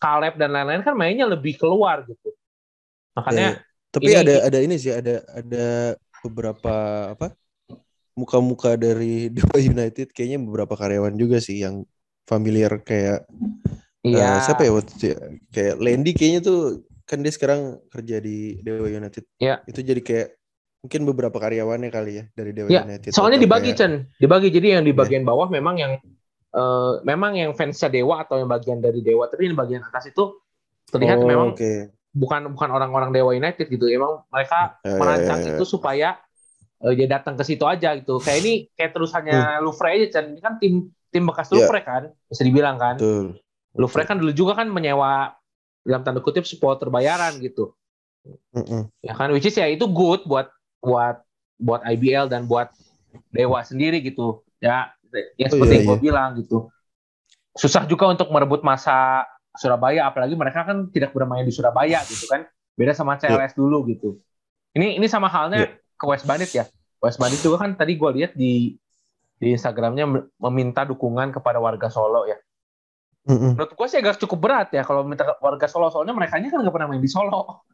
Caleb 0.01 0.41
dan 0.41 0.57
lain-lain 0.57 0.81
kan 0.81 0.97
mainnya 0.97 1.29
lebih 1.29 1.61
keluar 1.61 2.09
gitu. 2.09 2.33
Makanya 3.13 3.61
ya, 3.61 3.70
tapi 3.91 4.11
ini, 4.15 4.19
ada 4.23 4.35
ada 4.47 4.59
ini 4.63 4.75
sih 4.79 4.95
ada 4.95 5.23
ada 5.35 5.99
beberapa 6.23 6.75
apa 7.15 7.35
muka-muka 8.15 8.79
dari 8.79 9.27
Dewa 9.35 9.59
United 9.59 10.15
kayaknya 10.15 10.39
beberapa 10.43 10.75
karyawan 10.79 11.15
juga 11.19 11.43
sih 11.43 11.63
yang 11.63 11.83
familiar 12.27 12.79
kayak 12.87 13.27
iya. 14.07 14.39
uh, 14.39 14.41
siapa 14.43 14.63
ya 14.67 14.73
waktu 14.75 14.93
itu 14.95 15.07
ya? 15.11 15.19
kayak 15.51 15.75
Landy 15.83 16.13
kayaknya 16.15 16.41
tuh 16.47 16.87
kan 17.11 17.27
dia 17.27 17.35
sekarang 17.35 17.83
kerja 17.91 18.23
di 18.23 18.63
Dewa 18.63 18.87
United. 18.87 19.27
Iya. 19.43 19.67
Itu 19.67 19.83
jadi 19.83 19.99
kayak 19.99 20.29
mungkin 20.87 21.03
beberapa 21.11 21.43
karyawannya 21.43 21.91
kali 21.91 22.13
ya 22.23 22.25
dari 22.39 22.55
Dewa 22.55 22.71
ya, 22.71 22.87
United. 22.87 23.11
Soalnya 23.11 23.43
dibagi 23.43 23.75
kayak... 23.75 23.79
Chen, 23.83 23.93
dibagi 24.23 24.49
jadi 24.55 24.79
yang 24.79 24.87
di 24.87 24.95
iya. 24.95 25.01
bagian 25.03 25.27
ya. 25.27 25.29
bawah 25.35 25.51
memang 25.51 25.75
yang 25.75 25.93
uh, 26.55 27.03
memang 27.03 27.35
yang 27.35 27.51
fansnya 27.59 27.91
Dewa 27.91 28.23
atau 28.23 28.39
yang 28.39 28.47
bagian 28.47 28.79
dari 28.79 29.03
Dewa, 29.03 29.27
tapi 29.27 29.51
yang 29.51 29.59
bagian 29.59 29.83
atas 29.83 30.07
itu 30.07 30.39
terlihat 30.95 31.19
oh, 31.19 31.27
memang 31.27 31.51
okay. 31.59 31.91
Bukan 32.11 32.51
bukan 32.55 32.69
orang-orang 32.71 33.11
Dewa 33.15 33.33
United 33.35 33.67
gitu. 33.71 33.87
Emang 33.87 34.27
mereka 34.31 34.79
ya, 34.83 34.97
merancang 34.99 35.39
ya, 35.41 35.45
ya, 35.45 35.51
ya. 35.51 35.57
itu 35.57 35.65
supaya 35.67 36.09
uh, 36.83 36.93
dia 36.95 37.07
datang 37.07 37.35
ke 37.39 37.45
situ 37.47 37.65
aja 37.67 37.95
gitu. 37.99 38.19
Kayak 38.19 38.39
ini 38.45 38.53
kayak 38.75 38.91
terusannya 38.95 39.39
hmm. 39.39 39.61
Louvre 39.63 39.89
aja, 39.95 40.07
Chan. 40.19 40.25
Ini 40.35 40.41
kan 40.43 40.55
tim 40.59 40.91
tim 41.11 41.23
bekas 41.27 41.49
ya. 41.51 41.55
Louvre 41.59 41.81
kan, 41.83 42.03
bisa 42.31 42.43
dibilang 42.43 42.77
kan. 42.77 42.97
Betul. 42.99 43.27
Louvre 43.79 44.03
kan 44.07 44.17
dulu 44.19 44.33
juga 44.35 44.53
kan 44.59 44.67
menyewa 44.67 45.35
dalam 45.87 46.03
tanda 46.05 46.21
kutip 46.21 46.45
supporter 46.45 46.91
bayaran 46.91 47.39
gitu. 47.39 47.73
Mm 48.53 48.65
-mm. 48.67 48.83
Ya 49.01 49.17
kan, 49.17 49.33
which 49.33 49.49
is 49.49 49.57
ya 49.57 49.71
itu 49.71 49.89
good 49.89 50.27
buat 50.27 50.51
buat 50.85 51.23
buat 51.61 51.81
IBL 51.87 52.29
dan 52.29 52.45
buat 52.51 52.69
Dewa 53.33 53.63
sendiri 53.63 54.03
gitu. 54.03 54.43
Ya 54.61 54.93
ya 55.39 55.51
oh, 55.51 55.51
seperti 55.51 55.75
oh, 55.75 55.81
iya, 55.83 55.87
gue 55.87 55.97
iya. 55.99 56.03
bilang 56.03 56.31
gitu 56.39 56.71
susah 57.59 57.83
juga 57.87 58.07
untuk 58.07 58.31
merebut 58.31 58.63
masa 58.63 59.27
Surabaya 59.57 60.07
apalagi 60.07 60.35
mereka 60.39 60.63
kan 60.63 60.91
tidak 60.95 61.11
bermain 61.11 61.43
di 61.43 61.53
Surabaya 61.55 62.03
gitu 62.07 62.27
kan 62.31 62.47
beda 62.79 62.95
sama 62.95 63.19
CLS 63.19 63.55
yeah. 63.55 63.59
dulu 63.59 63.79
gitu 63.91 64.19
ini 64.77 64.97
ini 64.97 65.07
sama 65.11 65.27
halnya 65.27 65.67
yeah. 65.67 65.73
ke 65.99 66.05
West 66.07 66.25
Bandit 66.27 66.51
ya 66.55 66.65
West 67.03 67.19
Bandit 67.19 67.41
juga 67.43 67.67
kan 67.67 67.75
tadi 67.75 67.99
gue 67.99 68.11
lihat 68.21 68.33
di 68.39 68.79
di 69.41 69.57
Instagramnya 69.57 70.05
meminta 70.37 70.85
dukungan 70.85 71.33
kepada 71.33 71.59
warga 71.59 71.89
Solo 71.89 72.29
ya 72.29 72.39
mm-hmm. 73.27 73.57
menurut 73.59 73.73
gue 73.75 73.87
sih 73.91 73.99
agak 73.99 74.21
cukup 74.21 74.39
berat 74.39 74.69
ya 74.71 74.87
kalau 74.87 75.03
minta 75.03 75.27
warga 75.43 75.67
Solo 75.67 75.91
soalnya 75.91 76.15
mereka 76.15 76.39
kan 76.39 76.61
nggak 76.61 76.75
pernah 76.75 76.89
main 76.89 77.03
di 77.03 77.11
Solo 77.11 77.67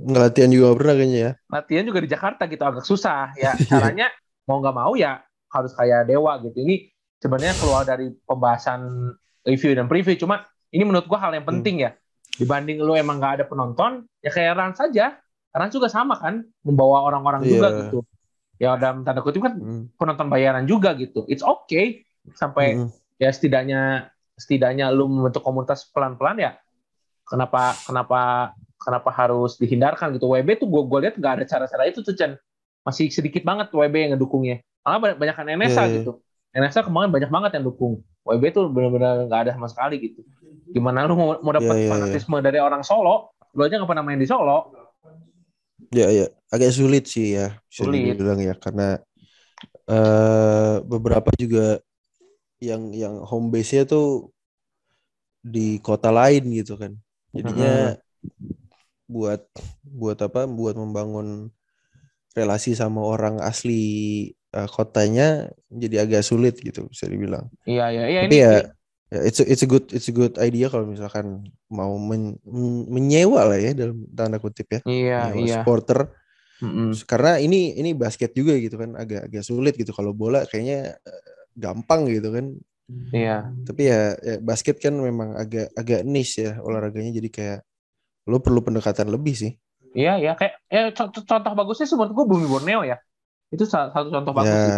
nggak 0.00 0.22
latihan 0.32 0.48
juga 0.48 0.72
pernah 0.78 0.94
kayaknya 0.96 1.18
ya 1.18 1.32
latihan 1.50 1.84
juga 1.84 2.00
di 2.00 2.08
Jakarta 2.08 2.42
gitu 2.48 2.62
agak 2.64 2.84
susah 2.86 3.36
ya 3.36 3.52
caranya 3.70 4.08
mau 4.48 4.64
nggak 4.64 4.76
mau 4.76 4.96
ya 4.96 5.20
harus 5.52 5.72
kayak 5.76 6.08
dewa 6.08 6.40
gitu. 6.44 6.56
Ini 6.60 6.88
sebenarnya 7.20 7.54
keluar 7.60 7.82
dari 7.84 8.12
pembahasan 8.24 9.12
review 9.44 9.72
dan 9.76 9.86
preview. 9.88 10.16
Cuma 10.16 10.44
ini 10.74 10.82
menurut 10.84 11.06
gua 11.08 11.18
hal 11.28 11.32
yang 11.34 11.46
penting 11.46 11.82
hmm. 11.82 11.86
ya. 11.86 11.90
Dibanding 12.38 12.78
lu 12.78 12.94
emang 12.94 13.18
nggak 13.18 13.42
ada 13.42 13.44
penonton, 13.48 14.06
ya 14.22 14.30
kayak 14.30 14.54
Ran 14.54 14.72
saja. 14.76 15.18
Ran 15.50 15.70
juga 15.74 15.90
sama 15.90 16.20
kan, 16.20 16.46
membawa 16.62 17.02
orang-orang 17.08 17.42
yeah. 17.44 17.50
juga 17.50 17.68
gitu. 17.82 17.98
Ya 18.58 18.74
dalam 18.74 19.06
tanda 19.06 19.22
kutip 19.22 19.42
kan 19.42 19.54
hmm. 19.54 19.98
penonton 19.98 20.26
bayaran 20.30 20.66
juga 20.66 20.94
gitu. 20.94 21.26
It's 21.30 21.42
okay 21.42 22.06
sampai 22.34 22.78
hmm. 22.78 22.90
ya 23.18 23.30
setidaknya 23.30 24.10
setidaknya 24.38 24.90
lu 24.94 25.10
membentuk 25.10 25.42
komunitas 25.42 25.86
pelan-pelan 25.90 26.38
ya. 26.38 26.52
Kenapa 27.26 27.74
kenapa 27.86 28.20
kenapa 28.78 29.10
harus 29.14 29.58
dihindarkan 29.58 30.14
gitu? 30.14 30.30
WB 30.30 30.62
tuh 30.62 30.68
gue 30.70 30.82
gue 30.86 30.98
lihat 31.06 31.14
nggak 31.18 31.32
ada 31.42 31.44
cara-cara 31.46 31.86
itu 31.86 32.02
tuh 32.02 32.14
Chen. 32.14 32.38
Masih 32.86 33.10
sedikit 33.10 33.42
banget 33.42 33.70
WB 33.74 33.94
yang 33.94 34.10
ngedukungnya 34.14 34.62
malah 34.88 35.00
banyak 35.04 35.18
banyak 35.20 35.36
NSA 35.36 35.52
yeah. 35.52 35.84
Iya. 35.84 35.96
gitu 36.00 36.12
NSA 36.58 36.82
kemarin 36.90 37.14
banyak 37.14 37.30
banget 37.30 37.50
yang 37.54 37.64
dukung. 37.70 38.02
WB 38.26 38.42
tuh 38.50 38.66
benar-benar 38.68 39.30
nggak 39.30 39.40
ada 39.46 39.52
sama 39.54 39.70
sekali 39.70 40.02
gitu. 40.02 40.20
Gimana 40.74 41.06
lu 41.06 41.14
mau, 41.16 41.38
mau 41.40 41.52
dapat 41.54 41.70
yeah, 41.70 41.80
yeah, 41.86 41.92
fanatisme 41.94 42.36
yeah. 42.36 42.44
dari 42.44 42.58
orang 42.58 42.82
Solo? 42.82 43.32
Lu 43.54 43.64
aja 43.64 43.78
nggak 43.78 43.88
pernah 43.88 44.04
main 44.04 44.20
di 44.20 44.28
Solo. 44.28 44.74
Ya 45.94 46.10
ya. 46.12 46.26
Agak 46.50 46.74
sulit 46.74 47.08
sih 47.08 47.38
ya. 47.38 47.56
Sulit. 47.70 48.18
dibilang 48.18 48.42
ya 48.42 48.58
karena 48.58 49.00
uh, 49.88 50.82
beberapa 50.84 51.32
juga 51.38 51.80
yang 52.58 52.90
yang 52.90 53.22
home 53.22 53.54
base 53.54 53.78
nya 53.78 53.84
tuh 53.86 54.34
di 55.40 55.78
kota 55.80 56.10
lain 56.10 56.42
gitu 56.52 56.76
kan. 56.76 56.92
Jadinya 57.32 57.94
uh-huh. 57.94 58.52
buat 59.08 59.40
buat 59.86 60.18
apa? 60.20 60.44
Buat 60.44 60.74
membangun 60.76 61.54
relasi 62.36 62.76
sama 62.76 63.00
orang 63.04 63.40
asli 63.40 64.28
uh, 64.54 64.68
kotanya 64.68 65.48
jadi 65.68 66.08
agak 66.08 66.22
sulit 66.24 66.56
gitu 66.60 66.88
bisa 66.88 67.08
dibilang. 67.08 67.48
Iya 67.68 67.92
iya 67.92 68.04
iya. 68.08 68.20
Tapi 68.24 68.36
ini, 68.36 68.38
ya, 68.40 68.52
ya 69.12 69.18
it's 69.28 69.40
a, 69.40 69.44
it's 69.48 69.64
a 69.64 69.68
good 69.68 69.86
it's 69.92 70.08
a 70.08 70.14
good 70.14 70.36
idea 70.40 70.68
kalau 70.68 70.88
misalkan 70.88 71.48
mau 71.72 71.96
men, 71.96 72.36
menyewa 72.88 73.48
lah 73.48 73.58
ya 73.58 73.72
dalam 73.72 74.04
tanda 74.12 74.40
kutip 74.40 74.68
ya. 74.68 74.80
Iya 74.84 75.20
iya. 75.36 75.54
Supporter. 75.60 76.12
Mm 76.58 76.70
-hmm. 76.74 76.88
Karena 77.06 77.38
ini 77.38 77.78
ini 77.78 77.94
basket 77.94 78.34
juga 78.34 78.58
gitu 78.58 78.74
kan 78.76 78.98
agak 78.98 79.30
agak 79.30 79.44
sulit 79.46 79.78
gitu 79.78 79.94
kalau 79.94 80.10
bola 80.10 80.42
kayaknya 80.48 80.98
uh, 80.98 81.22
gampang 81.54 82.10
gitu 82.10 82.34
kan. 82.34 82.46
Iya. 83.12 83.52
Tapi 83.68 83.82
ya, 83.84 84.16
ya 84.16 84.36
basket 84.40 84.80
kan 84.80 84.96
memang 84.96 85.36
agak 85.36 85.70
agak 85.76 86.02
niche 86.08 86.40
ya 86.48 86.52
olahraganya 86.64 87.20
jadi 87.20 87.28
kayak 87.28 87.60
lo 88.28 88.40
perlu 88.40 88.60
pendekatan 88.64 89.08
lebih 89.12 89.36
sih. 89.36 89.52
Iya 89.96 90.20
iya 90.20 90.32
kayak 90.36 90.54
ya 90.68 90.82
contoh, 90.92 91.22
contoh 91.24 91.52
bagusnya 91.56 91.88
menurut 91.96 92.12
gue 92.12 92.26
Bumi 92.28 92.46
Borneo 92.48 92.84
ya 92.84 93.00
itu 93.48 93.64
satu 93.64 94.12
contoh 94.12 94.32
bagus 94.36 94.52
yeah. 94.52 94.66
sih. 94.66 94.74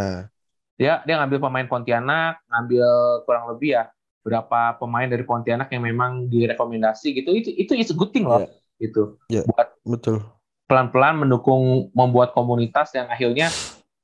Dia 0.80 0.92
dia 1.04 1.14
ngambil 1.20 1.38
pemain 1.42 1.66
Pontianak, 1.68 2.40
ngambil 2.48 2.86
kurang 3.26 3.44
lebih 3.52 3.76
ya 3.76 3.84
berapa 4.22 4.78
pemain 4.78 5.08
dari 5.10 5.24
Pontianak 5.26 5.68
yang 5.74 5.84
memang 5.84 6.30
direkomendasi 6.30 7.12
gitu. 7.20 7.34
Itu 7.34 7.50
itu 7.52 7.72
is 7.76 7.92
good 7.92 8.14
thing 8.14 8.24
loh. 8.24 8.46
Yeah. 8.46 8.50
Gitu. 8.80 9.02
Yeah. 9.28 9.44
Buat 9.50 9.76
betul. 9.84 10.24
pelan-pelan 10.70 11.26
mendukung 11.26 11.90
membuat 11.98 12.30
komunitas 12.30 12.94
yang 12.94 13.10
akhirnya 13.10 13.50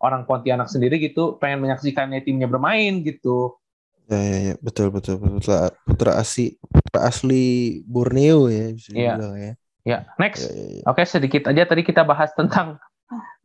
orang 0.03 0.27
Pontianak 0.27 0.67
sendiri 0.67 0.99
gitu 0.99 1.39
pengen 1.39 1.63
menyaksikannya 1.63 2.27
timnya 2.27 2.51
bermain 2.51 3.07
gitu. 3.07 3.55
Ya, 4.07 4.23
ya, 4.23 4.39
ya, 4.51 4.55
betul, 4.63 4.95
betul, 4.95 5.19
putra, 5.19 5.71
putra 5.83 6.15
asli, 6.15 6.55
putra 6.63 7.11
asli 7.11 7.83
Borneo 7.83 8.47
ya, 8.47 8.71
bisa 8.71 8.95
Iya. 8.95 9.19
dibilang 9.19 9.35
ya. 9.35 9.53
Ya, 9.87 10.03
next. 10.19 10.51
Ya, 10.51 10.51
ya, 10.51 10.67
ya. 10.67 10.83
Oke, 10.91 11.03
sedikit 11.07 11.47
aja 11.47 11.63
tadi 11.63 11.87
kita 11.87 12.03
bahas 12.03 12.35
tentang 12.35 12.83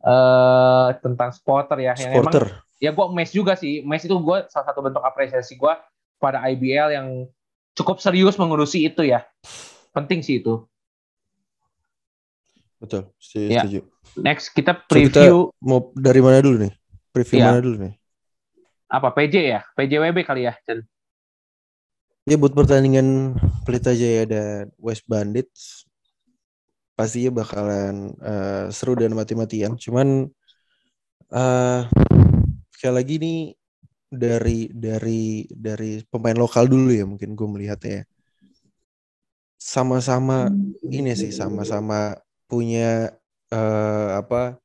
eh 0.02 0.88
tentang 0.98 1.30
supporter 1.30 1.78
ya. 1.78 1.94
Yang 1.94 2.12
emang 2.18 2.34
ya 2.82 2.90
gue 2.90 3.06
mes 3.14 3.30
juga 3.30 3.54
sih. 3.54 3.86
Mes 3.86 4.02
itu 4.02 4.10
gue 4.12 4.38
salah 4.50 4.66
satu 4.66 4.82
bentuk 4.82 4.98
apresiasi 5.00 5.54
gue 5.54 5.70
pada 6.18 6.42
IBL 6.42 6.88
yang 6.90 7.08
cukup 7.72 8.02
serius 8.02 8.34
mengurusi 8.34 8.82
itu 8.84 9.06
ya. 9.06 9.22
Penting 9.94 10.20
sih 10.20 10.42
itu. 10.42 10.66
betul, 12.82 13.14
setuju. 13.14 13.46
Ya. 13.46 13.62
setuju. 13.62 13.80
Next 14.18 14.50
kita 14.50 14.74
So, 14.74 14.98
kita- 14.98 15.22
preview 15.22 15.54
Mau 15.62 15.94
dari 15.94 16.18
mana 16.18 16.42
dulu 16.42 16.66
nih? 16.66 16.74
Preview 17.14 17.38
Iya. 17.38 17.46
mana 17.48 17.62
dulu 17.62 17.76
nih? 17.78 17.94
apa 18.90 19.08
PJ 19.08 19.34
ya? 19.38 19.60
PJWB 19.72 20.18
kali 20.20 20.44
ya, 20.44 20.52
Chen. 20.66 20.82
Ya 22.22 22.34
buat 22.34 22.52
pertandingan 22.52 23.38
Pelita 23.62 23.94
Jaya 23.94 24.26
dan 24.26 24.68
West 24.76 25.06
Bandits 25.06 25.86
pastinya 27.02 27.42
bakalan 27.42 28.14
eh, 28.22 28.70
seru 28.70 28.94
dan 28.94 29.10
mati-matian. 29.18 29.74
Cuman 29.74 30.30
eh 31.34 31.80
sekali 32.70 32.94
lagi 32.94 33.14
nih 33.18 33.38
dari 34.06 34.70
dari 34.70 35.50
dari 35.50 35.98
pemain 36.06 36.38
lokal 36.38 36.70
dulu 36.70 36.94
ya 36.94 37.02
mungkin 37.02 37.34
gue 37.34 37.48
melihatnya 37.50 37.92
ya. 37.98 38.04
Sama-sama 39.58 40.46
ini 40.86 41.10
sih 41.18 41.34
sama-sama 41.34 42.14
punya 42.46 43.10
eh 43.50 44.10
apa 44.14 44.62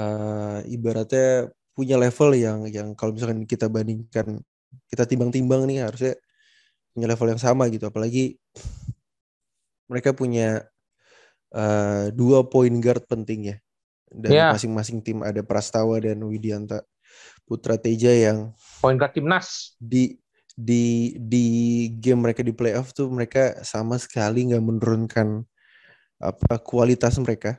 eh 0.00 0.58
ibaratnya 0.72 1.52
punya 1.76 2.00
level 2.00 2.30
yang 2.32 2.58
yang 2.72 2.88
kalau 2.96 3.12
misalkan 3.12 3.44
kita 3.44 3.68
bandingkan 3.68 4.40
kita 4.88 5.04
timbang-timbang 5.04 5.68
nih 5.68 5.84
harusnya 5.84 6.14
punya 6.96 7.06
level 7.12 7.28
yang 7.36 7.42
sama 7.42 7.68
gitu 7.68 7.84
apalagi 7.90 8.38
mereka 9.90 10.16
punya 10.16 10.64
eh, 11.54 12.10
dua 12.10 12.44
point 12.44 12.74
guard 12.82 13.06
penting 13.06 13.54
ya 13.54 13.56
dari 14.10 14.36
Ya. 14.36 14.50
masing-masing 14.54 15.02
tim 15.02 15.18
ada 15.22 15.42
Prastawa 15.42 15.98
dan 15.98 16.22
Widianta 16.22 16.82
Putra 17.44 17.74
Teja 17.76 18.10
yang 18.10 18.54
Poin 18.78 18.94
guard 18.94 19.14
timnas. 19.14 19.74
di 19.78 20.16
di 20.54 21.14
di 21.18 21.46
game 21.98 22.22
mereka 22.30 22.46
di 22.46 22.54
playoff 22.54 22.94
tuh 22.94 23.10
mereka 23.10 23.58
sama 23.66 23.98
sekali 23.98 24.46
nggak 24.50 24.62
menurunkan 24.62 25.42
apa 26.22 26.62
kualitas 26.62 27.18
mereka. 27.18 27.58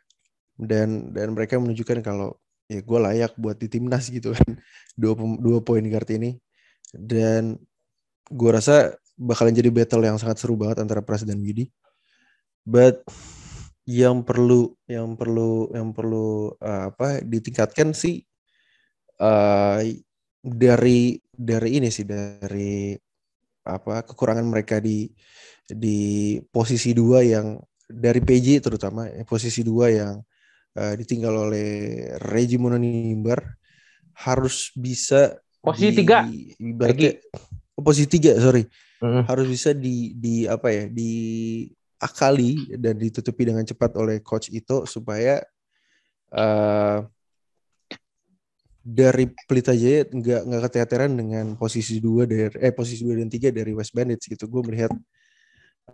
Dan 0.56 1.12
dan 1.12 1.36
mereka 1.36 1.60
menunjukkan 1.60 2.00
kalau 2.00 2.40
ya 2.72 2.80
gue 2.80 3.00
layak 3.04 3.36
buat 3.36 3.60
di 3.60 3.68
timnas 3.68 4.08
gitu 4.08 4.32
kan. 4.32 4.56
Dua 4.96 5.12
dua 5.38 5.60
poin 5.60 5.84
guard 5.84 6.08
ini. 6.16 6.40
Dan 6.96 7.60
gue 8.32 8.50
rasa 8.50 8.96
bakalan 9.20 9.52
jadi 9.52 9.68
battle 9.68 10.08
yang 10.08 10.16
sangat 10.16 10.40
seru 10.40 10.56
banget 10.56 10.80
antara 10.80 11.04
Pras 11.04 11.28
dan 11.28 11.44
Widi. 11.44 11.68
But 12.64 13.04
yang 13.86 14.26
perlu 14.26 14.74
yang 14.90 15.14
perlu 15.14 15.70
yang 15.70 15.94
perlu 15.94 16.58
uh, 16.58 16.90
apa 16.90 17.22
ditingkatkan 17.22 17.94
sih 17.94 18.26
uh, 19.22 19.78
dari 20.42 21.22
dari 21.30 21.70
ini 21.78 21.94
sih 21.94 22.06
dari 22.06 22.98
apa 23.66 24.06
kekurangan 24.06 24.46
mereka 24.46 24.82
di 24.82 25.10
di 25.66 26.38
posisi 26.50 26.94
dua 26.94 27.22
yang 27.26 27.58
dari 27.86 28.22
PJ 28.22 28.62
terutama 28.66 29.06
eh, 29.10 29.26
posisi 29.26 29.62
dua 29.62 29.90
yang 29.94 30.18
uh, 30.78 30.94
ditinggal 30.98 31.50
oleh 31.50 31.70
Reggie 32.22 32.62
Mononimbar 32.62 33.42
harus 34.26 34.74
bisa 34.74 35.38
Posisi 35.66 35.90
di- 35.94 35.98
tiga, 36.06 36.22
ibaratnya 36.62 37.18
oh, 37.74 37.82
posisi 37.82 38.06
tiga 38.06 38.38
sorry. 38.38 38.66
Mm. 39.02 39.28
harus 39.28 39.46
bisa 39.52 39.76
di 39.76 40.16
di 40.16 40.48
apa 40.48 40.72
ya 40.72 40.88
di 40.88 41.12
akali 42.00 42.76
dan 42.76 43.00
ditutupi 43.00 43.48
dengan 43.48 43.64
cepat 43.64 43.96
oleh 43.96 44.20
coach 44.20 44.52
itu 44.52 44.84
supaya 44.86 45.40
eh 46.36 47.00
dari 48.86 49.26
Pelita 49.50 49.74
Jaya 49.74 50.06
nggak 50.06 50.42
nggak 50.46 50.62
keteteran 50.70 51.18
dengan 51.18 51.58
posisi 51.58 51.98
dua 51.98 52.30
dari 52.30 52.54
eh 52.62 52.70
posisi 52.70 53.02
dua 53.02 53.18
dan 53.18 53.30
tiga 53.34 53.50
dari 53.50 53.74
West 53.74 53.98
Bandits 53.98 54.30
gitu. 54.30 54.46
Gue 54.46 54.62
melihat 54.62 54.94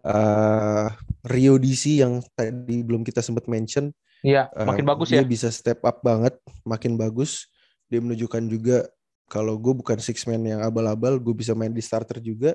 eh 0.03 0.87
Rio 1.29 1.55
DC 1.55 2.03
yang 2.03 2.19
tadi 2.35 2.83
belum 2.83 3.05
kita 3.07 3.23
sempat 3.23 3.47
mention 3.47 3.93
Iya, 4.21 4.53
eh, 4.53 4.65
makin 4.69 4.85
bagus 4.85 5.09
dia 5.09 5.25
ya. 5.25 5.25
bisa 5.25 5.49
step 5.49 5.81
up 5.81 6.05
banget 6.05 6.37
makin 6.61 6.93
bagus. 6.93 7.49
Dia 7.89 7.97
menunjukkan 7.99 8.43
juga 8.45 8.77
kalau 9.25 9.57
gue 9.57 9.73
bukan 9.73 9.97
six 9.97 10.27
man 10.29 10.43
yang 10.45 10.61
abal-abal 10.61 11.17
gue 11.17 11.33
bisa 11.33 11.57
main 11.57 11.73
di 11.73 11.81
starter 11.81 12.21
juga 12.21 12.53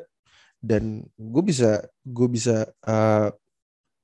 dan 0.66 1.06
gue 1.14 1.42
bisa 1.46 1.86
gue 2.02 2.28
bisa 2.28 2.66
uh, 2.82 3.30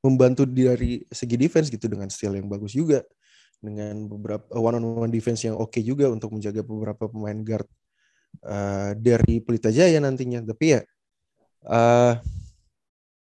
membantu 0.07 0.47
dari 0.47 1.03
segi 1.11 1.35
defense 1.35 1.67
gitu 1.67 1.91
dengan 1.91 2.07
style 2.07 2.39
yang 2.39 2.47
bagus 2.47 2.79
juga. 2.79 3.03
Dengan 3.63 4.11
beberapa 4.11 4.43
one 4.59 4.83
on 4.83 5.07
one 5.07 5.13
defense 5.15 5.47
yang 5.47 5.55
oke 5.55 5.79
juga 5.83 6.11
untuk 6.11 6.35
menjaga 6.35 6.67
beberapa 6.67 7.07
pemain 7.07 7.39
guard 7.43 7.67
uh, 8.47 8.95
dari 8.99 9.39
Pelita 9.39 9.71
Jaya 9.71 9.99
nantinya. 10.03 10.43
Tapi 10.43 10.65
ya 10.79 10.81
uh, 11.67 12.15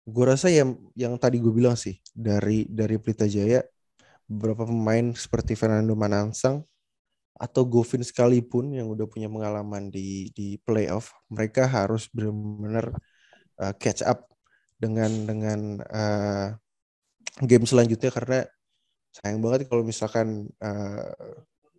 gue 0.05 0.24
rasa 0.26 0.51
yang 0.51 0.74
yang 0.99 1.14
tadi 1.18 1.39
gue 1.39 1.55
bilang 1.55 1.78
sih 1.78 1.99
dari 2.14 2.66
dari 2.66 2.99
Pelita 2.99 3.30
Jaya 3.30 3.62
beberapa 4.26 4.66
pemain 4.66 5.14
seperti 5.14 5.55
Fernando 5.55 5.95
Manansang 5.95 6.66
atau 7.35 7.66
Govin 7.66 8.03
sekalipun 8.03 8.74
yang 8.74 8.91
udah 8.91 9.07
punya 9.11 9.26
pengalaman 9.26 9.91
di 9.91 10.30
di 10.35 10.59
playoff 10.62 11.11
mereka 11.30 11.66
harus 11.66 12.07
benar-benar 12.14 12.95
uh, 13.61 13.75
catch 13.77 14.03
up 14.05 14.31
dengan 14.79 15.11
dengan 15.27 15.61
uh, 15.89 16.49
game 17.43 17.67
selanjutnya 17.67 18.11
karena 18.15 18.39
sayang 19.15 19.41
banget 19.43 19.71
kalau 19.71 19.87
misalkan 19.87 20.51
uh, 20.59 21.11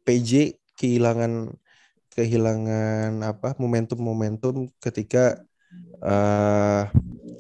PJ 0.07 0.59
kehilangan 0.79 1.51
kehilangan 2.15 3.19
apa 3.23 3.59
momentum-momentum 3.59 4.71
ketika 4.79 5.43
uh, 5.99 6.87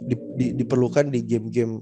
di, 0.03 0.15
di, 0.35 0.45
diperlukan 0.59 1.07
di 1.07 1.23
game-game 1.23 1.79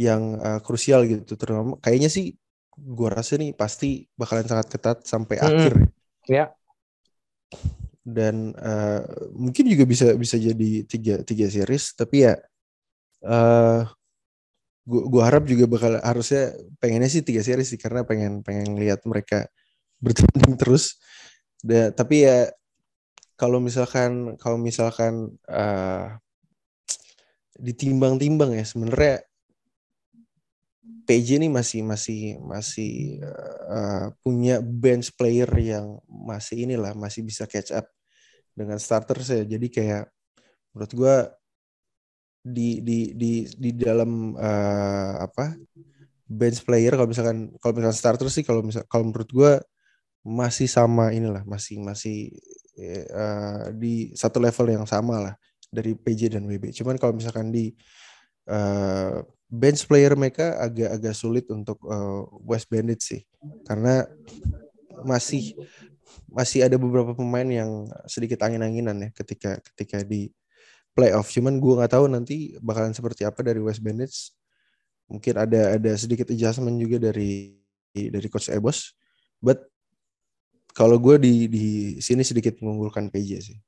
yang 0.00 0.40
uh, 0.40 0.60
krusial 0.64 1.04
gitu 1.04 1.36
terutama 1.36 1.76
kayaknya 1.84 2.08
sih 2.08 2.32
gua 2.72 3.20
rasa 3.20 3.36
nih 3.36 3.52
pasti 3.52 4.08
bakalan 4.16 4.48
sangat 4.48 4.72
ketat 4.72 4.98
sampai 5.04 5.36
Mm-mm. 5.36 5.48
akhir 5.52 5.74
Ya. 6.30 6.54
Dan 8.02 8.50
uh, 8.58 9.06
mungkin 9.34 9.64
juga 9.70 9.86
bisa 9.86 10.14
bisa 10.18 10.34
jadi 10.34 10.82
tiga 10.86 11.22
tiga 11.22 11.46
series 11.46 11.94
tapi 11.94 12.26
ya 12.26 12.34
uh, 13.26 13.86
gua, 14.86 15.02
gua 15.06 15.22
harap 15.30 15.46
juga 15.46 15.64
bakal 15.70 15.98
harusnya 16.02 16.54
pengennya 16.82 17.10
sih 17.10 17.22
tiga 17.22 17.42
series 17.46 17.70
sih 17.70 17.80
karena 17.80 18.02
pengen 18.02 18.42
pengen 18.42 18.74
lihat 18.78 19.06
mereka 19.06 19.46
bertanding 20.02 20.58
terus. 20.58 20.98
Da- 21.62 21.94
tapi 21.94 22.26
ya 22.26 22.50
kalau 23.38 23.62
misalkan 23.62 24.34
kalau 24.38 24.58
misalkan 24.58 25.38
uh, 25.46 26.18
ditimbang-timbang 27.58 28.58
ya 28.58 28.64
sebenarnya 28.66 29.22
PJ 31.02 31.42
ini 31.42 31.48
masih 31.50 31.82
masih 31.82 32.38
masih 32.42 33.22
uh, 33.66 34.14
punya 34.22 34.62
bench 34.62 35.10
player 35.18 35.48
yang 35.58 35.98
masih 36.06 36.66
inilah 36.68 36.94
masih 36.94 37.26
bisa 37.26 37.44
catch 37.50 37.74
up 37.74 37.86
dengan 38.54 38.78
starter 38.78 39.18
saya 39.20 39.42
jadi 39.42 39.66
kayak 39.68 40.04
menurut 40.72 40.92
gua 40.94 41.16
di 42.42 42.82
di 42.82 43.14
di 43.14 43.46
di 43.46 43.70
dalam 43.74 44.34
uh, 44.34 45.14
apa 45.22 45.54
bench 46.26 46.62
player 46.66 46.94
kalau 46.94 47.08
misalkan 47.10 47.54
kalau 47.58 47.72
misalkan 47.76 47.98
starter 47.98 48.28
sih 48.30 48.44
kalau 48.46 48.62
misal 48.62 48.82
kalau 48.86 49.10
menurut 49.10 49.30
gua 49.30 49.52
masih 50.22 50.70
sama 50.70 51.10
inilah 51.10 51.42
masih 51.42 51.82
masih 51.82 52.30
uh, 53.10 53.74
di 53.74 54.14
satu 54.14 54.38
level 54.38 54.70
yang 54.70 54.86
sama 54.86 55.18
lah 55.18 55.34
dari 55.72 55.98
PJ 55.98 56.38
dan 56.38 56.46
WB 56.46 56.70
cuman 56.76 56.94
kalau 57.00 57.16
misalkan 57.16 57.50
di 57.50 57.74
uh, 58.50 59.18
bench 59.52 59.84
player 59.84 60.16
mereka 60.16 60.56
agak-agak 60.56 61.12
sulit 61.12 61.44
untuk 61.52 61.76
uh, 61.84 62.24
West 62.40 62.72
Bandits 62.72 63.12
sih. 63.12 63.20
Karena 63.68 64.08
masih 65.04 65.52
masih 66.32 66.64
ada 66.64 66.80
beberapa 66.80 67.12
pemain 67.12 67.44
yang 67.44 67.84
sedikit 68.08 68.40
angin-anginan 68.40 68.96
ya 68.96 69.10
ketika 69.12 69.60
ketika 69.72 70.00
di 70.00 70.32
playoff. 70.96 71.28
Cuman 71.28 71.60
gua 71.60 71.84
nggak 71.84 71.92
tahu 71.92 72.08
nanti 72.08 72.56
bakalan 72.64 72.96
seperti 72.96 73.28
apa 73.28 73.44
dari 73.44 73.60
West 73.60 73.84
Bandits 73.84 74.32
mungkin 75.12 75.36
ada 75.36 75.76
ada 75.76 75.92
sedikit 76.00 76.32
adjustment 76.32 76.80
juga 76.80 77.12
dari 77.12 77.52
dari 77.92 78.28
coach 78.32 78.48
Ebos. 78.48 78.96
But 79.36 79.68
kalau 80.72 80.96
gue 80.96 81.20
di 81.20 81.34
di 81.52 81.66
sini 82.00 82.24
sedikit 82.24 82.56
mengunggulkan 82.64 83.12
PJ 83.12 83.30
sih. 83.44 83.58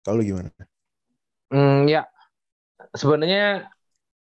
Kalau 0.00 0.24
gimana? 0.24 0.48
Hmm, 1.52 1.84
ya. 1.84 2.08
Sebenarnya 2.96 3.68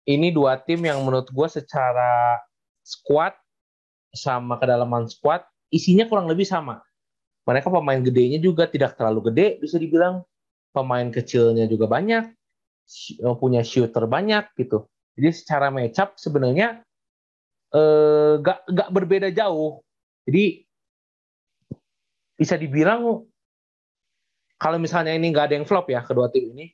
ini 0.08 0.32
dua 0.32 0.60
tim 0.62 0.84
yang 0.86 1.02
menurut 1.04 1.28
gue 1.32 1.48
secara 1.50 2.40
squad 2.86 3.36
sama 4.16 4.58
kedalaman 4.58 5.06
squad 5.10 5.46
isinya 5.70 6.06
kurang 6.10 6.30
lebih 6.30 6.46
sama. 6.46 6.82
Mereka 7.46 7.70
pemain 7.74 7.98
gedenya 8.02 8.38
juga 8.38 8.70
tidak 8.70 8.98
terlalu 8.98 9.34
gede 9.34 9.48
bisa 9.62 9.82
dibilang. 9.82 10.22
Pemain 10.70 11.10
kecilnya 11.10 11.66
juga 11.66 11.90
banyak, 11.90 12.30
punya 13.42 13.66
shooter 13.66 14.06
banyak 14.06 14.54
gitu. 14.54 14.86
Jadi 15.18 15.30
secara 15.34 15.74
match 15.74 15.98
up 15.98 16.14
sebenarnya 16.14 16.86
eh, 17.74 18.34
gak, 18.38 18.70
gak 18.70 18.90
berbeda 18.94 19.34
jauh. 19.34 19.82
Jadi 20.30 20.62
bisa 22.38 22.54
dibilang 22.54 23.26
kalau 24.56 24.78
misalnya 24.80 25.12
ini 25.12 25.28
nggak 25.34 25.52
ada 25.52 25.56
yang 25.60 25.68
flop 25.68 25.92
ya 25.92 26.00
kedua 26.06 26.32
tim 26.32 26.56
ini 26.56 26.72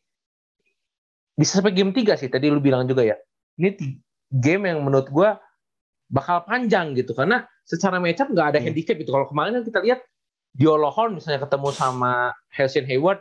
bisa 1.35 1.59
sampai 1.59 1.75
game 1.75 1.91
3 1.91 2.15
sih 2.15 2.29
tadi 2.31 2.47
lu 2.47 2.63
bilang 2.63 2.87
juga 2.87 3.03
ya 3.03 3.15
ini 3.59 3.75
game 4.31 4.71
yang 4.71 4.83
menurut 4.83 5.07
gue 5.11 5.29
bakal 6.11 6.43
panjang 6.47 6.95
gitu 6.95 7.11
karena 7.13 7.43
secara 7.67 7.99
matchup 7.99 8.29
nggak 8.31 8.55
ada 8.55 8.59
hmm. 8.61 8.67
handicap 8.71 8.95
gitu 8.99 9.11
kalau 9.11 9.27
kemarin 9.27 9.61
kan 9.61 9.63
kita 9.67 9.79
lihat 9.83 9.99
Diolohon 10.55 11.19
misalnya 11.19 11.43
ketemu 11.43 11.69
sama 11.75 12.31
Helsing 12.53 12.87
Hayward 12.87 13.19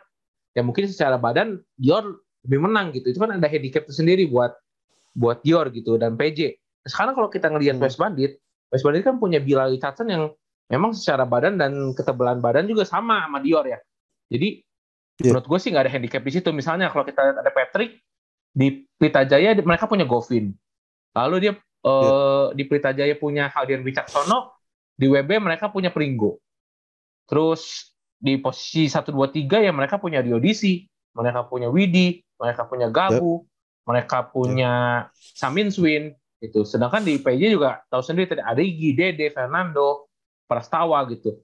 ya 0.54 0.62
mungkin 0.62 0.86
secara 0.86 1.18
badan 1.18 1.58
Dior 1.74 2.22
lebih 2.46 2.60
menang 2.62 2.94
gitu 2.94 3.10
itu 3.10 3.18
kan 3.18 3.34
ada 3.34 3.48
handicap 3.50 3.88
tersendiri 3.88 4.28
buat 4.30 4.54
buat 5.18 5.42
Dior 5.42 5.66
gitu 5.74 5.98
dan 5.98 6.14
PJ 6.14 6.54
sekarang 6.86 7.16
kalau 7.16 7.32
kita 7.32 7.50
ngelihat 7.50 7.80
hmm. 7.80 7.84
West 7.84 7.98
Bandit 7.98 8.38
West 8.70 8.84
Bandit 8.86 9.02
kan 9.02 9.18
punya 9.18 9.42
Bilal 9.42 9.74
Richardson 9.74 10.10
yang 10.10 10.30
memang 10.66 10.96
secara 10.96 11.22
badan 11.28 11.60
dan 11.60 11.92
ketebalan 11.92 12.40
badan 12.40 12.66
juga 12.66 12.82
sama 12.82 13.24
sama 13.26 13.38
Dior 13.38 13.62
ya. 13.68 13.78
Jadi 14.32 14.64
yeah. 15.20 15.30
menurut 15.30 15.46
gue 15.46 15.58
sih 15.60 15.70
nggak 15.70 15.84
ada 15.86 15.92
handicap 15.92 16.22
di 16.24 16.32
situ. 16.34 16.48
Misalnya 16.50 16.90
kalau 16.90 17.04
kita 17.06 17.36
ada 17.36 17.50
Patrick 17.52 18.02
di 18.54 18.86
Pelita 18.98 19.26
Jaya 19.26 19.54
mereka 19.58 19.86
punya 19.90 20.06
Govin. 20.06 20.54
Lalu 21.14 21.36
dia 21.38 21.52
yeah. 21.52 21.58
uh, 21.86 22.46
di 22.54 22.62
Pelita 22.66 22.90
Jaya 22.90 23.14
punya 23.18 23.50
Haldian 23.50 23.82
Wicaksono, 23.86 24.58
di 24.94 25.06
WB 25.10 25.30
mereka 25.42 25.70
punya 25.70 25.90
Pringgo. 25.90 26.38
Terus 27.26 27.92
di 28.18 28.40
posisi 28.40 28.88
1 28.88 29.04
2 29.12 29.46
3 29.50 29.66
ya 29.68 29.72
mereka 29.74 30.00
punya 30.00 30.24
Diodisi, 30.24 30.86
mereka 31.12 31.44
punya 31.44 31.68
Widi, 31.68 32.24
mereka 32.40 32.64
punya 32.64 32.88
Gabu, 32.88 33.44
yeah. 33.44 33.84
mereka 33.84 34.18
punya 34.26 34.72
yeah. 35.10 35.34
Samin 35.36 35.68
Swin 35.68 36.16
itu. 36.40 36.64
Sedangkan 36.64 37.04
di 37.04 37.20
PJ 37.20 37.52
juga 37.52 37.84
tahu 37.92 38.00
sendiri 38.00 38.32
tadi 38.32 38.42
ada 38.42 38.60
Igi, 38.60 38.96
Dede, 38.96 39.28
Fernando, 39.28 40.08
Prastawa 40.48 41.04
gitu. 41.12 41.43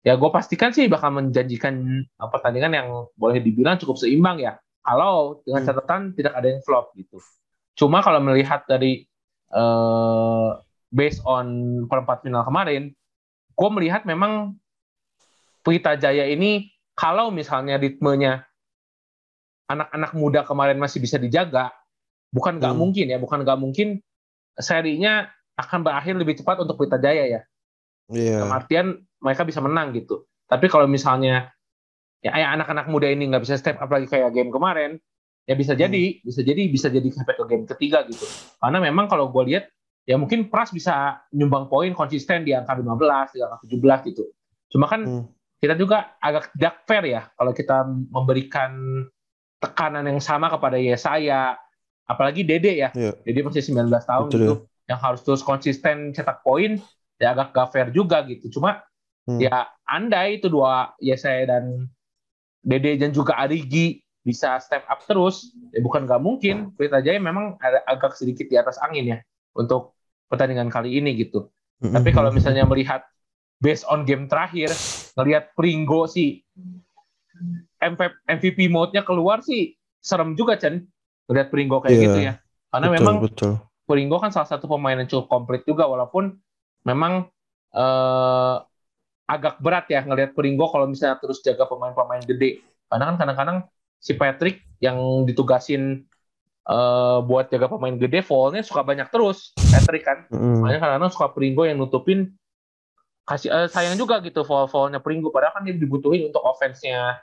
Ya 0.00 0.16
gue 0.16 0.30
pastikan 0.32 0.72
sih 0.72 0.88
bakal 0.88 1.12
menjanjikan 1.12 2.04
uh, 2.16 2.28
pertandingan 2.32 2.72
yang 2.72 2.88
boleh 3.20 3.44
dibilang 3.44 3.76
cukup 3.76 4.00
seimbang 4.00 4.40
ya. 4.40 4.56
Kalau 4.80 5.44
dengan 5.44 5.60
hmm. 5.60 5.68
catatan 5.68 6.00
hmm. 6.08 6.14
tidak 6.16 6.32
ada 6.40 6.46
yang 6.48 6.60
flop 6.64 6.96
gitu. 6.96 7.20
Cuma 7.76 8.00
kalau 8.00 8.20
melihat 8.24 8.64
dari 8.64 9.04
uh, 9.52 10.56
based 10.88 11.20
on 11.28 11.46
perempat 11.84 12.24
final 12.24 12.44
kemarin, 12.48 12.96
gue 13.52 13.68
melihat 13.76 14.08
memang 14.08 14.56
Pelita 15.60 15.92
Jaya 16.00 16.24
ini 16.24 16.72
kalau 16.96 17.28
misalnya 17.28 17.76
ritmenya 17.76 18.48
anak-anak 19.68 20.16
muda 20.16 20.40
kemarin 20.48 20.80
masih 20.80 21.04
bisa 21.04 21.20
dijaga, 21.20 21.68
bukan 22.32 22.56
nggak 22.56 22.72
hmm. 22.72 22.80
mungkin 22.80 23.06
ya, 23.12 23.18
bukan 23.20 23.44
nggak 23.44 23.60
mungkin 23.60 24.00
serinya 24.56 25.28
akan 25.60 25.84
berakhir 25.84 26.16
lebih 26.16 26.40
cepat 26.40 26.64
untuk 26.64 26.80
Pelita 26.80 26.96
Jaya 26.96 27.24
ya. 27.28 27.40
Yeah. 28.08 28.40
Dalam 28.40 28.56
artian 28.56 28.86
mereka 29.20 29.44
bisa 29.44 29.60
menang 29.60 29.92
gitu. 29.94 30.26
Tapi 30.50 30.66
kalau 30.66 30.90
misalnya 30.90 31.52
ya 32.20 32.36
anak-anak 32.36 32.90
muda 32.92 33.08
ini 33.08 33.30
nggak 33.32 33.44
bisa 33.44 33.56
step 33.56 33.80
up 33.80 33.88
lagi 33.88 34.10
kayak 34.10 34.34
game 34.34 34.52
kemarin, 34.52 35.00
ya 35.48 35.54
bisa 35.56 35.72
hmm. 35.72 35.80
jadi, 35.80 36.02
bisa 36.20 36.40
jadi 36.44 36.62
bisa 36.68 36.86
jadi 36.92 37.08
sampai 37.12 37.34
ke 37.36 37.44
game 37.48 37.64
ketiga 37.68 38.04
gitu. 38.08 38.24
Karena 38.60 38.82
memang 38.82 39.06
kalau 39.08 39.32
gue 39.32 39.54
lihat 39.54 39.70
ya 40.08 40.18
mungkin 40.18 40.48
Pras 40.50 40.74
bisa 40.74 41.22
nyumbang 41.30 41.70
poin 41.70 41.92
konsisten 41.94 42.42
di 42.42 42.52
angka 42.56 42.76
15, 42.76 43.36
di 43.36 43.38
angka 43.40 43.56
17 43.68 44.08
gitu. 44.12 44.24
Cuma 44.72 44.90
kan 44.90 45.00
hmm. 45.06 45.24
kita 45.62 45.74
juga 45.78 46.18
agak 46.18 46.52
tidak 46.56 46.74
fair 46.84 47.04
ya 47.06 47.22
kalau 47.36 47.52
kita 47.54 47.76
memberikan 47.88 48.72
tekanan 49.60 50.08
yang 50.08 50.20
sama 50.24 50.48
kepada 50.48 50.80
Yesaya, 50.80 51.54
apalagi 52.08 52.42
Dede 52.42 52.72
ya. 52.80 52.88
Yeah. 52.96 53.14
Dede 53.22 53.44
masih 53.44 53.62
19 53.62 53.86
tahun 53.92 54.28
Betul, 54.32 54.40
gitu, 54.40 54.54
ya. 54.64 54.96
yang 54.96 55.00
harus 55.04 55.20
terus 55.22 55.44
konsisten 55.44 56.16
cetak 56.16 56.40
poin 56.40 56.80
ya 57.20 57.36
agak 57.36 57.52
gak 57.52 57.68
fair 57.70 57.88
juga 57.92 58.24
gitu. 58.24 58.48
Cuma 58.48 58.80
hmm. 58.80 58.89
Ya 59.38 59.70
andai 59.86 60.40
itu 60.42 60.50
dua 60.50 60.96
ya 60.98 61.14
saya 61.14 61.46
dan 61.46 61.86
Dede 62.60 63.00
dan 63.00 63.14
juga 63.14 63.36
Arigi 63.40 64.04
bisa 64.20 64.60
step 64.60 64.84
up 64.84 65.00
terus, 65.08 65.56
ya 65.72 65.80
bukan 65.80 66.04
gak 66.04 66.20
mungkin. 66.20 66.76
Pelita 66.76 67.00
Jaya 67.00 67.16
memang 67.16 67.56
ada 67.60 67.80
agak 67.88 68.12
sedikit 68.16 68.46
di 68.52 68.56
atas 68.60 68.76
angin 68.84 69.16
ya 69.16 69.18
untuk 69.56 69.96
pertandingan 70.28 70.68
kali 70.68 71.00
ini 71.00 71.16
gitu. 71.16 71.48
Hmm. 71.80 71.96
Tapi 71.96 72.12
kalau 72.12 72.28
misalnya 72.28 72.68
melihat 72.68 73.08
based 73.64 73.88
on 73.88 74.04
game 74.04 74.28
terakhir, 74.28 74.68
ngelihat 75.16 75.56
Pringgo 75.56 76.04
sih 76.04 76.44
MVP 78.28 78.68
mode-nya 78.68 79.00
keluar 79.08 79.40
sih 79.40 79.72
serem 80.04 80.36
juga 80.36 80.60
Chen. 80.60 80.84
Ngelihat 81.32 81.48
Pringgo 81.48 81.80
kayak 81.80 81.96
yeah, 81.96 82.04
gitu 82.04 82.18
ya. 82.20 82.32
Karena 82.68 82.86
betul, 82.92 82.96
memang 83.00 83.16
betul. 83.24 83.52
Pringgo 83.88 84.16
kan 84.20 84.30
salah 84.30 84.46
satu 84.46 84.68
pemain 84.68 85.00
yang 85.00 85.08
cukup 85.08 85.26
komplit 85.32 85.64
juga 85.64 85.88
walaupun 85.88 86.36
memang 86.84 87.26
uh, 87.72 88.62
agak 89.30 89.62
berat 89.62 89.86
ya 89.86 90.02
ngelihat 90.02 90.34
Pringgo 90.34 90.66
kalau 90.66 90.90
misalnya 90.90 91.22
terus 91.22 91.38
jaga 91.46 91.70
pemain-pemain 91.70 92.26
gede. 92.26 92.66
Karena 92.90 93.14
kan 93.14 93.16
kadang-kadang 93.22 93.58
si 94.02 94.18
Patrick 94.18 94.66
yang 94.82 94.98
ditugasin 95.22 96.02
uh, 96.66 97.22
buat 97.22 97.46
jaga 97.46 97.70
pemain 97.70 97.94
gede, 97.94 98.26
fallnya 98.26 98.66
suka 98.66 98.82
banyak 98.82 99.06
terus 99.14 99.54
Patrick 99.54 100.02
kan. 100.02 100.26
Mm. 100.34 100.66
Makanya 100.66 100.80
kadang-kadang 100.82 101.12
suka 101.14 101.30
Pringgo 101.30 101.62
yang 101.62 101.78
nutupin 101.78 102.34
kasih 103.30 103.54
uh, 103.54 103.68
sayang 103.70 103.94
juga 103.94 104.18
gitu 104.26 104.42
fall-fallnya 104.42 104.98
Pringgo 104.98 105.30
padahal 105.30 105.54
kan 105.54 105.62
dia 105.62 105.78
dibutuhin 105.78 106.34
untuk 106.34 106.42
offense-nya 106.42 107.22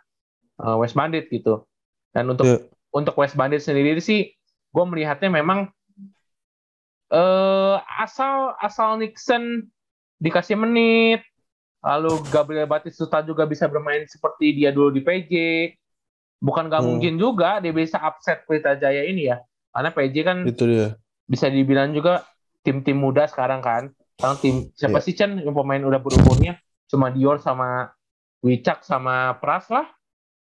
uh, 0.63 0.79
West 0.79 0.95
Bandit 0.95 1.27
gitu. 1.27 1.67
Dan 2.15 2.31
untuk 2.31 2.47
yeah. 2.47 2.63
untuk 2.95 3.19
West 3.19 3.35
Bandit 3.35 3.59
sendiri 3.59 3.99
sih 3.99 4.31
gue 4.71 4.83
melihatnya 4.87 5.27
memang 5.27 5.67
uh, 7.11 7.75
asal 7.99 8.55
asal 8.63 8.95
Nixon 8.95 9.67
dikasih 10.23 10.55
menit, 10.55 11.21
lalu 11.81 12.19
Gabriel 12.33 12.69
Batistuta 12.69 13.21
juga 13.21 13.45
bisa 13.45 13.69
bermain 13.69 14.03
seperti 14.09 14.53
dia 14.57 14.73
dulu 14.73 14.89
di 14.93 15.01
PJ. 15.01 15.33
Bukan 16.37 16.69
gak 16.69 16.85
hmm. 16.85 16.89
mungkin 16.89 17.13
juga 17.17 17.57
dia 17.57 17.73
bisa 17.73 17.97
upset 17.97 18.45
Pelita 18.45 18.77
Jaya 18.77 19.05
ini 19.05 19.29
ya. 19.29 19.41
Karena 19.73 19.89
PJ 19.93 20.15
kan 20.25 20.37
Itu 20.45 20.65
dia. 20.69 20.97
bisa 21.25 21.49
dibilang 21.49 21.93
juga 21.93 22.25
tim-tim 22.61 22.97
muda 22.97 23.25
sekarang 23.25 23.61
kan. 23.61 23.89
Sekarang 24.17 24.37
tim 24.41 24.55
siapa 24.73 24.97
yeah. 25.01 25.05
sih 25.05 25.13
Chen 25.13 25.37
yang 25.41 25.53
pemain 25.53 25.81
udah 25.81 26.01
berumurnya? 26.01 26.57
Cuma 26.89 27.09
Dior 27.13 27.41
sama 27.41 27.93
Wicak 28.41 28.85
sama 28.85 29.37
Pras 29.37 29.69
lah. 29.69 29.85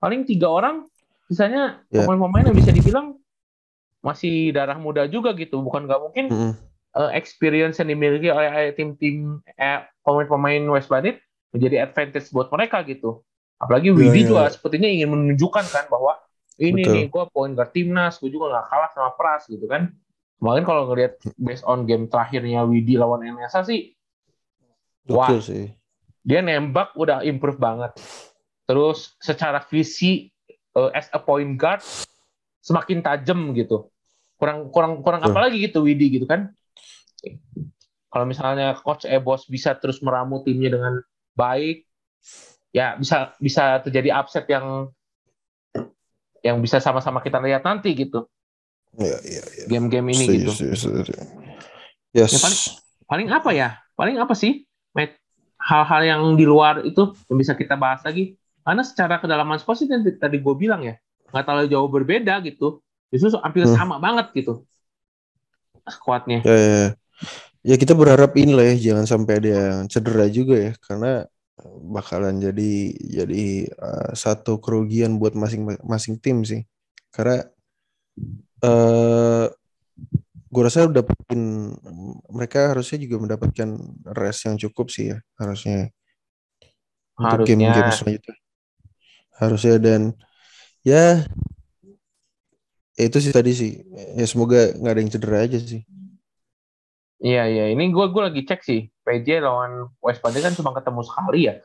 Paling 0.02 0.26
tiga 0.26 0.50
orang. 0.50 0.90
Sisanya 1.30 1.82
yeah. 1.90 2.06
pemain-pemain 2.06 2.50
yang 2.50 2.58
bisa 2.58 2.74
dibilang 2.74 3.18
masih 4.04 4.52
darah 4.52 4.76
muda 4.76 5.08
juga 5.08 5.32
gitu 5.32 5.64
bukan 5.64 5.88
nggak 5.88 6.02
mungkin 6.04 6.26
mm 6.28 6.36
-hmm. 6.36 6.52
Uh, 6.98 7.12
experience 7.14 7.82
yang 7.82 7.90
dimiliki 7.94 8.30
oleh 8.30 8.74
tim-tim 8.74 9.42
eh, 9.58 9.84
pemain-pemain 10.06 10.64
West 10.74 10.90
Bandit 10.90 11.22
menjadi 11.54 11.86
advantage 11.86 12.30
buat 12.34 12.50
mereka 12.50 12.82
gitu 12.86 13.22
apalagi 13.62 13.94
yeah, 13.94 13.98
Widi 13.98 14.20
yeah. 14.26 14.30
juga 14.30 14.44
sepertinya 14.52 14.90
ingin 14.90 15.10
menunjukkan 15.14 15.66
kan 15.70 15.86
bahwa 15.88 16.20
ini 16.60 16.86
Betul. 16.86 16.94
nih 16.94 17.04
gue 17.10 17.24
poin 17.32 17.52
guard 17.54 17.72
timnas 17.74 18.20
gue 18.20 18.30
juga 18.30 18.54
nggak 18.54 18.66
kalah 18.70 18.90
sama 18.94 19.10
Pras 19.16 19.48
gitu 19.50 19.66
kan 19.66 19.90
kemarin 20.38 20.64
kalau 20.68 20.92
ngelihat 20.92 21.18
based 21.40 21.66
on 21.66 21.88
game 21.88 22.06
terakhirnya 22.12 22.66
Widi 22.68 23.00
lawan 23.00 23.24
NSA 23.24 23.64
sih 23.66 23.96
Betul 25.08 25.16
wah 25.18 25.30
sih. 25.40 25.72
dia 26.22 26.40
nembak 26.44 26.94
udah 27.00 27.24
improve 27.24 27.58
banget 27.58 27.96
terus 28.68 29.16
secara 29.20 29.64
visi 29.68 30.32
uh, 30.76 30.92
as 30.92 31.08
a 31.12 31.20
point 31.20 31.56
guard 31.56 31.82
semakin 32.64 33.04
tajam 33.04 33.52
gitu 33.56 33.92
kurang 34.40 34.72
kurang 34.72 35.00
kurang 35.04 35.22
apa 35.24 35.48
lagi 35.48 35.64
gitu 35.64 35.84
Widi 35.88 36.20
gitu 36.20 36.28
kan 36.28 36.52
kalau 38.12 38.26
misalnya 38.30 38.78
coach 38.78 39.10
Ebos 39.10 39.50
bisa 39.50 39.74
terus 39.78 40.04
meramu 40.04 40.44
timnya 40.46 40.76
dengan 40.76 40.94
baik 41.34 41.88
ya 42.70 42.98
bisa 42.98 43.34
bisa 43.42 43.82
terjadi 43.82 44.14
upset 44.14 44.46
yang 44.50 44.92
yang 46.44 46.60
bisa 46.60 46.78
sama-sama 46.84 47.24
kita 47.24 47.40
lihat 47.40 47.64
nanti 47.64 47.96
gitu 47.96 48.28
ya, 49.00 49.18
ya, 49.24 49.44
ya. 49.44 49.66
game-game 49.72 50.14
ini 50.14 50.26
see, 50.26 50.36
gitu 50.44 50.52
see, 50.52 50.76
see. 50.76 51.18
Yes. 52.14 52.30
Ya, 52.30 52.40
paling, 52.44 52.62
paling 53.10 53.28
apa 53.34 53.50
ya 53.56 53.70
paling 53.98 54.16
apa 54.22 54.36
sih 54.38 54.68
hal-hal 55.64 56.02
yang 56.04 56.22
di 56.36 56.44
luar 56.44 56.84
itu 56.84 57.16
yang 57.32 57.40
bisa 57.40 57.56
kita 57.56 57.80
bahas 57.80 58.04
lagi 58.04 58.36
karena 58.68 58.84
secara 58.84 59.16
kedalaman 59.24 59.56
squad 59.64 59.80
sih 59.80 59.88
tadi 60.20 60.44
gue 60.44 60.56
bilang 60.60 60.84
ya 60.84 61.00
nggak 61.32 61.44
terlalu 61.48 61.68
jauh 61.72 61.88
berbeda 61.88 62.44
gitu 62.44 62.84
justru 63.08 63.40
hampir 63.40 63.64
hmm. 63.64 63.76
sama 63.80 63.96
banget 63.98 64.30
gitu 64.36 64.68
squadnya. 65.88 66.40
Ya, 66.48 66.56
ya, 66.56 66.76
ya. 66.88 66.90
Ya 67.64 67.76
kita 67.80 67.96
berharap 67.96 68.36
ini 68.36 68.52
lah 68.52 68.76
ya 68.76 68.92
jangan 68.92 69.06
sampai 69.08 69.34
ada 69.40 69.50
yang 69.50 69.80
cedera 69.88 70.28
juga 70.28 70.56
ya 70.60 70.72
karena 70.84 71.24
bakalan 71.64 72.42
jadi 72.42 72.74
jadi 72.98 73.46
uh, 73.78 74.12
satu 74.18 74.58
kerugian 74.58 75.22
buat 75.22 75.38
masing-masing 75.38 76.18
tim 76.20 76.42
sih. 76.44 76.66
Karena 77.14 77.46
uh, 78.66 79.46
gue 80.54 80.62
rasa 80.62 80.90
dapetin 80.90 81.74
mereka 82.30 82.74
harusnya 82.74 83.02
juga 83.02 83.16
mendapatkan 83.22 83.70
rest 84.14 84.50
yang 84.50 84.58
cukup 84.58 84.90
sih 84.90 85.14
ya 85.14 85.18
harusnya. 85.38 85.94
Untuk 87.14 87.46
Harusnya. 87.46 87.48
game-game 87.54 87.92
selanjutnya. 87.94 88.36
Harusnya 89.38 89.76
dan 89.78 90.02
ya 90.82 91.22
ya 92.98 93.04
itu 93.06 93.18
sih 93.22 93.34
tadi 93.34 93.52
sih. 93.54 93.72
Ya 94.18 94.26
semoga 94.26 94.74
nggak 94.74 94.92
ada 94.92 95.02
yang 95.02 95.14
cedera 95.14 95.38
aja 95.46 95.62
sih 95.62 95.86
Iya 97.24 97.48
iya, 97.48 97.66
ini 97.72 97.88
gue 97.88 98.06
gue 98.12 98.20
lagi 98.22 98.44
cek 98.44 98.62
sih. 98.68 98.92
PJ 99.08 99.40
lawan 99.40 99.88
West 100.04 100.20
Bandit 100.20 100.44
kan 100.44 100.52
cuma 100.60 100.76
ketemu 100.76 101.02
sekali 101.08 101.48
ya 101.48 101.56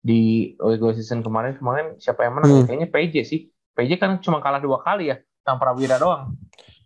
di 0.00 0.52
regular 0.56 0.96
season 0.96 1.20
kemarin. 1.20 1.52
Kemarin 1.60 2.00
siapa 2.00 2.24
yang 2.24 2.40
menang? 2.40 2.64
Hmm. 2.64 2.64
Kayaknya 2.64 2.88
PJ 2.88 3.14
sih. 3.28 3.40
PJ 3.76 4.00
kan 4.00 4.16
cuma 4.24 4.40
kalah 4.40 4.60
dua 4.60 4.80
kali 4.80 5.12
ya, 5.12 5.20
sama 5.44 5.60
Prawira 5.60 6.00
doang. 6.00 6.32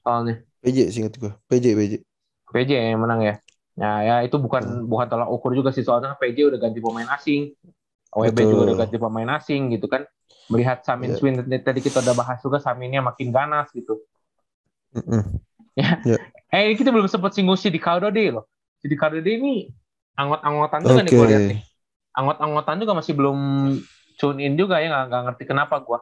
Soalnya 0.02 0.42
PJ 0.58 0.90
sih 0.90 1.06
ingat 1.06 1.14
gue 1.22 1.30
PJ 1.46 1.64
PJ 1.78 1.92
PJ 2.50 2.70
yang 2.74 2.98
menang 2.98 3.22
ya. 3.22 3.34
Nah 3.78 4.02
ya 4.02 4.16
itu 4.26 4.34
bukan 4.42 4.62
Hmm. 4.62 4.90
bukan 4.90 5.06
tolak 5.06 5.30
ukur 5.30 5.54
juga 5.54 5.70
sih 5.70 5.86
soalnya 5.86 6.18
PJ 6.18 6.50
udah 6.50 6.58
ganti 6.58 6.82
pemain 6.82 7.06
asing. 7.14 7.54
OEB 8.10 8.34
Betul. 8.34 8.50
juga 8.50 8.62
udah 8.70 8.76
ganti 8.82 8.96
pemain 8.98 9.30
asing 9.38 9.70
gitu 9.70 9.86
kan. 9.86 10.02
Melihat 10.50 10.82
Samin 10.82 11.14
Iya. 11.14 11.18
Swin 11.18 11.34
tadi 11.62 11.78
kita 11.78 12.02
udah 12.02 12.14
bahas 12.14 12.38
juga 12.42 12.58
Saminnya 12.58 13.02
makin 13.06 13.30
ganas 13.30 13.70
gitu. 13.70 14.02
Mm-mm. 14.98 15.22
Eh 16.54 16.74
kita 16.78 16.90
belum 16.94 17.08
sempat 17.10 17.34
singgung 17.34 17.58
si 17.58 17.68
Ricardo 17.68 18.06
deh 18.10 18.30
loh. 18.34 18.44
Si 18.80 18.86
Ricardo 18.86 19.18
deh 19.20 19.34
ini 19.38 19.68
anggot-anggotan 20.16 20.82
juga 20.88 21.00
nih 21.04 21.12
Oke. 21.12 21.16
gue 21.16 21.26
lihat 21.30 21.44
nih. 21.50 21.60
Anggot-anggotan 22.16 22.76
juga 22.82 22.92
masih 22.98 23.12
belum 23.18 23.38
tune 24.16 24.38
in 24.46 24.54
juga 24.56 24.80
ya 24.80 24.88
nggak 24.92 25.04
nggak 25.10 25.22
ngerti 25.30 25.44
kenapa 25.50 25.74
gue. 25.84 25.98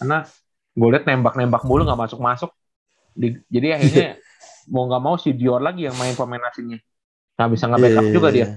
Karena 0.00 0.16
gue 0.74 0.88
lihat 0.92 1.04
nembak-nembak 1.08 1.62
mulu 1.68 1.82
nggak 1.86 2.00
masuk-masuk. 2.08 2.50
Di- 3.16 3.40
jadi 3.52 3.68
akhirnya 3.80 4.06
mau 4.72 4.84
nggak 4.88 5.02
mau 5.04 5.16
si 5.20 5.30
Dior 5.36 5.60
lagi 5.62 5.86
yang 5.88 5.96
main 5.98 6.14
pemain 6.18 6.44
asingnya. 6.50 6.78
Nggak 7.38 7.50
bisa 7.54 7.64
nge-backup 7.70 8.06
Iya, 8.06 8.14
juga 8.14 8.28
iya, 8.30 8.36
dia. 8.36 8.48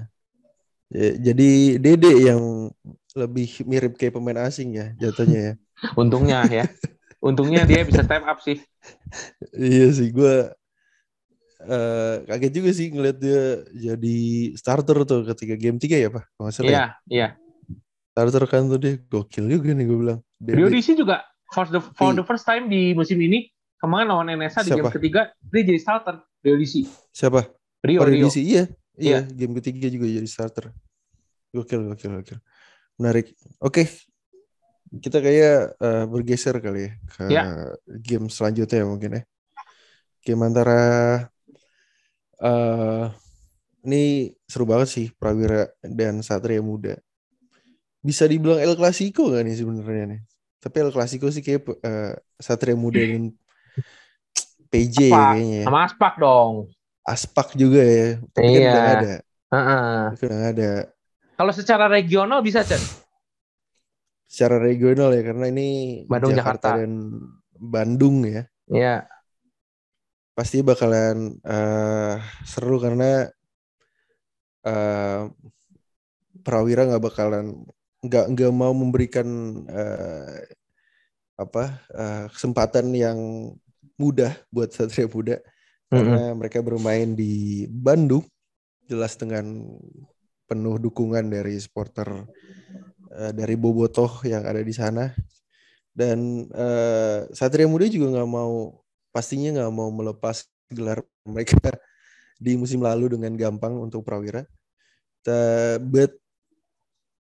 Ya, 0.88 1.06
jadi 1.26 1.44
Dede 1.84 2.08
yang 2.28 2.42
lebih 3.20 3.46
mirip 3.70 3.92
kayak 4.00 4.14
pemain 4.16 4.40
asing 4.48 4.68
ya 4.80 4.84
jatuhnya 5.02 5.38
ya. 5.48 5.52
Untungnya 6.00 6.38
ya. 6.50 6.64
Untungnya 7.22 7.66
dia 7.68 7.82
bisa 7.86 8.02
step 8.06 8.22
up 8.26 8.38
sih. 8.44 8.62
iya 9.68 9.84
sih 9.96 10.08
gue 10.16 10.30
eh 11.58 12.16
kaget 12.24 12.52
juga 12.54 12.70
sih 12.70 12.86
ngeliat 12.88 13.18
dia 13.18 13.42
jadi 13.74 14.18
starter 14.54 15.02
tuh 15.02 15.26
ketika 15.26 15.54
game 15.54 15.74
3 15.76 15.90
ya 15.98 16.08
pak 16.08 16.24
kalau 16.30 16.46
nggak 16.46 16.54
salah 16.54 16.68
ya. 16.68 16.74
Iya, 16.74 16.86
iya. 17.08 17.28
starter 18.14 18.44
kan 18.46 18.62
tuh 18.66 18.78
dia 18.78 18.94
gokil 19.02 19.44
juga 19.46 19.74
nih 19.74 19.84
gue 19.84 19.98
bilang 19.98 20.18
Dede. 20.38 20.54
Rio 20.54 20.68
DC 20.68 20.94
juga 20.94 21.26
for 21.50 21.66
the 21.66 21.82
for 21.82 22.14
Iya. 22.14 22.22
the 22.22 22.24
first 22.24 22.44
time 22.44 22.66
di 22.66 22.94
musim 22.94 23.18
ini 23.18 23.50
kemarin 23.76 24.06
lawan 24.06 24.30
NSA 24.30 24.62
di 24.62 24.70
game 24.72 24.86
ketiga 24.88 25.20
dia 25.44 25.62
jadi 25.64 25.78
starter 25.78 26.14
Rio 26.38 26.54
DC. 26.56 26.86
siapa 27.10 27.50
Rio 27.82 27.98
oh, 27.98 28.06
Rio. 28.06 28.26
DC 28.26 28.38
iya 28.38 28.64
Iya. 28.94 29.18
iya 29.18 29.18
game 29.26 29.58
ketiga 29.58 29.86
juga 29.86 30.06
jadi 30.06 30.26
starter 30.26 30.70
gokil 31.50 31.90
gokil 31.90 32.10
gokil 32.18 32.38
menarik 32.94 33.34
oke 33.58 33.82
kita 34.98 35.18
kayak 35.18 35.58
eh, 35.74 36.04
bergeser 36.06 36.54
kali 36.58 36.86
ya 36.86 36.90
ke 37.08 37.22
Ya. 37.28 37.42
game 37.86 38.26
selanjutnya 38.26 38.82
mungkin 38.82 39.10
ya 39.18 39.22
game 40.22 40.42
antara 40.42 40.78
eh 42.38 43.04
ini 43.82 44.02
seru 44.44 44.64
banget 44.64 44.88
sih 44.88 45.06
Prawira 45.12 45.66
dan 45.80 46.20
Satria 46.20 46.60
Muda 46.60 46.94
bisa 47.98 48.24
dibilang 48.24 48.58
El 48.58 48.74
Clasico 48.74 49.28
gak 49.28 49.42
nih 49.42 49.54
sebenarnya 49.54 50.04
nih 50.08 50.20
tapi 50.58 50.76
El 50.80 50.90
Clasico 50.90 51.26
sih 51.28 51.42
kayak 51.42 51.62
eh, 51.82 52.14
Satria 52.36 52.74
Muda 52.74 52.98
dan 52.98 53.34
PJ 54.68 54.96
ya 55.00 55.08
Aspak. 55.08 55.28
kayaknya 55.32 55.56
ya. 55.56 55.64
Sama 55.64 55.80
Aspak 55.82 56.14
dong. 56.18 56.52
Aspak 57.02 57.48
juga 57.56 57.80
ya 57.80 58.08
tapi 58.30 58.46
kan 58.46 58.52
Iya. 58.52 58.68
udah 58.68 58.80
nggak 58.80 58.96
ada 58.96 59.14
Heeh. 59.48 59.96
Tapi 60.12 60.22
udah 60.28 60.36
nggak 60.36 60.52
ada 60.54 60.70
Kalau 61.38 61.52
secara 61.54 61.84
regional 61.88 62.40
bisa 62.42 62.60
Chan. 62.62 62.82
secara 64.28 64.60
regional 64.60 65.08
ya 65.10 65.22
karena 65.24 65.48
ini 65.48 65.68
Bandung, 66.04 66.36
Jakarta. 66.36 66.76
dan 66.76 67.16
Bandung 67.56 68.28
ya 68.28 68.44
Iya. 68.68 69.08
Pasti 70.38 70.62
bakalan 70.62 71.34
eh, 71.42 72.14
seru 72.46 72.78
karena 72.78 73.26
eh, 74.62 75.26
Prawira 76.46 76.86
nggak 76.86 77.02
bakalan 77.02 77.66
nggak 78.06 78.26
nggak 78.30 78.52
mau 78.54 78.70
memberikan 78.70 79.26
eh, 79.66 80.46
apa 81.34 81.82
eh, 81.90 82.24
kesempatan 82.30 82.94
yang 82.94 83.18
mudah 83.98 84.30
buat 84.54 84.70
Satria 84.70 85.10
Muda. 85.10 85.42
Karena 85.88 86.36
mereka 86.36 86.60
bermain 86.60 87.16
di 87.16 87.64
Bandung 87.66 88.22
jelas 88.86 89.16
dengan 89.16 89.64
penuh 90.44 90.76
dukungan 90.78 91.26
dari 91.32 91.58
supporter 91.58 92.28
eh, 93.10 93.32
dari 93.34 93.58
Bobotoh 93.58 94.22
yang 94.22 94.46
ada 94.46 94.62
di 94.62 94.70
sana. 94.70 95.10
Dan 95.90 96.46
eh, 96.46 97.26
Satria 97.34 97.66
Muda 97.66 97.90
juga 97.90 98.14
nggak 98.14 98.30
mau 98.30 98.78
pastinya 99.18 99.50
nggak 99.58 99.72
mau 99.74 99.90
melepas 99.90 100.46
gelar 100.70 101.02
mereka 101.26 101.58
di 102.44 102.54
musim 102.54 102.78
lalu 102.86 103.18
dengan 103.18 103.34
gampang 103.34 103.74
untuk 103.82 104.06
Prawira. 104.06 104.46
But 105.82 106.14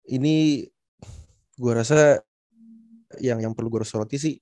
ini 0.04 0.68
gua 1.56 1.80
rasa 1.80 2.20
yang 3.16 3.40
yang 3.40 3.52
perlu 3.56 3.72
gue 3.72 3.86
soroti 3.86 4.20
sih 4.20 4.34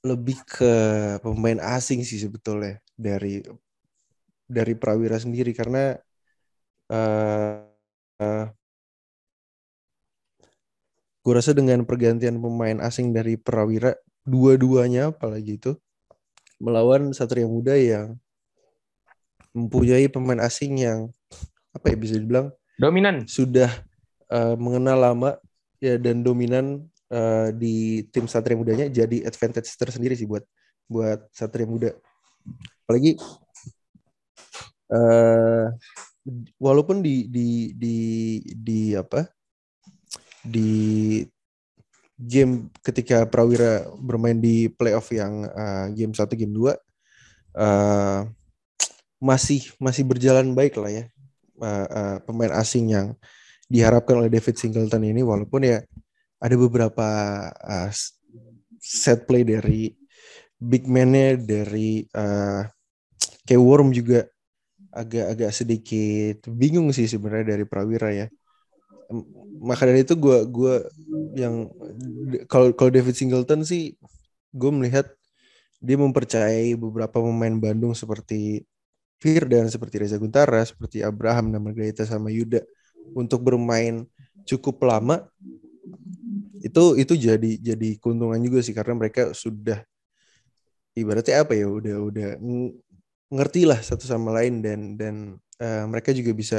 lebih 0.00 0.40
ke 0.48 0.72
pemain 1.20 1.60
asing 1.76 2.00
sih 2.00 2.16
sebetulnya 2.16 2.80
dari 2.96 3.44
dari 4.48 4.72
Prawira 4.72 5.20
sendiri 5.20 5.52
karena 5.52 5.92
eh 6.88 7.60
eh, 8.20 8.46
gue 11.20 11.32
rasa 11.36 11.52
dengan 11.52 11.84
pergantian 11.84 12.40
pemain 12.40 12.80
asing 12.80 13.12
dari 13.12 13.36
Prawira 13.36 13.92
dua-duanya 14.24 15.10
apalagi 15.12 15.56
itu 15.56 15.76
melawan 16.60 17.10
Satria 17.16 17.48
Muda 17.48 17.74
yang 17.74 18.20
mempunyai 19.56 20.06
pemain 20.06 20.38
asing 20.44 20.78
yang 20.78 21.10
apa 21.74 21.90
ya 21.90 21.96
bisa 21.98 22.14
dibilang 22.18 22.52
Dominan. 22.78 23.26
sudah 23.26 23.70
eh, 24.30 24.54
mengenal 24.60 24.98
lama 24.98 25.30
ya 25.80 25.96
dan 25.96 26.20
dominan 26.20 26.84
eh, 27.10 27.48
di 27.56 28.04
tim 28.12 28.28
Satria 28.28 28.54
Mudanya 28.54 28.86
jadi 28.86 29.26
advantage 29.26 29.72
tersendiri 29.74 30.14
sih 30.14 30.28
buat 30.28 30.44
buat 30.86 31.26
Satria 31.32 31.66
Muda. 31.66 31.96
Apalagi 32.84 33.16
eh 34.90 35.66
walaupun 36.58 36.98
di 37.00 37.30
di 37.30 37.72
di 37.78 37.96
di 38.52 38.80
apa 38.98 39.22
di 40.42 41.22
game 42.20 42.68
ketika 42.84 43.24
Prawira 43.24 43.88
bermain 43.96 44.36
di 44.36 44.68
playoff 44.68 45.08
yang 45.08 45.48
eh, 45.48 45.86
game 45.96 46.12
1 46.12 46.28
game 46.36 46.52
2 46.52 46.76
eh 47.60 48.20
masih 49.20 49.68
masih 49.76 50.04
berjalan 50.08 50.56
baik 50.56 50.80
lah 50.80 50.92
ya 50.92 51.04
eh, 51.60 51.86
eh, 51.88 52.16
pemain 52.24 52.52
asing 52.56 52.92
yang 52.92 53.08
diharapkan 53.70 54.18
oleh 54.18 54.32
David 54.32 54.56
Singleton 54.58 55.06
ini 55.06 55.22
walaupun 55.22 55.62
ya 55.62 55.78
ada 56.40 56.56
beberapa 56.56 57.08
uh, 57.52 57.90
set 58.80 59.28
play 59.28 59.44
dari 59.44 59.92
big 60.56 60.88
man-nya 60.88 61.36
dari 61.36 62.02
uh, 62.16 62.64
kayak 63.44 63.62
Worm 63.62 63.92
juga 63.92 64.24
agak-agak 64.90 65.52
sedikit 65.54 66.48
bingung 66.50 66.90
sih 66.90 67.06
sebenarnya 67.06 67.54
dari 67.54 67.64
Prawira 67.68 68.10
ya. 68.10 68.26
Maka 69.60 69.82
dari 69.90 70.06
itu 70.06 70.14
gua 70.16 70.46
gua 70.46 70.74
yang 71.34 71.68
kalau 72.50 72.72
kalau 72.74 72.90
David 72.90 73.14
Singleton 73.14 73.62
sih 73.66 73.94
gue 74.50 74.70
melihat 74.74 75.06
dia 75.80 75.96
mempercayai 75.96 76.74
beberapa 76.76 77.22
pemain 77.22 77.56
Bandung 77.56 77.94
seperti 77.96 78.66
Firdan, 79.20 79.68
seperti 79.68 80.00
Reza 80.00 80.16
Guntara, 80.16 80.60
seperti 80.64 81.04
Abraham, 81.04 81.52
nama 81.52 81.70
Gaeta 81.72 82.04
sama 82.08 82.32
Yuda 82.32 82.64
untuk 83.14 83.44
bermain 83.44 84.04
cukup 84.48 84.80
lama 84.84 85.28
itu 86.60 86.84
itu 87.00 87.14
jadi 87.16 87.50
jadi 87.60 87.88
keuntungan 88.00 88.36
juga 88.44 88.60
sih 88.60 88.76
karena 88.76 88.92
mereka 88.96 89.32
sudah 89.32 89.80
ibaratnya 90.94 91.42
apa 91.42 91.52
ya 91.56 91.66
udah 91.70 91.96
udah 92.08 92.28
ng- 92.40 92.74
ngerti 93.30 93.62
lah 93.64 93.78
satu 93.80 94.04
sama 94.04 94.34
lain 94.36 94.60
dan 94.60 94.80
dan 94.98 95.14
eh, 95.62 95.84
mereka 95.86 96.10
juga 96.12 96.32
bisa 96.34 96.58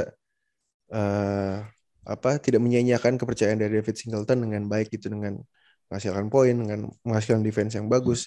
eh, 0.92 1.56
apa 2.02 2.38
tidak 2.42 2.58
menyia-nyiakan 2.62 3.18
kepercayaan 3.18 3.58
dari 3.62 3.78
David 3.78 3.94
Singleton 3.94 4.48
dengan 4.48 4.66
baik 4.66 4.90
itu 4.90 5.06
dengan 5.06 5.38
menghasilkan 5.86 6.26
poin 6.32 6.54
dengan 6.56 6.90
menghasilkan 7.06 7.42
defense 7.44 7.78
yang 7.78 7.86
bagus 7.86 8.26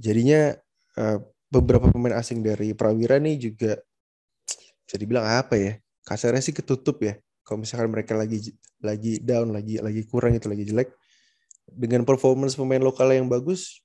jadinya 0.00 0.56
eh, 0.96 1.18
beberapa 1.52 1.92
pemain 1.92 2.16
asing 2.16 2.40
dari 2.40 2.72
Prawira 2.72 3.20
nih 3.20 3.52
juga 3.52 3.76
bisa 4.88 4.96
dibilang 4.96 5.28
apa 5.28 5.54
ya 5.60 5.72
kasarnya 6.08 6.40
sih 6.40 6.56
ketutup 6.56 7.00
ya 7.04 7.20
kalau 7.44 7.60
misalkan 7.60 7.92
mereka 7.92 8.16
lagi 8.16 8.54
lagi 8.80 9.20
down 9.20 9.52
lagi 9.52 9.78
lagi 9.78 10.02
kurang 10.08 10.32
itu 10.34 10.48
lagi 10.48 10.64
jelek 10.64 10.88
dengan 11.68 12.02
performance 12.08 12.56
pemain 12.56 12.80
lokal 12.80 13.12
yang 13.12 13.28
bagus 13.28 13.82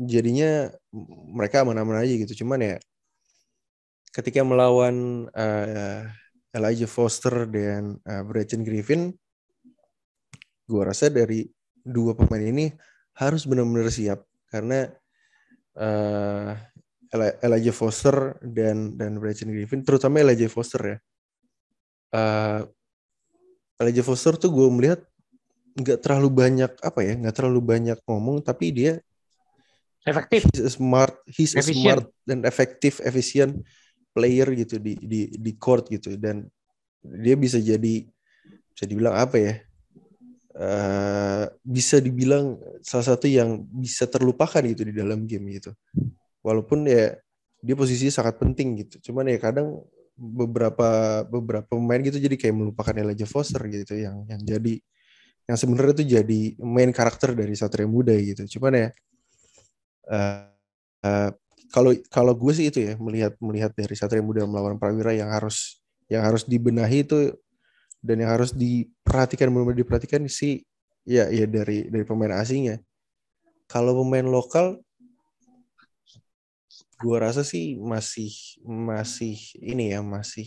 jadinya 0.00 0.68
mereka 1.32 1.64
aman-aman 1.64 2.04
aja 2.04 2.14
gitu. 2.20 2.44
Cuman 2.44 2.60
ya 2.60 2.76
ketika 4.12 4.44
melawan 4.44 5.28
uh, 5.32 6.08
Elijah 6.56 6.88
Foster 6.88 7.44
dan 7.44 8.00
uh, 8.00 8.22
Brecton 8.24 8.64
Griffin, 8.64 9.12
gue 10.64 10.82
rasa 10.82 11.12
dari 11.12 11.44
dua 11.84 12.16
pemain 12.16 12.40
ini 12.40 12.72
harus 13.20 13.44
benar-benar 13.44 13.92
siap 13.92 14.24
karena 14.48 14.88
uh, 15.76 16.56
Elijah 17.44 17.76
Foster 17.76 18.40
dan 18.40 18.96
dan 18.96 19.20
Brecton 19.20 19.52
Griffin, 19.52 19.84
terutama 19.84 20.24
Elijah 20.24 20.48
Foster 20.48 20.80
ya. 20.80 20.98
Uh, 22.16 22.60
Elijah 23.76 24.04
Foster 24.08 24.40
tuh 24.40 24.48
gue 24.48 24.68
melihat 24.72 25.00
nggak 25.76 26.00
terlalu 26.00 26.32
banyak 26.32 26.72
apa 26.80 27.00
ya, 27.04 27.12
nggak 27.20 27.36
terlalu 27.36 27.60
banyak 27.60 27.98
ngomong, 28.08 28.40
tapi 28.40 28.72
dia 28.72 28.92
efektif, 30.08 30.48
he's 30.48 30.64
a 30.64 30.72
smart, 30.72 31.14
he's 31.28 31.52
a 31.52 31.60
smart 31.60 32.08
dan 32.24 32.46
efektif, 32.48 33.04
efisien 33.04 33.60
player 34.16 34.48
gitu 34.56 34.80
di 34.80 34.96
di 34.96 35.28
di 35.36 35.52
court 35.60 35.92
gitu. 35.92 36.16
Dan 36.16 36.48
dia 37.04 37.36
bisa 37.36 37.60
jadi 37.60 38.08
bisa 38.72 38.84
dibilang 38.88 39.14
apa 39.20 39.36
ya 39.36 39.54
uh, 40.56 41.44
bisa 41.60 42.00
dibilang 42.00 42.56
salah 42.80 43.06
satu 43.12 43.28
yang 43.28 43.68
bisa 43.68 44.08
terlupakan 44.08 44.64
gitu 44.64 44.88
di 44.88 44.96
dalam 44.96 45.28
game 45.28 45.60
gitu. 45.60 45.76
Walaupun 46.40 46.88
ya 46.88 47.12
dia 47.60 47.74
posisinya 47.76 48.12
sangat 48.24 48.40
penting 48.40 48.86
gitu. 48.86 49.12
Cuman 49.12 49.28
ya 49.28 49.36
kadang 49.36 49.84
beberapa 50.16 51.22
beberapa 51.28 51.68
pemain 51.68 52.00
gitu 52.00 52.16
jadi 52.16 52.40
kayak 52.40 52.56
melupakan 52.56 52.96
Elijah 52.96 53.28
Foster 53.28 53.60
gitu 53.68 54.00
yang 54.00 54.24
yang 54.24 54.40
jadi 54.40 54.80
yang 55.46 55.56
sebenarnya 55.60 55.94
tuh 55.94 56.08
jadi 56.08 56.40
main 56.58 56.90
karakter 56.90 57.36
dari 57.36 57.52
Satria 57.54 57.86
Muda 57.86 58.16
gitu. 58.16 58.58
Cuman 58.58 58.72
ya 58.74 58.88
uh, 60.10 60.48
uh, 61.04 61.30
kalau 61.70 61.92
kalau 62.10 62.32
gue 62.34 62.52
sih 62.54 62.70
itu 62.70 62.78
ya 62.82 62.94
melihat 62.98 63.34
melihat 63.42 63.72
dari 63.74 63.94
Satria 63.98 64.22
Muda 64.22 64.46
melawan 64.46 64.78
Prawira 64.78 65.14
yang 65.14 65.30
harus 65.30 65.82
yang 66.06 66.22
harus 66.22 66.46
dibenahi 66.46 67.02
itu 67.02 67.34
dan 68.02 68.22
yang 68.22 68.30
harus 68.30 68.54
diperhatikan 68.54 69.50
benar-benar 69.50 69.82
diperhatikan 69.82 70.22
sih 70.30 70.62
ya 71.02 71.26
ya 71.30 71.46
dari 71.46 71.90
dari 71.90 72.04
pemain 72.06 72.38
asingnya. 72.38 72.78
Kalau 73.66 73.98
pemain 74.02 74.26
lokal 74.26 74.78
gue 76.96 77.16
rasa 77.18 77.42
sih 77.42 77.76
masih 77.76 78.32
masih 78.62 79.36
ini 79.58 79.90
ya 79.94 80.00
masih 80.06 80.46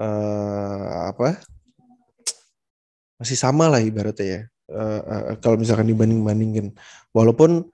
uh, 0.00 1.12
apa? 1.12 1.40
Masih 3.20 3.36
sama 3.36 3.68
lah 3.68 3.80
ibaratnya 3.84 4.26
ya. 4.26 4.40
Uh, 4.66 5.02
uh, 5.06 5.22
kalau 5.38 5.54
misalkan 5.54 5.86
dibanding 5.86 6.26
bandingin 6.26 6.74
walaupun 7.14 7.70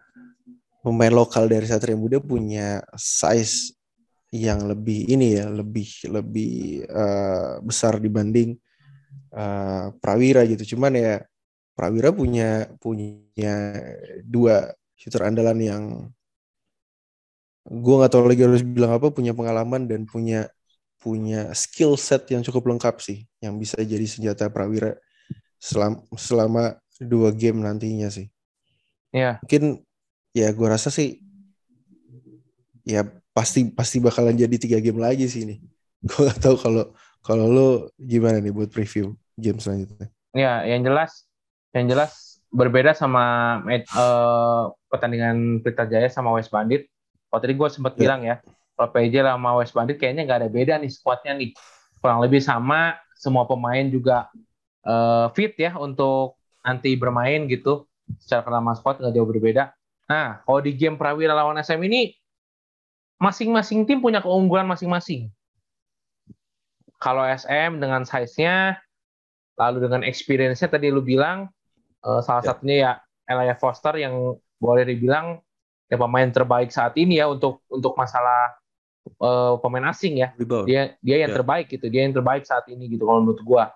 pemain 0.82 1.14
lokal 1.14 1.46
dari 1.46 1.64
Satria 1.64 1.94
Muda 1.94 2.18
punya 2.18 2.82
size 2.98 3.78
yang 4.32 4.66
lebih 4.66 5.06
ini 5.06 5.38
ya 5.38 5.46
lebih 5.46 5.88
lebih 6.10 6.84
uh, 6.88 7.60
besar 7.62 8.02
dibanding 8.02 8.56
uh, 9.36 9.94
Prawira 10.02 10.42
gitu 10.48 10.76
cuman 10.76 10.92
ya 10.98 11.14
Prawira 11.72 12.10
punya 12.10 12.66
punya 12.82 13.78
dua 14.26 14.74
shooter 14.98 15.24
andalan 15.24 15.58
yang 15.62 15.84
gue 17.62 17.94
nggak 17.94 18.12
tahu 18.12 18.26
lagi 18.26 18.42
harus 18.42 18.66
bilang 18.66 18.98
apa 18.98 19.14
punya 19.14 19.30
pengalaman 19.30 19.86
dan 19.86 20.02
punya 20.02 20.50
punya 20.98 21.50
skill 21.54 21.94
set 21.94 22.26
yang 22.30 22.42
cukup 22.42 22.74
lengkap 22.74 22.98
sih 22.98 23.26
yang 23.38 23.58
bisa 23.58 23.78
jadi 23.78 24.06
senjata 24.06 24.50
Prawira 24.50 24.98
selama 25.62 26.02
selama 26.18 26.64
dua 26.98 27.30
game 27.30 27.62
nantinya 27.62 28.10
sih. 28.10 28.26
Ya. 29.14 29.38
Mungkin 29.42 29.82
ya 30.32 30.48
gue 30.52 30.68
rasa 30.68 30.88
sih 30.88 31.20
ya 32.82 33.06
pasti 33.32 33.72
pasti 33.72 34.00
bakalan 34.00 34.36
jadi 34.36 34.56
tiga 34.60 34.78
game 34.80 35.00
lagi 35.00 35.28
sih 35.28 35.48
ini. 35.48 35.56
Gue 36.08 36.28
gak 36.28 36.42
tahu 36.42 36.56
kalau 36.58 36.84
kalau 37.22 37.46
lo 37.46 37.68
gimana 37.96 38.42
nih 38.42 38.50
buat 38.50 38.68
preview 38.68 39.14
game 39.38 39.62
selanjutnya. 39.62 40.10
Ya, 40.34 40.66
yang 40.66 40.82
jelas 40.82 41.24
yang 41.72 41.88
jelas 41.88 42.42
berbeda 42.52 42.92
sama 42.92 43.56
uh, 43.96 44.68
pertandingan 44.92 45.64
Pelita 45.64 45.88
Jaya 45.88 46.10
sama 46.12 46.34
West 46.36 46.52
Bandit. 46.52 46.84
Kalau 47.32 47.40
tadi 47.40 47.54
gue 47.56 47.68
sempat 47.72 47.96
yeah. 47.96 48.00
bilang 48.04 48.20
ya, 48.28 48.36
kalau 48.76 48.88
PJ 48.92 49.24
sama 49.24 49.50
West 49.56 49.72
Bandit 49.72 49.96
kayaknya 49.96 50.28
nggak 50.28 50.38
ada 50.44 50.50
beda 50.52 50.74
nih 50.76 50.92
squadnya 50.92 51.32
nih. 51.32 51.56
Kurang 52.02 52.20
lebih 52.20 52.42
sama, 52.44 52.98
semua 53.16 53.46
pemain 53.48 53.86
juga 53.88 54.28
uh, 54.84 55.30
fit 55.32 55.54
ya 55.56 55.78
untuk 55.80 56.36
nanti 56.60 56.92
bermain 56.98 57.48
gitu. 57.48 57.88
Secara 58.20 58.44
kerama 58.44 58.76
squad 58.76 59.00
nggak 59.00 59.14
jauh 59.16 59.28
berbeda. 59.30 59.72
Nah, 60.12 60.44
kalau 60.44 60.60
di 60.60 60.76
game 60.76 61.00
Prawira 61.00 61.32
lawan 61.32 61.56
SM 61.56 61.80
ini, 61.88 62.12
masing-masing 63.16 63.88
tim 63.88 64.04
punya 64.04 64.20
keunggulan 64.20 64.68
masing-masing. 64.68 65.32
Kalau 67.00 67.24
SM 67.24 67.80
dengan 67.80 68.04
size-nya, 68.04 68.76
lalu 69.56 69.88
dengan 69.88 70.04
experience-nya 70.04 70.68
tadi 70.68 70.92
lu 70.92 71.00
bilang, 71.00 71.48
uh, 72.04 72.20
salah 72.20 72.44
yeah. 72.44 72.48
satunya 72.52 72.76
ya 72.76 72.92
Elia 73.24 73.56
Foster 73.56 73.96
yang 73.96 74.36
boleh 74.60 74.84
dibilang 74.84 75.40
ya 75.88 75.96
pemain 75.96 76.28
terbaik 76.28 76.68
saat 76.68 76.92
ini 77.00 77.18
ya 77.18 77.26
untuk 77.32 77.64
untuk 77.72 77.96
masalah 77.96 78.52
uh, 79.16 79.56
pemain 79.64 79.88
asing 79.88 80.20
ya. 80.20 80.36
Dia 80.68 80.94
dia 81.00 81.16
yang 81.24 81.32
yeah. 81.32 81.38
terbaik 81.40 81.66
gitu, 81.72 81.88
dia 81.88 82.04
yang 82.04 82.12
terbaik 82.12 82.44
saat 82.44 82.68
ini 82.68 82.84
gitu 82.92 83.08
kalau 83.08 83.24
menurut 83.24 83.40
gua. 83.40 83.72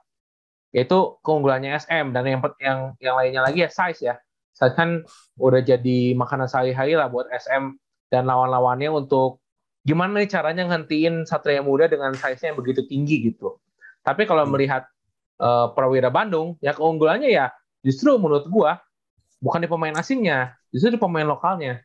Yaitu 0.76 1.16
keunggulannya 1.24 1.72
SM 1.80 2.12
dan 2.12 2.22
yang 2.28 2.40
yang 2.60 2.78
yang 3.00 3.14
lainnya 3.16 3.40
lagi 3.40 3.64
ya 3.64 3.70
size 3.72 4.04
ya 4.04 4.20
kan 4.56 5.04
udah 5.36 5.60
jadi 5.60 6.16
makanan 6.16 6.48
sehari-hari 6.48 6.96
lah 6.96 7.12
buat 7.12 7.28
SM 7.28 7.76
dan 8.08 8.24
lawan-lawannya 8.24 8.88
untuk 8.88 9.44
gimana 9.86 10.18
nih 10.18 10.30
caranya 10.32 10.66
ngantiin 10.72 11.28
Satria 11.28 11.62
Muda 11.62 11.86
dengan 11.86 12.16
size-nya 12.16 12.54
yang 12.54 12.58
begitu 12.58 12.82
tinggi 12.88 13.30
gitu. 13.30 13.60
Tapi 14.02 14.26
kalau 14.26 14.42
hmm. 14.46 14.52
melihat 14.56 14.82
uh, 15.38 15.70
Prawira 15.76 16.10
Bandung, 16.10 16.58
ya 16.58 16.74
keunggulannya 16.74 17.30
ya 17.30 17.52
justru 17.84 18.18
menurut 18.18 18.50
gua 18.50 18.82
bukan 19.38 19.62
di 19.62 19.68
pemain 19.70 19.94
asingnya, 19.94 20.56
justru 20.74 20.96
di 20.96 21.00
pemain 21.00 21.28
lokalnya. 21.28 21.84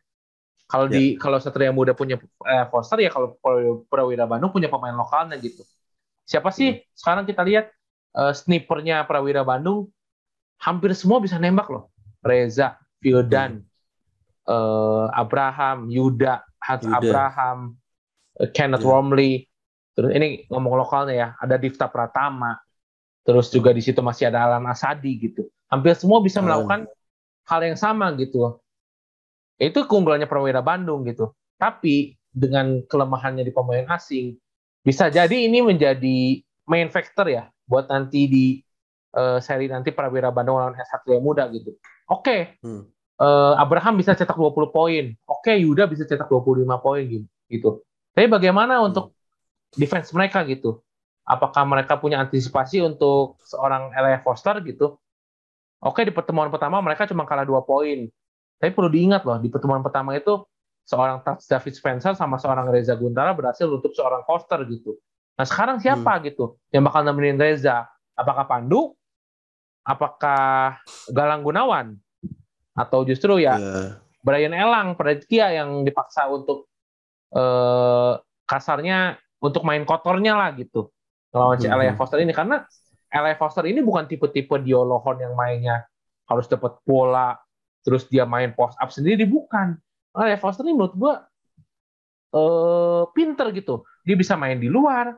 Kalau 0.66 0.88
yeah. 0.88 0.94
di 0.96 1.02
kalau 1.20 1.36
Satria 1.38 1.70
Muda 1.70 1.92
punya 1.92 2.16
eh, 2.48 2.64
Foster 2.72 2.98
ya 2.98 3.12
kalau 3.12 3.36
Prawira 3.86 4.24
Bandung 4.24 4.50
punya 4.50 4.72
pemain 4.72 4.96
lokalnya 4.96 5.36
gitu. 5.38 5.62
Siapa 6.24 6.48
sih 6.48 6.80
hmm. 6.80 6.96
sekarang 6.96 7.24
kita 7.28 7.42
lihat 7.44 7.70
uh, 8.16 8.32
snipernya 8.32 9.04
Prawira 9.04 9.44
Bandung 9.44 9.92
hampir 10.62 10.94
semua 10.94 11.18
bisa 11.22 11.36
nembak 11.36 11.68
loh. 11.70 11.92
Reza, 12.22 12.78
Vildan, 13.02 13.60
hmm. 13.60 14.48
uh, 14.48 15.06
Abraham, 15.12 15.90
Yuda, 15.90 16.46
Hans 16.62 16.86
Yuda. 16.86 16.96
Abraham, 16.98 17.58
uh, 18.38 18.48
Kenneth 18.54 18.86
yeah. 18.86 18.90
Romley. 18.90 19.32
Terus 19.92 20.10
ini 20.16 20.48
ngomong 20.48 20.78
lokalnya 20.78 21.14
ya, 21.14 21.28
ada 21.36 21.60
Difta 21.60 21.90
Pratama. 21.90 22.56
Terus 23.22 23.52
juga 23.52 23.70
di 23.70 23.82
situ 23.84 24.00
masih 24.00 24.32
ada 24.32 24.48
Alan 24.48 24.66
Asadi 24.66 25.14
gitu. 25.18 25.46
Hampir 25.68 25.94
semua 25.94 26.18
bisa 26.24 26.42
melakukan 26.42 26.88
hal 27.46 27.60
yang 27.62 27.78
sama 27.78 28.10
gitu. 28.18 28.58
Itu 29.60 29.86
keunggulannya 29.86 30.26
Prawira 30.26 30.64
Bandung 30.64 31.06
gitu. 31.06 31.30
Tapi 31.60 32.18
dengan 32.32 32.82
kelemahannya 32.88 33.46
di 33.46 33.52
pemain 33.54 33.86
asing, 33.92 34.34
bisa 34.82 35.06
jadi 35.12 35.46
ini 35.46 35.62
menjadi 35.62 36.42
main 36.66 36.90
factor 36.90 37.30
ya 37.30 37.46
buat 37.68 37.86
nanti 37.86 38.26
di 38.26 38.46
seri 39.40 39.68
nanti 39.68 39.92
Prawira 39.92 40.32
Bandung 40.32 40.56
lawan 40.56 40.72
S1 40.76 41.20
Muda 41.20 41.44
gitu. 41.52 41.76
Oke, 42.08 42.24
okay, 42.24 42.40
hmm. 42.64 42.82
uh, 43.20 43.54
Abraham 43.60 44.00
bisa 44.00 44.16
cetak 44.16 44.34
20 44.34 44.72
poin. 44.72 45.04
Oke, 45.28 45.52
okay, 45.52 45.56
Yuda 45.60 45.84
bisa 45.86 46.08
cetak 46.08 46.28
25 46.28 46.64
poin 46.80 47.04
gitu. 47.48 47.70
Tapi 48.12 48.26
bagaimana 48.28 48.80
hmm. 48.80 48.88
untuk 48.92 49.16
defense 49.76 50.12
mereka 50.16 50.44
gitu? 50.48 50.80
Apakah 51.22 51.62
mereka 51.68 51.96
punya 52.00 52.18
antisipasi 52.18 52.82
untuk 52.82 53.38
seorang 53.46 53.94
Elia 53.94 54.20
Foster 54.24 54.58
gitu? 54.64 54.98
Oke, 55.82 56.02
okay, 56.02 56.02
di 56.08 56.12
pertemuan 56.14 56.50
pertama 56.50 56.80
mereka 56.80 57.04
cuma 57.08 57.28
kalah 57.28 57.44
2 57.44 57.52
poin. 57.68 58.08
Tapi 58.62 58.70
perlu 58.70 58.90
diingat 58.90 59.26
loh, 59.26 59.42
di 59.42 59.50
pertemuan 59.50 59.82
pertama 59.82 60.14
itu 60.14 60.38
seorang 60.86 61.22
David 61.22 61.74
Spencer 61.74 62.12
sama 62.14 62.38
seorang 62.38 62.70
Reza 62.70 62.94
Guntara 62.98 63.34
berhasil 63.34 63.66
untuk 63.66 63.94
seorang 63.94 64.22
Foster 64.26 64.62
gitu. 64.66 64.98
Nah 65.38 65.46
sekarang 65.46 65.78
siapa 65.80 66.18
hmm. 66.18 66.22
gitu 66.30 66.44
yang 66.70 66.86
bakal 66.86 67.02
nemenin 67.06 67.38
Reza? 67.38 67.86
Apakah 68.12 68.44
Pandu? 68.44 68.94
Apakah 69.82 70.78
Galang 71.10 71.42
Gunawan? 71.42 71.98
atau 72.72 73.04
justru 73.04 73.40
ya 73.40 73.60
yeah. 73.60 73.90
Brian 74.24 74.54
Elang 74.56 74.96
Praditya 74.96 75.52
yang 75.52 75.84
dipaksa 75.84 76.24
untuk 76.30 76.70
eh, 77.36 78.12
kasarnya 78.48 79.20
untuk 79.42 79.66
main 79.66 79.84
kotornya 79.84 80.36
lah 80.38 80.50
gitu 80.56 80.88
lawan 81.32 81.56
si 81.60 81.68
mm-hmm. 81.68 81.96
Foster 81.96 82.20
ini 82.20 82.32
karena 82.32 82.64
Elia 83.12 83.36
Foster 83.36 83.64
ini 83.68 83.84
bukan 83.84 84.08
tipe-tipe 84.08 84.56
Diolohon 84.60 85.20
yang 85.20 85.32
mainnya 85.36 85.84
harus 86.28 86.48
dapat 86.48 86.80
bola 86.84 87.36
terus 87.84 88.08
dia 88.08 88.24
main 88.24 88.56
post 88.56 88.76
up 88.80 88.88
sendiri 88.88 89.28
bukan 89.28 89.76
Elia 90.16 90.40
Foster 90.40 90.64
ini 90.64 90.76
menurut 90.76 90.94
gua 90.96 91.14
eh, 92.32 93.04
pinter 93.12 93.52
gitu 93.52 93.84
dia 94.04 94.16
bisa 94.16 94.36
main 94.36 94.56
di 94.56 94.72
luar 94.72 95.12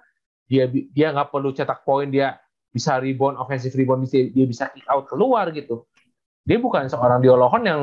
dia 0.51 0.67
dia 0.71 1.15
nggak 1.15 1.31
perlu 1.31 1.55
cetak 1.55 1.87
poin 1.87 2.11
dia 2.11 2.35
bisa 2.75 2.99
rebound 2.99 3.39
offensive 3.39 3.71
rebound 3.73 4.03
dia 4.11 4.27
bisa 4.45 4.67
kick 4.75 4.83
out 4.91 5.07
keluar 5.07 5.47
gitu 5.55 5.87
dia 6.43 6.59
bukan 6.59 6.91
seorang 6.91 7.23
Diolohon 7.23 7.63
yang 7.63 7.81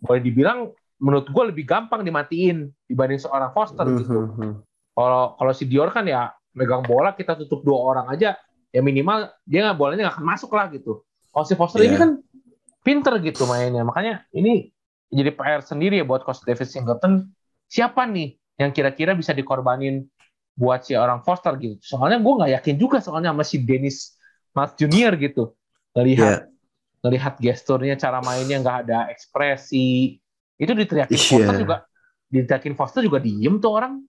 boleh 0.00 0.18
dibilang 0.18 0.72
menurut 0.96 1.28
gue 1.28 1.44
lebih 1.52 1.64
gampang 1.64 2.00
dimatiin 2.00 2.72
dibanding 2.88 3.20
seorang 3.20 3.52
Foster 3.52 3.84
Hmm, 3.84 4.00
gitu. 4.00 4.18
hmm, 4.18 4.36
hmm. 4.36 4.52
Kalau 4.90 5.36
kalau 5.36 5.52
si 5.52 5.64
Dior 5.64 5.88
kan 5.88 6.04
ya 6.04 6.32
megang 6.52 6.82
bola 6.82 7.12
kita 7.12 7.36
tutup 7.36 7.62
dua 7.62 7.78
orang 7.78 8.06
aja 8.08 8.34
ya 8.68 8.80
minimal 8.80 9.28
dia 9.44 9.64
nggak 9.64 9.78
bolanya 9.78 10.08
nggak 10.08 10.16
akan 10.18 10.26
masuk 10.26 10.50
lah 10.52 10.66
gitu. 10.72 11.04
Kalau 11.30 11.44
si 11.44 11.54
Foster 11.54 11.80
ini 11.80 11.94
Iya. 11.94 12.00
kan 12.00 12.10
pinter 12.80 13.14
gitu 13.20 13.44
mainnya 13.44 13.84
makanya 13.84 14.24
ini 14.32 14.72
jadi 15.08 15.30
PR 15.32 15.60
sendiri 15.60 16.00
ya 16.00 16.04
buat 16.04 16.24
Coach 16.24 16.44
David 16.44 16.68
Singleton 16.68 17.28
siapa 17.68 18.04
nih 18.04 18.36
yang 18.56 18.72
kira-kira 18.72 19.12
bisa 19.12 19.32
dikorbanin 19.32 20.04
buat 20.52 20.84
si 20.84 20.92
orang 20.92 21.24
Foster 21.24 21.56
gitu. 21.56 21.80
Soalnya 21.80 22.20
gue 22.20 22.32
nggak 22.36 22.52
yakin 22.60 22.76
juga 22.76 23.00
soalnya 23.00 23.32
sama 23.32 23.44
si 23.46 23.56
Dennis 23.62 24.19
Miles 24.52 24.74
Junior 24.76 25.12
gitu. 25.16 25.54
Ngelihat 25.94 26.46
Iya. 26.46 26.48
ngelihat 27.00 27.34
gesturnya 27.40 27.96
cara 27.96 28.20
mainnya 28.20 28.60
nggak 28.60 28.76
ada 28.84 29.08
ekspresi 29.08 30.20
itu 30.56 30.72
diteriakin 30.76 31.16
Iya. 31.16 31.26
Foster 31.32 31.56
juga 31.56 31.76
diteriakin 32.28 32.74
Foster 32.76 33.00
juga 33.00 33.18
diem 33.18 33.56
tuh 33.56 33.72
orang 33.72 34.04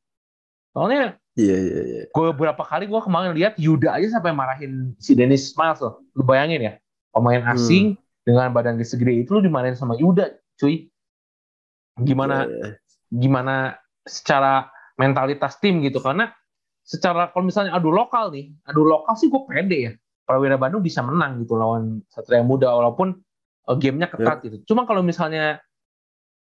soalnya 0.71 1.15
Iya, 1.33 1.55
iya, 1.57 1.79
iya. 1.87 2.01
gue 2.11 2.25
beberapa 2.35 2.59
kali 2.61 2.85
gue 2.85 2.99
kemarin 2.99 3.31
lihat 3.31 3.55
Yuda 3.55 3.95
aja 3.95 4.19
sampai 4.19 4.35
marahin 4.35 4.91
si 4.99 5.15
Dennis 5.15 5.55
Miles 5.55 5.79
loh 5.79 6.03
lu 6.11 6.21
bayangin 6.21 6.59
ya 6.59 6.73
pemain 7.09 7.39
Hmm. 7.39 7.55
asing 7.55 7.85
dengan 8.21 8.51
badan 8.51 8.75
segede 8.83 9.23
itu 9.23 9.31
lu 9.31 9.41
dimarahin 9.41 9.73
sama 9.73 9.95
Yuda 9.95 10.27
cuy 10.59 10.91
gimana 11.97 12.43
Iya, 12.43 12.51
iya. 12.51 12.69
gimana 13.11 13.55
secara 14.03 14.67
mentalitas 14.95 15.55
tim 15.59 15.79
gitu 15.79 16.03
karena 16.03 16.31
secara 16.83 17.31
kalau 17.31 17.47
misalnya 17.47 17.71
adu 17.71 17.87
lokal 17.87 18.27
nih 18.29 18.51
adu 18.67 18.83
lokal 18.83 19.15
sih 19.15 19.31
gue 19.31 19.41
pede 19.47 19.77
ya 19.79 19.91
Prawira 20.25 20.55
Bandung 20.55 20.85
bisa 20.85 21.01
menang 21.03 21.41
gitu 21.43 21.57
lawan 21.57 22.05
Satria 22.07 22.45
Muda 22.45 22.71
walaupun 22.71 23.17
uh, 23.67 23.75
gamenya 23.75 24.07
ketat 24.07 24.45
gitu. 24.45 24.57
Cuma 24.73 24.87
kalau 24.87 25.01
misalnya 25.03 25.59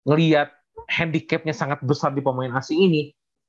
ngelihat 0.04 0.52
handicapnya 0.88 1.52
sangat 1.52 1.82
besar 1.84 2.14
di 2.14 2.22
pemain 2.22 2.52
asing 2.56 2.80
ini 2.80 3.02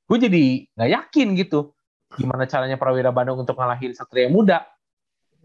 gue 0.09 0.17
jadi 0.17 0.65
nggak 0.73 0.89
yakin 0.89 1.27
gitu 1.37 1.71
gimana 2.17 2.49
caranya 2.49 2.75
Prawira 2.75 3.13
Bandung 3.13 3.45
untuk 3.45 3.53
ngalahin 3.53 3.93
Satria 3.93 4.25
Muda. 4.31 4.65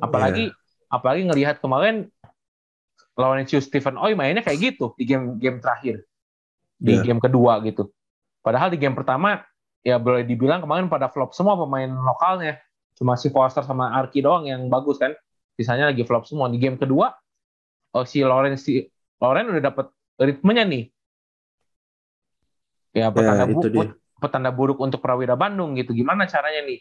Apalagi 0.01 0.49
apalagi 0.89 1.29
ngelihat 1.29 1.61
kemarin 1.61 2.09
lawan 3.15 3.45
Ciu 3.47 3.61
Stephen 3.61 4.01
Oi 4.01 4.17
mainnya 4.17 4.41
kayak 4.41 4.75
gitu 4.75 4.97
di 4.97 5.05
game 5.05 5.37
game 5.37 5.61
terakhir. 5.61 6.03
Di 6.81 6.99
Iya. 6.99 7.13
game 7.13 7.21
kedua 7.23 7.61
gitu. 7.63 7.93
Padahal 8.41 8.73
di 8.73 8.81
game 8.81 8.97
pertama 8.97 9.45
ya 9.85 10.01
boleh 10.01 10.25
dibilang 10.25 10.65
kemarin 10.65 10.89
pada 10.89 11.13
flop 11.13 11.37
semua 11.37 11.61
pemain 11.61 11.87
lokalnya 11.93 12.64
cuma 12.95 13.19
si 13.19 13.29
Foster 13.31 13.63
sama 13.67 13.91
Arki 13.95 14.23
doang 14.23 14.47
yang 14.47 14.67
bagus 14.71 14.99
kan? 14.99 15.13
Sisanya 15.55 15.91
lagi 15.91 16.03
flop 16.07 16.27
semua. 16.27 16.51
Di 16.51 16.59
game 16.59 16.79
kedua 16.79 17.15
oh, 17.95 18.05
si 18.07 18.23
Loren 18.23 18.59
si 18.59 18.83
Loren 19.23 19.51
udah 19.55 19.63
dapet 19.63 19.87
ritmenya 20.19 20.67
nih. 20.67 20.85
Ya 22.95 23.11
petanda, 23.11 23.45
itu 23.51 23.69
bu- 23.71 23.91
dia. 23.91 23.95
petanda 24.23 24.51
buruk 24.55 24.79
untuk 24.79 25.03
Prawira 25.03 25.35
Bandung 25.35 25.75
gitu. 25.75 25.91
Gimana 25.91 26.31
caranya 26.31 26.63
nih? 26.63 26.79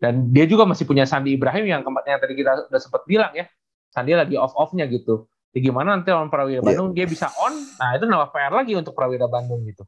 Dan 0.00 0.32
dia 0.32 0.44
juga 0.48 0.64
masih 0.64 0.84
punya 0.88 1.04
Sandi 1.04 1.36
Ibrahim 1.36 1.64
yang 1.68 1.82
kemarin 1.84 2.16
yang 2.16 2.22
tadi 2.24 2.34
kita 2.36 2.68
udah 2.68 2.80
sempat 2.80 3.04
bilang 3.04 3.32
ya. 3.36 3.44
Sandi 3.92 4.16
lagi 4.16 4.36
off 4.40 4.56
offnya 4.56 4.88
gitu. 4.88 5.28
Ya 5.54 5.60
gimana 5.62 5.94
nanti 5.94 6.10
lawan 6.10 6.32
Prawira 6.32 6.60
Iya. 6.60 6.66
Bandung? 6.66 6.96
Dia 6.96 7.06
bisa 7.06 7.30
on? 7.40 7.54
Nah 7.78 7.94
itu 7.94 8.04
nambah 8.08 8.32
PR 8.32 8.52
lagi 8.52 8.72
untuk 8.74 8.96
Prawira 8.96 9.28
Bandung 9.28 9.62
gitu. 9.68 9.84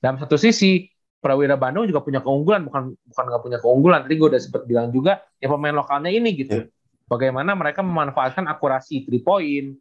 Dalam 0.00 0.16
satu 0.16 0.38
sisi 0.40 0.86
Prawira 1.20 1.54
Bandung 1.60 1.84
juga 1.84 2.00
punya 2.00 2.24
keunggulan 2.24 2.64
bukan 2.64 2.96
bukan 2.96 3.24
nggak 3.28 3.42
punya 3.44 3.58
keunggulan 3.60 4.00
tadi 4.08 4.14
gue 4.16 4.28
udah 4.32 4.40
sempat 4.40 4.62
bilang 4.64 4.88
juga 4.88 5.20
ya 5.36 5.46
pemain 5.52 5.76
lokalnya 5.76 6.08
ini 6.08 6.32
gitu 6.32 6.64
Iya. 6.64 6.64
bagaimana 7.06 7.52
mereka 7.52 7.84
memanfaatkan 7.84 8.48
akurasi 8.48 9.04
three 9.04 9.20
point 9.20 9.76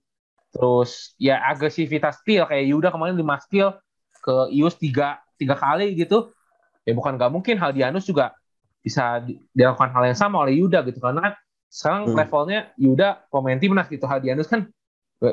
terus 0.52 1.16
ya 1.16 1.40
agresivitas 1.48 2.20
steal 2.20 2.44
kayak 2.44 2.66
Yuda 2.68 2.90
kemarin 2.92 3.16
5 3.16 3.40
steal 3.46 3.72
ke 4.20 4.36
Ius 4.52 4.76
tiga 4.76 5.24
tiga 5.40 5.56
kali 5.56 5.96
gitu 5.96 6.36
ya 6.84 6.92
bukan 6.92 7.16
nggak 7.16 7.32
mungkin 7.32 7.56
Haldianus 7.56 8.04
juga 8.04 8.36
bisa 8.84 9.24
di- 9.24 9.40
dilakukan 9.56 9.92
hal 9.96 10.04
yang 10.12 10.20
sama 10.20 10.44
oleh 10.44 10.60
Yuda 10.60 10.84
gitu 10.92 11.00
karena 11.00 11.32
kan 11.32 11.34
sekarang 11.70 12.02
Hmm. 12.10 12.18
levelnya 12.18 12.60
Yuda 12.76 13.30
pemain 13.32 13.60
timnas 13.62 13.88
gitu 13.88 14.04
Haldianus 14.10 14.50
kan 14.52 14.68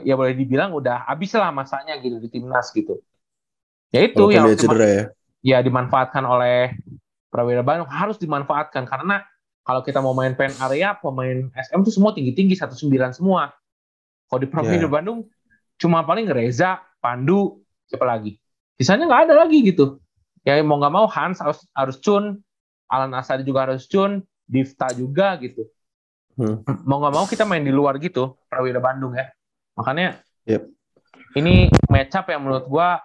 ya 0.07 0.15
boleh 0.15 0.35
dibilang 0.39 0.71
udah 0.75 1.07
habis 1.09 1.35
lah 1.35 1.51
masanya 1.51 1.99
gitu 1.99 2.19
di 2.23 2.29
timnas 2.31 2.71
gitu 2.71 3.01
ya 3.91 4.03
itu 4.07 4.19
Walaupun 4.19 4.35
yang 4.37 4.47
cedera 4.59 4.87
ya. 4.87 5.05
Ya 5.41 5.61
dimanfaatkan 5.61 6.23
oleh 6.23 6.73
Prawira 7.29 7.61
Bandung 7.61 7.89
harus 7.91 8.17
dimanfaatkan 8.17 8.89
karena 8.89 9.25
kalau 9.67 9.83
kita 9.83 9.99
mau 9.99 10.15
main 10.15 10.33
pen 10.33 10.55
area 10.63 10.95
pemain 10.95 11.51
SM 11.53 11.83
tuh 11.83 11.93
semua 11.93 12.15
tinggi 12.15 12.33
tinggi 12.33 12.55
satu 12.55 12.73
sembilan 12.73 13.13
semua 13.13 13.51
kalau 14.27 14.41
di 14.41 14.49
Prawira 14.49 14.87
Ya. 14.87 14.91
Bandung 14.91 15.27
cuma 15.77 16.01
paling 16.03 16.31
Reza 16.31 16.81
Pandu 17.03 17.61
siapa 17.85 18.09
lagi 18.09 18.39
sisanya 18.79 19.05
nggak 19.05 19.23
ada 19.29 19.35
lagi 19.45 19.61
gitu 19.63 20.01
ya 20.43 20.57
mau 20.65 20.81
nggak 20.81 20.95
mau 20.95 21.07
Hans 21.11 21.43
harus 21.43 21.61
harus 21.77 21.97
Cun 22.01 22.41
Alan 22.87 23.13
Asadi 23.13 23.43
juga 23.43 23.67
harus 23.69 23.85
Cun 23.87 24.23
Difta 24.47 24.91
juga 24.95 25.35
gitu 25.43 25.67
Hmm. 26.37 26.61
mau 26.85 27.01
nggak 27.01 27.15
mau 27.17 27.25
kita 27.25 27.49
main 27.49 27.65
di 27.65 27.73
luar 27.73 27.97
gitu 27.97 28.37
Prawira 28.53 28.77
Bandung 28.77 29.17
ya 29.17 29.33
makanya 29.73 30.21
Yep. 30.45 30.69
ini 31.33 31.73
match 31.89 32.13
up 32.13 32.29
yang 32.29 32.45
menurut 32.45 32.69
gua 32.69 33.01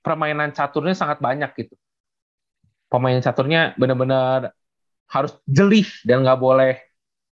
permainan 0.00 0.50
caturnya 0.50 0.92
sangat 0.92 1.20
banyak 1.20 1.52
gitu 1.56 1.74
pemain 2.86 3.20
caturnya 3.20 3.72
benar-benar 3.76 4.50
harus 5.06 5.34
jelih 5.46 5.86
dan 6.02 6.22
nggak 6.22 6.38
boleh 6.38 6.74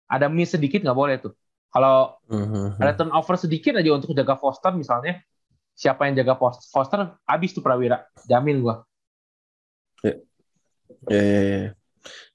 ada 0.05 0.28
miss 0.28 0.53
sedikit 0.53 0.82
nggak 0.82 0.97
boleh 0.97 1.15
tuh 1.18 1.34
kalau 1.68 2.15
Mhm. 2.28 2.78
ada 2.78 2.93
turnover 2.93 3.36
sedikit 3.36 3.76
aja 3.76 3.91
untuk 3.91 4.13
jaga 4.13 4.36
Foster 4.36 4.72
misalnya 4.72 5.22
siapa 5.74 6.05
yang 6.05 6.18
jaga 6.18 6.34
Fos- 6.36 6.70
Foster 6.70 7.15
habis 7.24 7.53
tuh 7.53 7.61
Prawira 7.61 8.05
jamin 8.26 8.61
gua 8.61 8.84
Ya, 11.07 11.18
ya, 11.18 11.41
ya. 11.41 11.61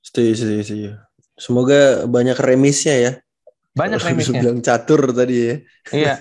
Setuju, 0.03 0.33
setuju, 0.35 0.61
setuju. 0.63 0.91
Semoga 1.35 1.81
banyak 2.05 2.35
remisnya 2.37 2.95
ya. 2.95 3.13
banyak 3.73 3.99
Kalau 3.99 4.09
remixnya 4.13 4.41
bilang 4.43 4.61
catur 4.61 5.15
tadi 5.15 5.37
ya. 5.39 5.55
iya 5.95 6.15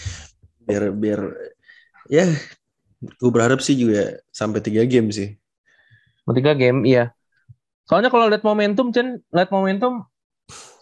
Biar 0.68 0.92
biar 0.92 1.20
ya 2.06 2.28
gue 2.98 3.30
berharap 3.30 3.62
sih 3.62 3.78
juga 3.78 4.18
sampai 4.34 4.58
tiga 4.62 4.82
game 4.86 5.08
sih. 5.14 5.38
tiga 6.36 6.52
game 6.52 6.84
iya 6.84 7.14
soalnya 7.88 8.12
kalau 8.12 8.28
lihat 8.28 8.44
momentum 8.44 8.92
Chen 8.92 9.24
lihat 9.32 9.48
momentum 9.48 10.04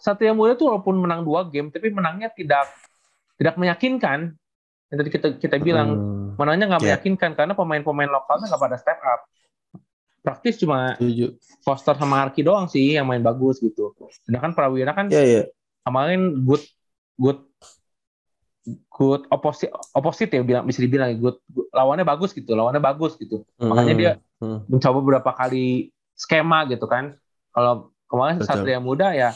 Satria 0.03 0.35
Muda 0.35 0.55
tuh 0.59 0.71
walaupun 0.71 0.99
menang 0.99 1.23
dua 1.23 1.47
game 1.47 1.71
tapi 1.71 1.87
menangnya 1.91 2.27
tidak 2.35 2.67
tidak 3.39 3.55
meyakinkan 3.55 4.35
yang 4.91 4.97
tadi 4.99 5.09
kita 5.11 5.27
kita 5.39 5.55
bilang 5.59 5.95
Hmm, 5.95 6.35
menangnya 6.39 6.65
nggak 6.75 6.81
Ya. 6.83 6.87
meyakinkan 6.95 7.31
karena 7.35 7.53
pemain-pemain 7.55 8.11
lokalnya 8.11 8.47
nggak 8.51 8.63
pada 8.63 8.77
step 8.79 8.99
up 9.03 9.21
praktis 10.23 10.59
cuma. 10.59 10.99
Foster 11.63 11.95
sama 11.95 12.27
Arki 12.27 12.43
doang 12.43 12.67
sih 12.67 12.95
yang 12.99 13.07
main 13.07 13.23
bagus 13.23 13.59
gitu 13.63 13.95
sedangkan 14.27 14.51
Prawira 14.51 14.91
kan 14.91 15.07
Ya 15.07 15.23
ya. 15.23 15.43
kemarin 15.87 16.43
good 16.43 16.63
good 17.15 17.39
good 18.91 19.23
opposite 19.31 19.71
opposite 19.95 20.31
ya 20.35 20.43
bilang 20.43 20.67
bisa 20.67 20.83
dibilang 20.83 21.15
good, 21.17 21.39
good- 21.47 21.71
lawannya 21.71 22.03
bagus 22.03 22.35
gitu 22.35 22.51
lawannya 22.51 22.83
bagus 22.83 23.15
gitu 23.15 23.47
Makanya 23.63 23.93
Hmm, 23.93 24.01
dia 24.01 24.11
hmm. 24.43 24.59
mencoba 24.67 24.97
beberapa 25.03 25.31
kali 25.35 25.91
skema 26.17 26.65
gitu 26.67 26.85
kan. 26.89 27.15
Kalau 27.53 27.93
kemarin 28.09 28.39
Betul. 28.41 28.47
Satria 28.47 28.79
Muda 28.79 29.13
ya 29.15 29.31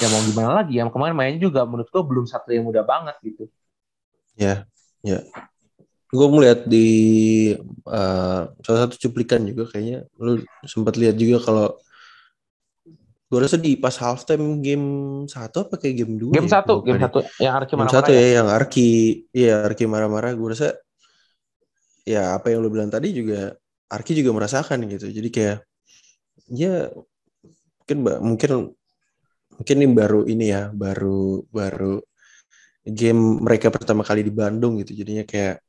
ya 0.00 0.08
mau 0.08 0.22
gimana 0.24 0.50
lagi 0.64 0.80
ya 0.80 0.88
kemarin 0.90 1.14
mainnya 1.14 1.40
juga 1.46 1.62
menurut 1.68 1.88
gua 1.92 2.02
belum 2.02 2.24
Satria 2.26 2.62
Muda 2.64 2.82
banget 2.82 3.16
gitu. 3.22 3.46
Ya, 4.38 4.64
ya. 5.04 5.20
Gue 6.12 6.28
melihat 6.28 6.68
di 6.68 6.88
eh, 7.88 8.42
salah 8.64 8.80
satu 8.84 8.96
cuplikan 9.08 9.40
juga 9.48 9.72
kayaknya 9.72 10.04
lu 10.20 10.44
sempat 10.68 10.94
lihat 11.00 11.16
juga 11.16 11.40
kalau 11.40 11.66
gue 13.32 13.40
rasa 13.40 13.56
di 13.56 13.80
pas 13.80 13.96
halftime 13.96 14.60
game 14.60 14.86
satu 15.24 15.64
apa 15.64 15.80
kayak 15.80 16.04
game 16.04 16.20
dua 16.20 16.36
Game 16.36 16.52
ya? 16.52 16.60
satu, 16.60 16.84
game 16.84 17.00
satu 17.00 17.24
yang 17.40 17.56
Arki 17.56 17.72
Game 17.72 17.80
mana-mana 17.80 17.96
satu 17.96 18.10
ya. 18.12 18.20
ya 18.20 18.28
yang 18.36 18.48
Arki, 18.52 18.88
iya 19.32 19.52
Arki 19.64 19.84
marah-marah. 19.88 20.36
Gue 20.36 20.52
rasa 20.52 20.76
ya 22.04 22.36
apa 22.36 22.52
yang 22.52 22.60
lu 22.60 22.68
bilang 22.68 22.92
tadi 22.92 23.08
juga 23.16 23.56
Arki 23.88 24.12
juga 24.20 24.36
merasakan 24.36 24.84
gitu. 24.84 25.08
Jadi 25.08 25.32
kayak 25.32 25.64
ya 26.52 26.92
mungkin 27.80 27.98
mungkin 28.20 28.50
mungkin 29.56 29.76
ini 29.80 29.88
baru 29.96 30.20
ini 30.28 30.44
ya 30.52 30.68
baru 30.68 31.40
baru 31.48 32.04
game 32.84 33.40
mereka 33.48 33.72
pertama 33.72 34.04
kali 34.04 34.28
di 34.28 34.32
Bandung 34.36 34.76
gitu. 34.84 34.92
Jadinya 34.92 35.24
kayak 35.24 35.64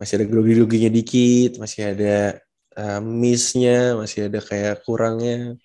masih 0.00 0.24
ada 0.24 0.24
grogi-groginya 0.24 0.88
dikit, 0.88 1.60
masih 1.60 1.92
ada 1.92 2.40
uh, 2.80 3.00
miss-nya, 3.04 3.92
masih 3.92 4.32
ada 4.32 4.40
kayak 4.40 4.80
kurangnya. 4.88 5.60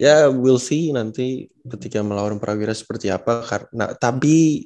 Ya, 0.00 0.32
we'll 0.32 0.56
see 0.56 0.88
nanti 0.96 1.52
ketika 1.68 2.00
melawan 2.00 2.40
Prawira 2.40 2.72
seperti 2.72 3.12
apa. 3.12 3.44
Karena 3.44 3.92
tapi 4.00 4.64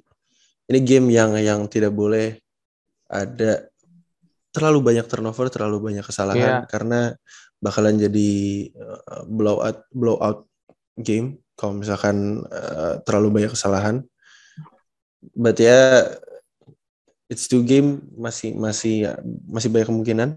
ini 0.71 0.79
game 0.87 1.11
yang 1.11 1.35
yang 1.35 1.67
tidak 1.67 1.91
boleh 1.91 2.39
ada 3.11 3.67
terlalu 4.55 4.95
banyak 4.95 5.07
turnover, 5.11 5.51
terlalu 5.51 5.91
banyak 5.91 6.07
kesalahan 6.07 6.63
Iya. 6.63 6.71
karena 6.71 7.01
bakalan 7.59 7.99
jadi 7.99 8.31
uh, 8.79 9.27
blowout 9.27 9.83
blowout 9.91 10.47
game 10.95 11.43
kalau 11.59 11.83
misalkan 11.83 12.47
uh, 12.47 13.03
terlalu 13.03 13.43
banyak 13.43 13.51
kesalahan. 13.51 14.07
But 15.35 15.59
ya 15.59 16.15
it's 17.27 17.51
two 17.51 17.67
game 17.67 18.07
masih 18.15 18.55
masih 18.55 19.19
masih 19.51 19.69
banyak 19.75 19.89
kemungkinan. 19.91 20.31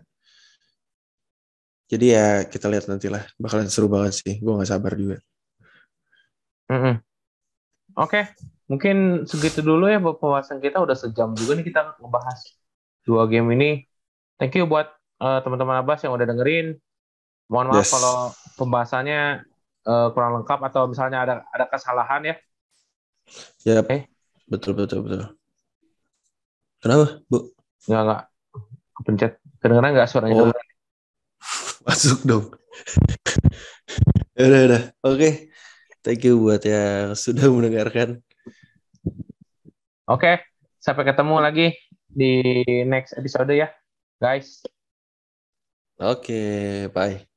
Jadi 1.88 2.05
ya 2.11 2.43
kita 2.43 2.67
lihat 2.67 2.91
nanti 2.91 3.07
lah, 3.07 3.23
bakalan 3.39 3.71
seru 3.71 3.88
banget 3.88 4.19
sih. 4.19 4.43
Gue 4.43 4.53
nggak 4.59 4.67
sabar 4.67 4.91
juga. 4.99 5.17
Mm 6.67 6.79
-hmm. 6.79 6.95
Oke, 7.97 8.11
okay. 8.11 8.23
mungkin 8.67 9.23
segitu 9.23 9.63
dulu 9.63 9.88
ya 9.88 9.97
pembahasan 9.97 10.59
kita. 10.59 10.83
Udah 10.83 10.93
sejam 10.93 11.31
juga 11.33 11.55
nih 11.57 11.65
kita 11.71 11.97
ngebahas 11.97 12.39
dua 13.07 13.23
game 13.31 13.55
ini. 13.55 13.69
Thank 14.35 14.59
you 14.59 14.67
buat 14.67 14.91
uh, 15.23 15.39
teman-teman 15.41 15.81
Abbas 15.81 16.03
yang 16.03 16.13
udah 16.13 16.27
dengerin. 16.27 16.77
Mohon 17.47 17.67
maaf 17.71 17.88
yes. 17.88 17.91
kalau 17.95 18.15
pembahasannya 18.59 19.47
uh, 19.88 20.07
kurang 20.11 20.43
lengkap 20.43 20.59
atau 20.67 20.91
misalnya 20.91 21.23
ada 21.23 21.35
ada 21.49 21.65
kesalahan 21.71 22.21
ya. 22.21 22.35
Ya, 23.63 23.79
yep. 23.79 23.88
okay. 23.88 23.99
betul 24.51 24.75
betul 24.75 25.07
betul. 25.07 25.31
Kenapa, 26.83 27.23
Bu? 27.31 27.55
Enggak 27.88 28.01
enggak. 28.03 28.21
Pencet. 29.07 29.33
Kedengeran 29.63 29.91
nggak 29.95 30.09
suaranya? 30.11 30.51
Oh. 30.51 30.66
Masuk 31.88 32.19
dong. 32.27 32.45
udah, 34.35 34.61
udah. 34.67 34.83
Oke. 35.07 35.15
Okay. 35.15 35.33
Thank 36.03 36.27
you 36.27 36.39
buat 36.39 36.63
yang 36.67 37.15
sudah 37.15 37.47
mendengarkan. 37.47 38.19
Oke. 40.07 40.19
Okay. 40.19 40.35
Sampai 40.83 41.03
ketemu 41.07 41.35
lagi 41.39 41.67
di 42.07 42.63
next 42.88 43.15
episode 43.15 43.51
ya, 43.51 43.67
guys. 44.19 44.63
Oke, 45.97 46.31
okay, 46.31 46.88
bye. 46.93 47.36